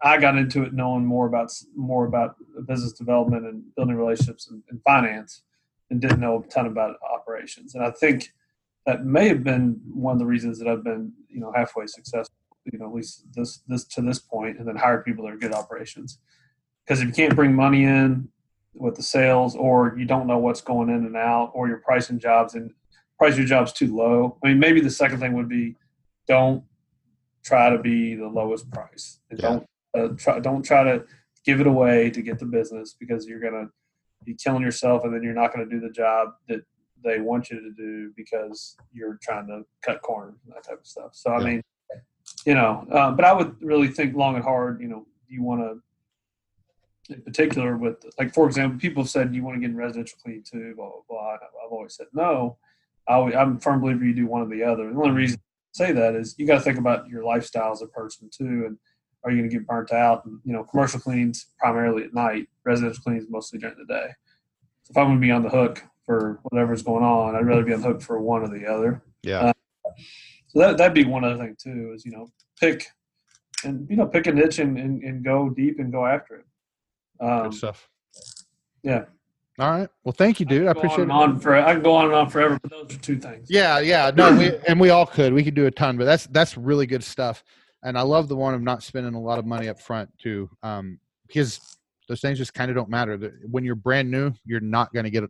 I 0.02 0.18
got 0.18 0.36
into 0.36 0.62
it 0.62 0.72
knowing 0.72 1.04
more 1.04 1.26
about 1.26 1.52
more 1.74 2.06
about 2.06 2.36
business 2.66 2.92
development 2.92 3.46
and 3.46 3.62
building 3.74 3.96
relationships 3.96 4.48
and, 4.50 4.62
and, 4.70 4.82
finance, 4.82 5.42
and 5.90 6.00
didn't 6.00 6.20
know 6.20 6.42
a 6.42 6.48
ton 6.48 6.66
about 6.66 6.96
operations. 7.02 7.74
And 7.74 7.84
I 7.84 7.90
think 7.90 8.32
that 8.86 9.04
may 9.04 9.28
have 9.28 9.42
been 9.42 9.80
one 9.92 10.12
of 10.12 10.18
the 10.18 10.26
reasons 10.26 10.58
that 10.58 10.68
I've 10.68 10.84
been 10.84 11.12
you 11.28 11.40
know 11.40 11.52
halfway 11.54 11.86
successful. 11.86 12.34
You 12.64 12.78
know, 12.78 12.86
at 12.86 12.94
least 12.94 13.26
this 13.32 13.60
this 13.68 13.84
to 13.84 14.02
this 14.02 14.18
point, 14.18 14.58
and 14.58 14.66
then 14.66 14.76
hire 14.76 15.02
people 15.02 15.24
that 15.24 15.34
are 15.34 15.38
good 15.38 15.52
operations. 15.52 16.18
Because 16.84 17.00
if 17.00 17.08
you 17.08 17.12
can't 17.12 17.34
bring 17.34 17.52
money 17.54 17.84
in 17.84 18.28
with 18.74 18.96
the 18.96 19.02
sales, 19.02 19.56
or 19.56 19.94
you 19.96 20.04
don't 20.04 20.26
know 20.26 20.38
what's 20.38 20.60
going 20.60 20.88
in 20.88 21.06
and 21.06 21.16
out, 21.16 21.50
or 21.54 21.68
you're 21.68 21.78
pricing 21.78 22.18
jobs 22.18 22.54
and 22.54 22.72
price 23.18 23.36
your 23.36 23.46
jobs 23.46 23.72
too 23.72 23.94
low. 23.94 24.38
I 24.42 24.48
mean, 24.48 24.58
maybe 24.58 24.80
the 24.80 24.90
second 24.90 25.20
thing 25.20 25.32
would 25.34 25.48
be 25.48 25.76
don't 26.28 26.64
try 27.44 27.70
to 27.70 27.78
be 27.78 28.14
the 28.14 28.28
lowest 28.28 28.70
price. 28.70 29.20
And 29.30 29.40
yeah. 29.40 29.48
Don't 29.48 29.66
uh, 29.96 30.14
try, 30.16 30.40
don't 30.40 30.62
try 30.62 30.84
to 30.84 31.04
give 31.44 31.60
it 31.60 31.66
away 31.66 32.10
to 32.10 32.22
get 32.22 32.38
the 32.38 32.44
business 32.44 32.96
because 32.98 33.26
you're 33.26 33.40
gonna 33.40 33.68
be 34.24 34.34
killing 34.34 34.62
yourself, 34.62 35.04
and 35.04 35.14
then 35.14 35.22
you're 35.22 35.34
not 35.34 35.54
going 35.54 35.66
to 35.66 35.74
do 35.74 35.80
the 35.80 35.92
job 35.92 36.34
that 36.48 36.60
they 37.04 37.20
want 37.20 37.50
you 37.50 37.60
to 37.60 37.70
do 37.70 38.12
because 38.16 38.76
you're 38.92 39.18
trying 39.22 39.46
to 39.46 39.62
cut 39.82 40.02
corners 40.02 40.38
and 40.44 40.54
that 40.54 40.64
type 40.64 40.80
of 40.80 40.86
stuff. 40.86 41.10
So 41.12 41.30
I 41.32 41.42
mean, 41.42 41.62
you 42.44 42.54
know, 42.54 42.86
uh, 42.90 43.12
but 43.12 43.24
I 43.24 43.32
would 43.32 43.56
really 43.62 43.88
think 43.88 44.16
long 44.16 44.34
and 44.34 44.44
hard. 44.44 44.80
You 44.80 44.88
know, 44.88 45.06
you 45.28 45.42
want 45.42 45.60
to, 45.60 47.14
in 47.14 47.22
particular, 47.22 47.76
with 47.76 48.04
like 48.18 48.34
for 48.34 48.46
example, 48.46 48.78
people 48.78 49.04
have 49.04 49.10
said 49.10 49.34
you 49.34 49.44
want 49.44 49.56
to 49.56 49.60
get 49.60 49.70
in 49.70 49.76
residential 49.76 50.18
cleaning 50.22 50.44
too. 50.44 50.74
Blah 50.76 50.88
blah 50.88 51.02
blah. 51.08 51.34
I've 51.34 51.70
always 51.72 51.94
said 51.94 52.06
no. 52.12 52.58
I, 53.08 53.18
am 53.40 53.56
a 53.56 53.60
firm 53.60 53.80
believer 53.80 54.04
you 54.04 54.14
do 54.14 54.26
one 54.26 54.42
or 54.42 54.48
the 54.48 54.62
other. 54.62 54.90
The 54.90 54.98
only 54.98 55.10
reason 55.10 55.38
I 55.38 55.84
say 55.86 55.92
that 55.92 56.14
is 56.14 56.34
you 56.38 56.46
got 56.46 56.56
to 56.56 56.60
think 56.60 56.78
about 56.78 57.08
your 57.08 57.24
lifestyle 57.24 57.72
as 57.72 57.82
a 57.82 57.86
person 57.86 58.28
too, 58.32 58.64
and 58.66 58.78
are 59.24 59.30
you 59.30 59.38
going 59.38 59.50
to 59.50 59.56
get 59.56 59.66
burnt 59.66 59.92
out? 59.92 60.24
And, 60.24 60.40
you 60.44 60.52
know, 60.52 60.64
commercial 60.64 61.00
cleans 61.00 61.46
primarily 61.58 62.04
at 62.04 62.14
night, 62.14 62.48
residential 62.64 63.02
cleans 63.02 63.26
mostly 63.28 63.58
during 63.58 63.76
the 63.76 63.92
day. 63.92 64.08
So 64.82 64.92
if 64.92 64.96
I'm 64.96 65.06
going 65.06 65.20
to 65.20 65.26
be 65.26 65.32
on 65.32 65.42
the 65.42 65.50
hook 65.50 65.82
for 66.04 66.38
whatever's 66.44 66.82
going 66.82 67.04
on, 67.04 67.34
I'd 67.34 67.46
rather 67.46 67.64
be 67.64 67.74
on 67.74 67.80
the 67.80 67.88
hook 67.88 68.02
for 68.02 68.20
one 68.20 68.42
or 68.42 68.48
the 68.48 68.66
other. 68.66 69.02
Yeah. 69.22 69.40
Uh, 69.40 69.52
so 70.46 70.60
that 70.60 70.78
that'd 70.78 70.94
be 70.94 71.04
one 71.04 71.24
other 71.24 71.36
thing 71.36 71.56
too 71.58 71.92
is 71.94 72.04
you 72.04 72.12
know 72.12 72.28
pick 72.60 72.86
and 73.64 73.88
you 73.90 73.96
know 73.96 74.06
pick 74.06 74.26
a 74.26 74.32
niche 74.32 74.58
and, 74.58 74.78
and, 74.78 75.02
and 75.02 75.24
go 75.24 75.50
deep 75.50 75.78
and 75.78 75.92
go 75.92 76.06
after 76.06 76.36
it. 76.36 76.44
Um, 77.20 77.50
Good 77.50 77.54
stuff. 77.54 77.88
Yeah. 78.82 79.04
All 79.58 79.70
right. 79.70 79.88
Well, 80.04 80.12
thank 80.12 80.38
you, 80.38 80.46
dude. 80.46 80.64
I, 80.64 80.68
I 80.68 80.70
appreciate 80.72 81.08
on 81.08 81.30
it. 81.30 81.34
On 81.34 81.40
for, 81.40 81.56
I 81.56 81.72
can 81.72 81.82
go 81.82 81.94
on 81.94 82.06
and 82.06 82.14
on 82.14 82.28
forever, 82.28 82.58
but 82.60 82.70
those 82.70 82.94
are 82.94 82.98
two 82.98 83.18
things. 83.18 83.48
Yeah, 83.48 83.78
yeah. 83.78 84.10
No, 84.14 84.36
we 84.36 84.52
and 84.68 84.78
we 84.78 84.90
all 84.90 85.06
could. 85.06 85.32
We 85.32 85.42
could 85.42 85.54
do 85.54 85.66
a 85.66 85.70
ton, 85.70 85.96
but 85.96 86.04
that's 86.04 86.26
that's 86.26 86.58
really 86.58 86.86
good 86.86 87.02
stuff. 87.02 87.42
And 87.82 87.96
I 87.96 88.02
love 88.02 88.28
the 88.28 88.36
one 88.36 88.52
of 88.52 88.60
not 88.60 88.82
spending 88.82 89.14
a 89.14 89.20
lot 89.20 89.38
of 89.38 89.46
money 89.46 89.68
up 89.68 89.80
front 89.80 90.10
too, 90.18 90.50
um, 90.62 90.98
because 91.26 91.78
those 92.08 92.20
things 92.20 92.36
just 92.36 92.52
kind 92.52 92.70
of 92.70 92.76
don't 92.76 92.90
matter. 92.90 93.16
When 93.50 93.64
you're 93.64 93.76
brand 93.76 94.10
new, 94.10 94.32
you're 94.44 94.60
not 94.60 94.92
going 94.92 95.04
to 95.04 95.10
get 95.10 95.24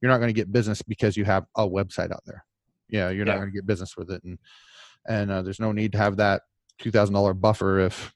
you're 0.00 0.10
not 0.10 0.18
going 0.18 0.28
to 0.28 0.34
get 0.34 0.52
business 0.52 0.82
because 0.82 1.16
you 1.16 1.24
have 1.24 1.46
a 1.56 1.68
website 1.68 2.10
out 2.10 2.24
there. 2.26 2.44
Yeah, 2.88 3.10
you're 3.10 3.26
yeah. 3.26 3.32
not 3.32 3.38
going 3.38 3.50
to 3.50 3.54
get 3.54 3.66
business 3.66 3.96
with 3.96 4.10
it, 4.10 4.24
and 4.24 4.38
and 5.06 5.30
uh, 5.30 5.42
there's 5.42 5.60
no 5.60 5.70
need 5.70 5.92
to 5.92 5.98
have 5.98 6.16
that 6.16 6.42
two 6.78 6.90
thousand 6.90 7.14
dollar 7.14 7.32
buffer 7.32 7.78
if 7.78 8.12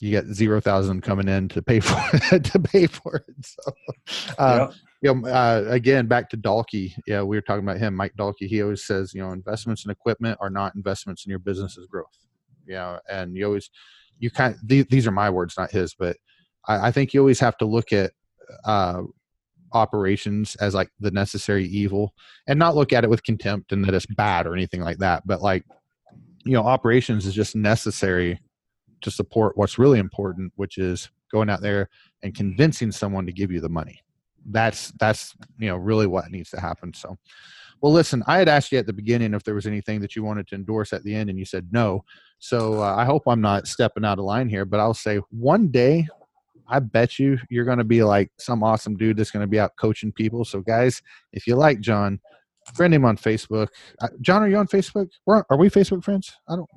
you 0.00 0.10
get 0.10 0.26
zero 0.26 0.60
thousand 0.60 1.02
coming 1.02 1.28
in 1.28 1.48
to 1.48 1.62
pay 1.62 1.80
for 1.80 1.98
it 2.32 2.44
to 2.44 2.58
pay 2.58 2.86
for 2.86 3.24
it. 3.28 3.46
So, 3.46 3.72
uh, 4.38 4.72
you 5.02 5.14
know, 5.14 5.28
uh, 5.28 5.64
again, 5.68 6.06
back 6.06 6.30
to 6.30 6.36
Dalkey. 6.36 6.94
Yeah, 7.06 7.22
we 7.22 7.36
were 7.36 7.42
talking 7.42 7.62
about 7.62 7.78
him, 7.78 7.94
Mike 7.94 8.14
Dalkey. 8.18 8.48
He 8.48 8.62
always 8.62 8.84
says, 8.84 9.12
you 9.14 9.22
know, 9.22 9.32
investments 9.32 9.84
in 9.84 9.90
equipment 9.90 10.38
are 10.40 10.50
not 10.50 10.74
investments 10.74 11.24
in 11.26 11.30
your 11.30 11.38
business's 11.38 11.86
growth. 11.86 12.18
You 12.66 12.74
know, 12.74 12.98
and 13.10 13.36
you 13.36 13.44
always, 13.44 13.70
you 14.18 14.30
kind. 14.30 14.54
Of, 14.54 14.66
these, 14.66 14.86
these 14.86 15.06
are 15.06 15.12
my 15.12 15.30
words, 15.30 15.54
not 15.58 15.70
his, 15.70 15.94
but 15.94 16.16
I, 16.66 16.88
I 16.88 16.90
think 16.90 17.12
you 17.12 17.20
always 17.20 17.40
have 17.40 17.58
to 17.58 17.66
look 17.66 17.92
at 17.92 18.12
uh, 18.64 19.02
operations 19.72 20.56
as 20.56 20.74
like 20.74 20.90
the 21.00 21.10
necessary 21.10 21.66
evil, 21.66 22.14
and 22.46 22.58
not 22.58 22.74
look 22.74 22.92
at 22.92 23.04
it 23.04 23.10
with 23.10 23.22
contempt 23.22 23.72
and 23.72 23.84
that 23.84 23.94
it's 23.94 24.06
bad 24.06 24.46
or 24.46 24.54
anything 24.54 24.80
like 24.80 24.98
that. 24.98 25.26
But 25.26 25.42
like, 25.42 25.64
you 26.44 26.52
know, 26.52 26.64
operations 26.64 27.26
is 27.26 27.34
just 27.34 27.54
necessary 27.54 28.40
to 29.04 29.10
support 29.10 29.56
what's 29.56 29.78
really 29.78 29.98
important, 29.98 30.52
which 30.56 30.78
is 30.78 31.10
going 31.30 31.48
out 31.48 31.60
there 31.60 31.88
and 32.22 32.34
convincing 32.34 32.90
someone 32.92 33.26
to 33.26 33.32
give 33.32 33.50
you 33.50 33.60
the 33.60 33.68
money. 33.68 34.00
That's 34.46 34.92
that's 34.98 35.34
you 35.58 35.68
know 35.68 35.76
really 35.76 36.06
what 36.06 36.30
needs 36.30 36.50
to 36.50 36.60
happen. 36.60 36.92
So, 36.92 37.16
well, 37.80 37.92
listen, 37.92 38.22
I 38.26 38.38
had 38.38 38.48
asked 38.48 38.72
you 38.72 38.78
at 38.78 38.86
the 38.86 38.92
beginning 38.92 39.32
if 39.32 39.42
there 39.42 39.54
was 39.54 39.66
anything 39.66 40.00
that 40.00 40.14
you 40.16 40.22
wanted 40.22 40.46
to 40.48 40.54
endorse 40.54 40.92
at 40.92 41.02
the 41.04 41.14
end, 41.14 41.30
and 41.30 41.38
you 41.38 41.44
said 41.44 41.68
no. 41.72 42.04
So 42.38 42.82
uh, 42.82 42.94
I 42.94 43.04
hope 43.04 43.22
I'm 43.26 43.40
not 43.40 43.66
stepping 43.66 44.04
out 44.04 44.18
of 44.18 44.24
line 44.24 44.48
here, 44.48 44.64
but 44.64 44.80
I'll 44.80 44.92
say 44.94 45.20
one 45.30 45.68
day 45.68 46.06
I 46.68 46.78
bet 46.78 47.18
you 47.18 47.38
you're 47.48 47.64
going 47.64 47.78
to 47.78 47.84
be 47.84 48.02
like 48.02 48.30
some 48.38 48.62
awesome 48.62 48.96
dude 48.96 49.16
that's 49.16 49.30
going 49.30 49.42
to 49.42 49.50
be 49.50 49.60
out 49.60 49.76
coaching 49.78 50.12
people. 50.12 50.44
So, 50.44 50.60
guys, 50.60 51.02
if 51.32 51.46
you 51.46 51.56
like 51.56 51.80
John, 51.80 52.20
friend 52.74 52.94
him 52.94 53.04
on 53.04 53.16
Facebook. 53.16 53.68
Uh, 54.00 54.08
John, 54.20 54.42
are 54.42 54.48
you 54.48 54.56
on 54.56 54.66
Facebook? 54.66 55.10
We're, 55.26 55.44
are 55.50 55.56
we 55.56 55.68
Facebook 55.68 56.04
friends? 56.04 56.36
I 56.48 56.56
don't. 56.56 56.68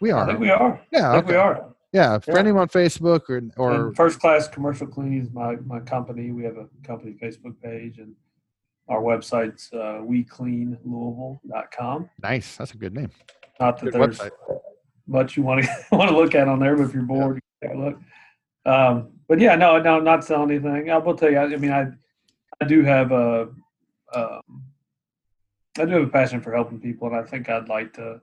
We 0.00 0.10
are. 0.10 0.24
I 0.24 0.26
think 0.26 0.40
we 0.40 0.50
are. 0.50 0.80
Yeah, 0.92 1.10
I 1.10 1.14
think 1.14 1.24
okay. 1.24 1.34
we 1.34 1.38
are. 1.38 1.75
Yeah, 1.96 2.18
friend 2.18 2.46
yeah. 2.46 2.50
him 2.50 2.58
on 2.58 2.68
Facebook 2.68 3.30
or 3.30 3.40
or 3.56 3.86
and 3.86 3.96
First 3.96 4.20
Class 4.20 4.48
Commercial 4.48 4.86
Cleaning 4.86 5.22
is 5.22 5.30
my 5.32 5.56
my 5.64 5.80
company. 5.80 6.30
We 6.30 6.44
have 6.44 6.58
a 6.58 6.66
company 6.86 7.16
Facebook 7.22 7.54
page 7.62 7.98
and 7.98 8.14
our 8.86 9.00
website's 9.00 9.70
uh, 9.72 10.02
wecleanlouisville.com. 10.04 12.10
Nice, 12.22 12.56
that's 12.56 12.74
a 12.74 12.76
good 12.76 12.94
name. 12.94 13.10
Not 13.58 13.78
that 13.78 13.86
good 13.86 13.94
there's 13.94 14.18
website. 14.18 14.32
much 15.06 15.38
you 15.38 15.42
want 15.42 15.64
to 15.64 15.70
want 15.90 16.10
to 16.10 16.16
look 16.16 16.34
at 16.34 16.48
on 16.48 16.60
there, 16.60 16.76
but 16.76 16.82
if 16.82 16.92
you're 16.92 17.02
bored, 17.02 17.40
yeah. 17.62 17.68
take 17.68 17.78
a 17.78 17.80
look. 17.80 17.98
Um, 18.66 19.12
but 19.26 19.40
yeah, 19.40 19.56
no, 19.56 19.80
no, 19.80 19.98
not 19.98 20.22
selling 20.22 20.50
anything. 20.50 20.90
I 20.90 20.98
will 20.98 21.16
tell 21.16 21.30
you. 21.30 21.38
I, 21.38 21.44
I 21.44 21.56
mean, 21.56 21.72
I 21.72 21.86
I 22.60 22.66
do 22.66 22.82
have 22.82 23.10
a 23.10 23.48
um, 24.14 24.42
I 25.78 25.86
do 25.86 25.92
have 25.92 26.02
a 26.02 26.08
passion 26.08 26.42
for 26.42 26.52
helping 26.52 26.78
people, 26.78 27.08
and 27.08 27.16
I 27.16 27.22
think 27.22 27.48
I'd 27.48 27.70
like 27.70 27.94
to 27.94 28.20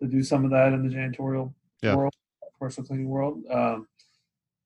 to 0.00 0.08
do 0.08 0.22
some 0.22 0.46
of 0.46 0.52
that 0.52 0.72
in 0.72 0.88
the 0.88 0.94
janitorial 0.94 1.52
yeah. 1.82 1.94
world 1.94 2.14
commercial 2.60 2.84
cleaning 2.84 3.08
world. 3.08 3.42
Um, 3.50 3.88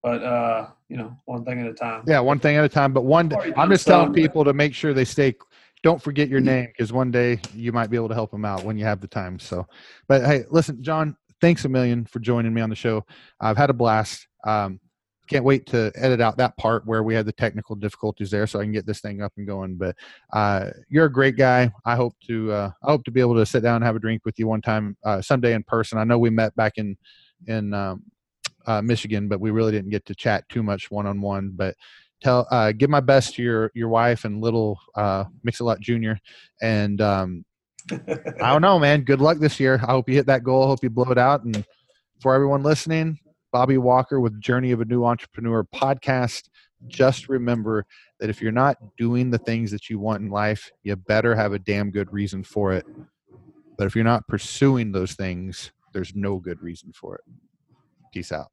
but 0.03 0.23
uh, 0.23 0.69
you 0.89 0.97
know, 0.97 1.17
one 1.25 1.45
thing 1.45 1.61
at 1.61 1.67
a 1.67 1.73
time. 1.73 2.03
Yeah, 2.07 2.21
one 2.21 2.39
thing 2.39 2.57
at 2.57 2.65
a 2.65 2.69
time. 2.69 2.93
But 2.93 3.05
one, 3.05 3.33
I'm 3.57 3.71
just 3.71 3.87
telling 3.87 4.13
people 4.13 4.45
to 4.45 4.53
make 4.53 4.75
sure 4.75 4.93
they 4.93 5.05
stay. 5.05 5.35
Don't 5.83 6.03
forget 6.03 6.29
your 6.29 6.41
name 6.41 6.67
because 6.67 6.93
one 6.93 7.11
day 7.11 7.41
you 7.55 7.73
might 7.73 7.91
be 7.91 7.97
able 7.97 8.09
to 8.09 8.15
help 8.15 8.31
them 8.31 8.45
out 8.45 8.65
when 8.65 8.77
you 8.77 8.85
have 8.85 9.01
the 9.01 9.09
time. 9.09 9.39
So, 9.39 9.67
but 10.09 10.25
hey, 10.25 10.45
listen, 10.51 10.83
John, 10.83 11.17
thanks 11.41 11.65
a 11.65 11.69
million 11.69 12.05
for 12.05 12.21
joining 12.21 12.53
me 12.53 12.61
on 12.61 12.71
the 12.71 12.77
show. 12.77 13.05
I've 13.41 13.57
had 13.57 13.71
a 13.71 13.75
blast. 13.75 14.27
Um, 14.47 14.81
can't 15.27 15.45
wait 15.45 15.65
to 15.67 15.91
edit 15.95 16.21
out 16.21 16.37
that 16.37 16.55
part 16.59 16.87
where 16.87 17.03
we 17.03 17.15
had 17.15 17.25
the 17.25 17.33
technical 17.33 17.75
difficulties 17.75 18.31
there 18.31 18.47
so 18.47 18.61
i 18.61 18.63
can 18.63 18.73
get 18.73 18.85
this 18.85 19.01
thing 19.01 19.23
up 19.23 19.33
and 19.39 19.47
going 19.47 19.75
but 19.75 19.97
uh, 20.35 20.69
you're 20.91 21.07
a 21.07 21.13
great 21.13 21.35
guy 21.37 21.71
i 21.87 21.97
hope 21.97 22.15
to 22.27 22.53
uh, 22.53 22.71
i 22.83 22.91
hope 22.91 23.03
to 23.05 23.11
be 23.11 23.21
able 23.21 23.35
to 23.35 23.47
sit 23.47 23.63
down 23.63 23.77
and 23.77 23.85
have 23.85 23.97
a 23.97 23.99
drink 23.99 24.23
with 24.27 24.39
you 24.39 24.47
one 24.47 24.61
time 24.61 24.95
uh, 25.05 25.23
someday 25.23 25.55
in 25.55 25.63
person 25.63 25.97
i 25.97 26.05
know 26.05 26.19
we 26.19 26.29
met 26.29 26.55
back 26.57 26.75
in 26.77 26.95
in 27.47 27.75
um, 27.75 28.03
uh, 28.67 28.83
Michigan, 28.83 29.29
but 29.29 29.41
we 29.41 29.51
really 29.51 29.73
didn't 29.73 29.91
get 29.91 30.05
to 30.07 30.15
chat 30.15 30.49
too 30.49 30.63
much 30.63 30.91
one 30.91 31.07
on 31.07 31.21
one. 31.21 31.53
But 31.55 31.75
tell, 32.23 32.47
uh, 32.51 32.73
give 32.73 32.91
my 32.91 33.01
best 33.01 33.35
to 33.35 33.43
your 33.43 33.71
your 33.75 33.89
wife 33.89 34.25
and 34.25 34.41
little 34.41 34.79
uh, 34.95 35.25
Mix-a-Lot 35.43 35.81
Junior, 35.81 36.19
and 36.63 37.01
um, 37.01 37.45
I 37.91 38.53
don't 38.53 38.63
know, 38.63 38.79
man. 38.79 39.03
Good 39.03 39.21
luck 39.21 39.39
this 39.39 39.61
year. 39.61 39.75
I 39.83 39.91
hope 39.91 40.09
you 40.09 40.15
hit 40.15 40.27
that 40.27 40.45
goal. 40.45 40.65
I 40.65 40.67
hope 40.69 40.83
you 40.83 40.91
blow 40.91 41.11
it 41.11 41.19
out. 41.19 41.45
And 41.45 41.65
for 42.21 42.35
everyone 42.35 42.63
listening, 42.63 43.19
Bobby 43.53 43.77
Walker 43.77 44.21
with 44.21 44.41
Journey 44.41 44.73
of 44.73 44.81
a 44.81 44.85
New 44.85 45.05
Entrepreneur 45.05 45.65
podcast. 45.65 46.49
Just 46.87 47.29
remember 47.29 47.87
that 48.21 48.31
if 48.31 48.41
you're 48.41 48.53
not 48.53 48.77
doing 48.97 49.31
the 49.31 49.39
things 49.39 49.71
that 49.71 49.89
you 49.91 49.99
want 49.99 50.23
in 50.23 50.31
life, 50.31 50.71
you 50.83 50.97
better 50.97 51.35
have 51.35 51.53
a 51.53 51.59
damn 51.59 51.91
good 51.91 52.13
reason 52.13 52.43
for 52.43 52.73
it. 52.73 52.87
But 53.77 53.87
if 53.87 53.95
you're 53.95 54.05
not 54.05 54.27
pursuing 54.29 54.93
those 54.93 55.13
things, 55.13 55.73
there's 55.95 56.15
no 56.15 56.39
good 56.39 56.61
reason 56.63 56.93
for 56.93 57.15
it. 57.15 57.25
Peace 58.13 58.33
out. 58.33 58.51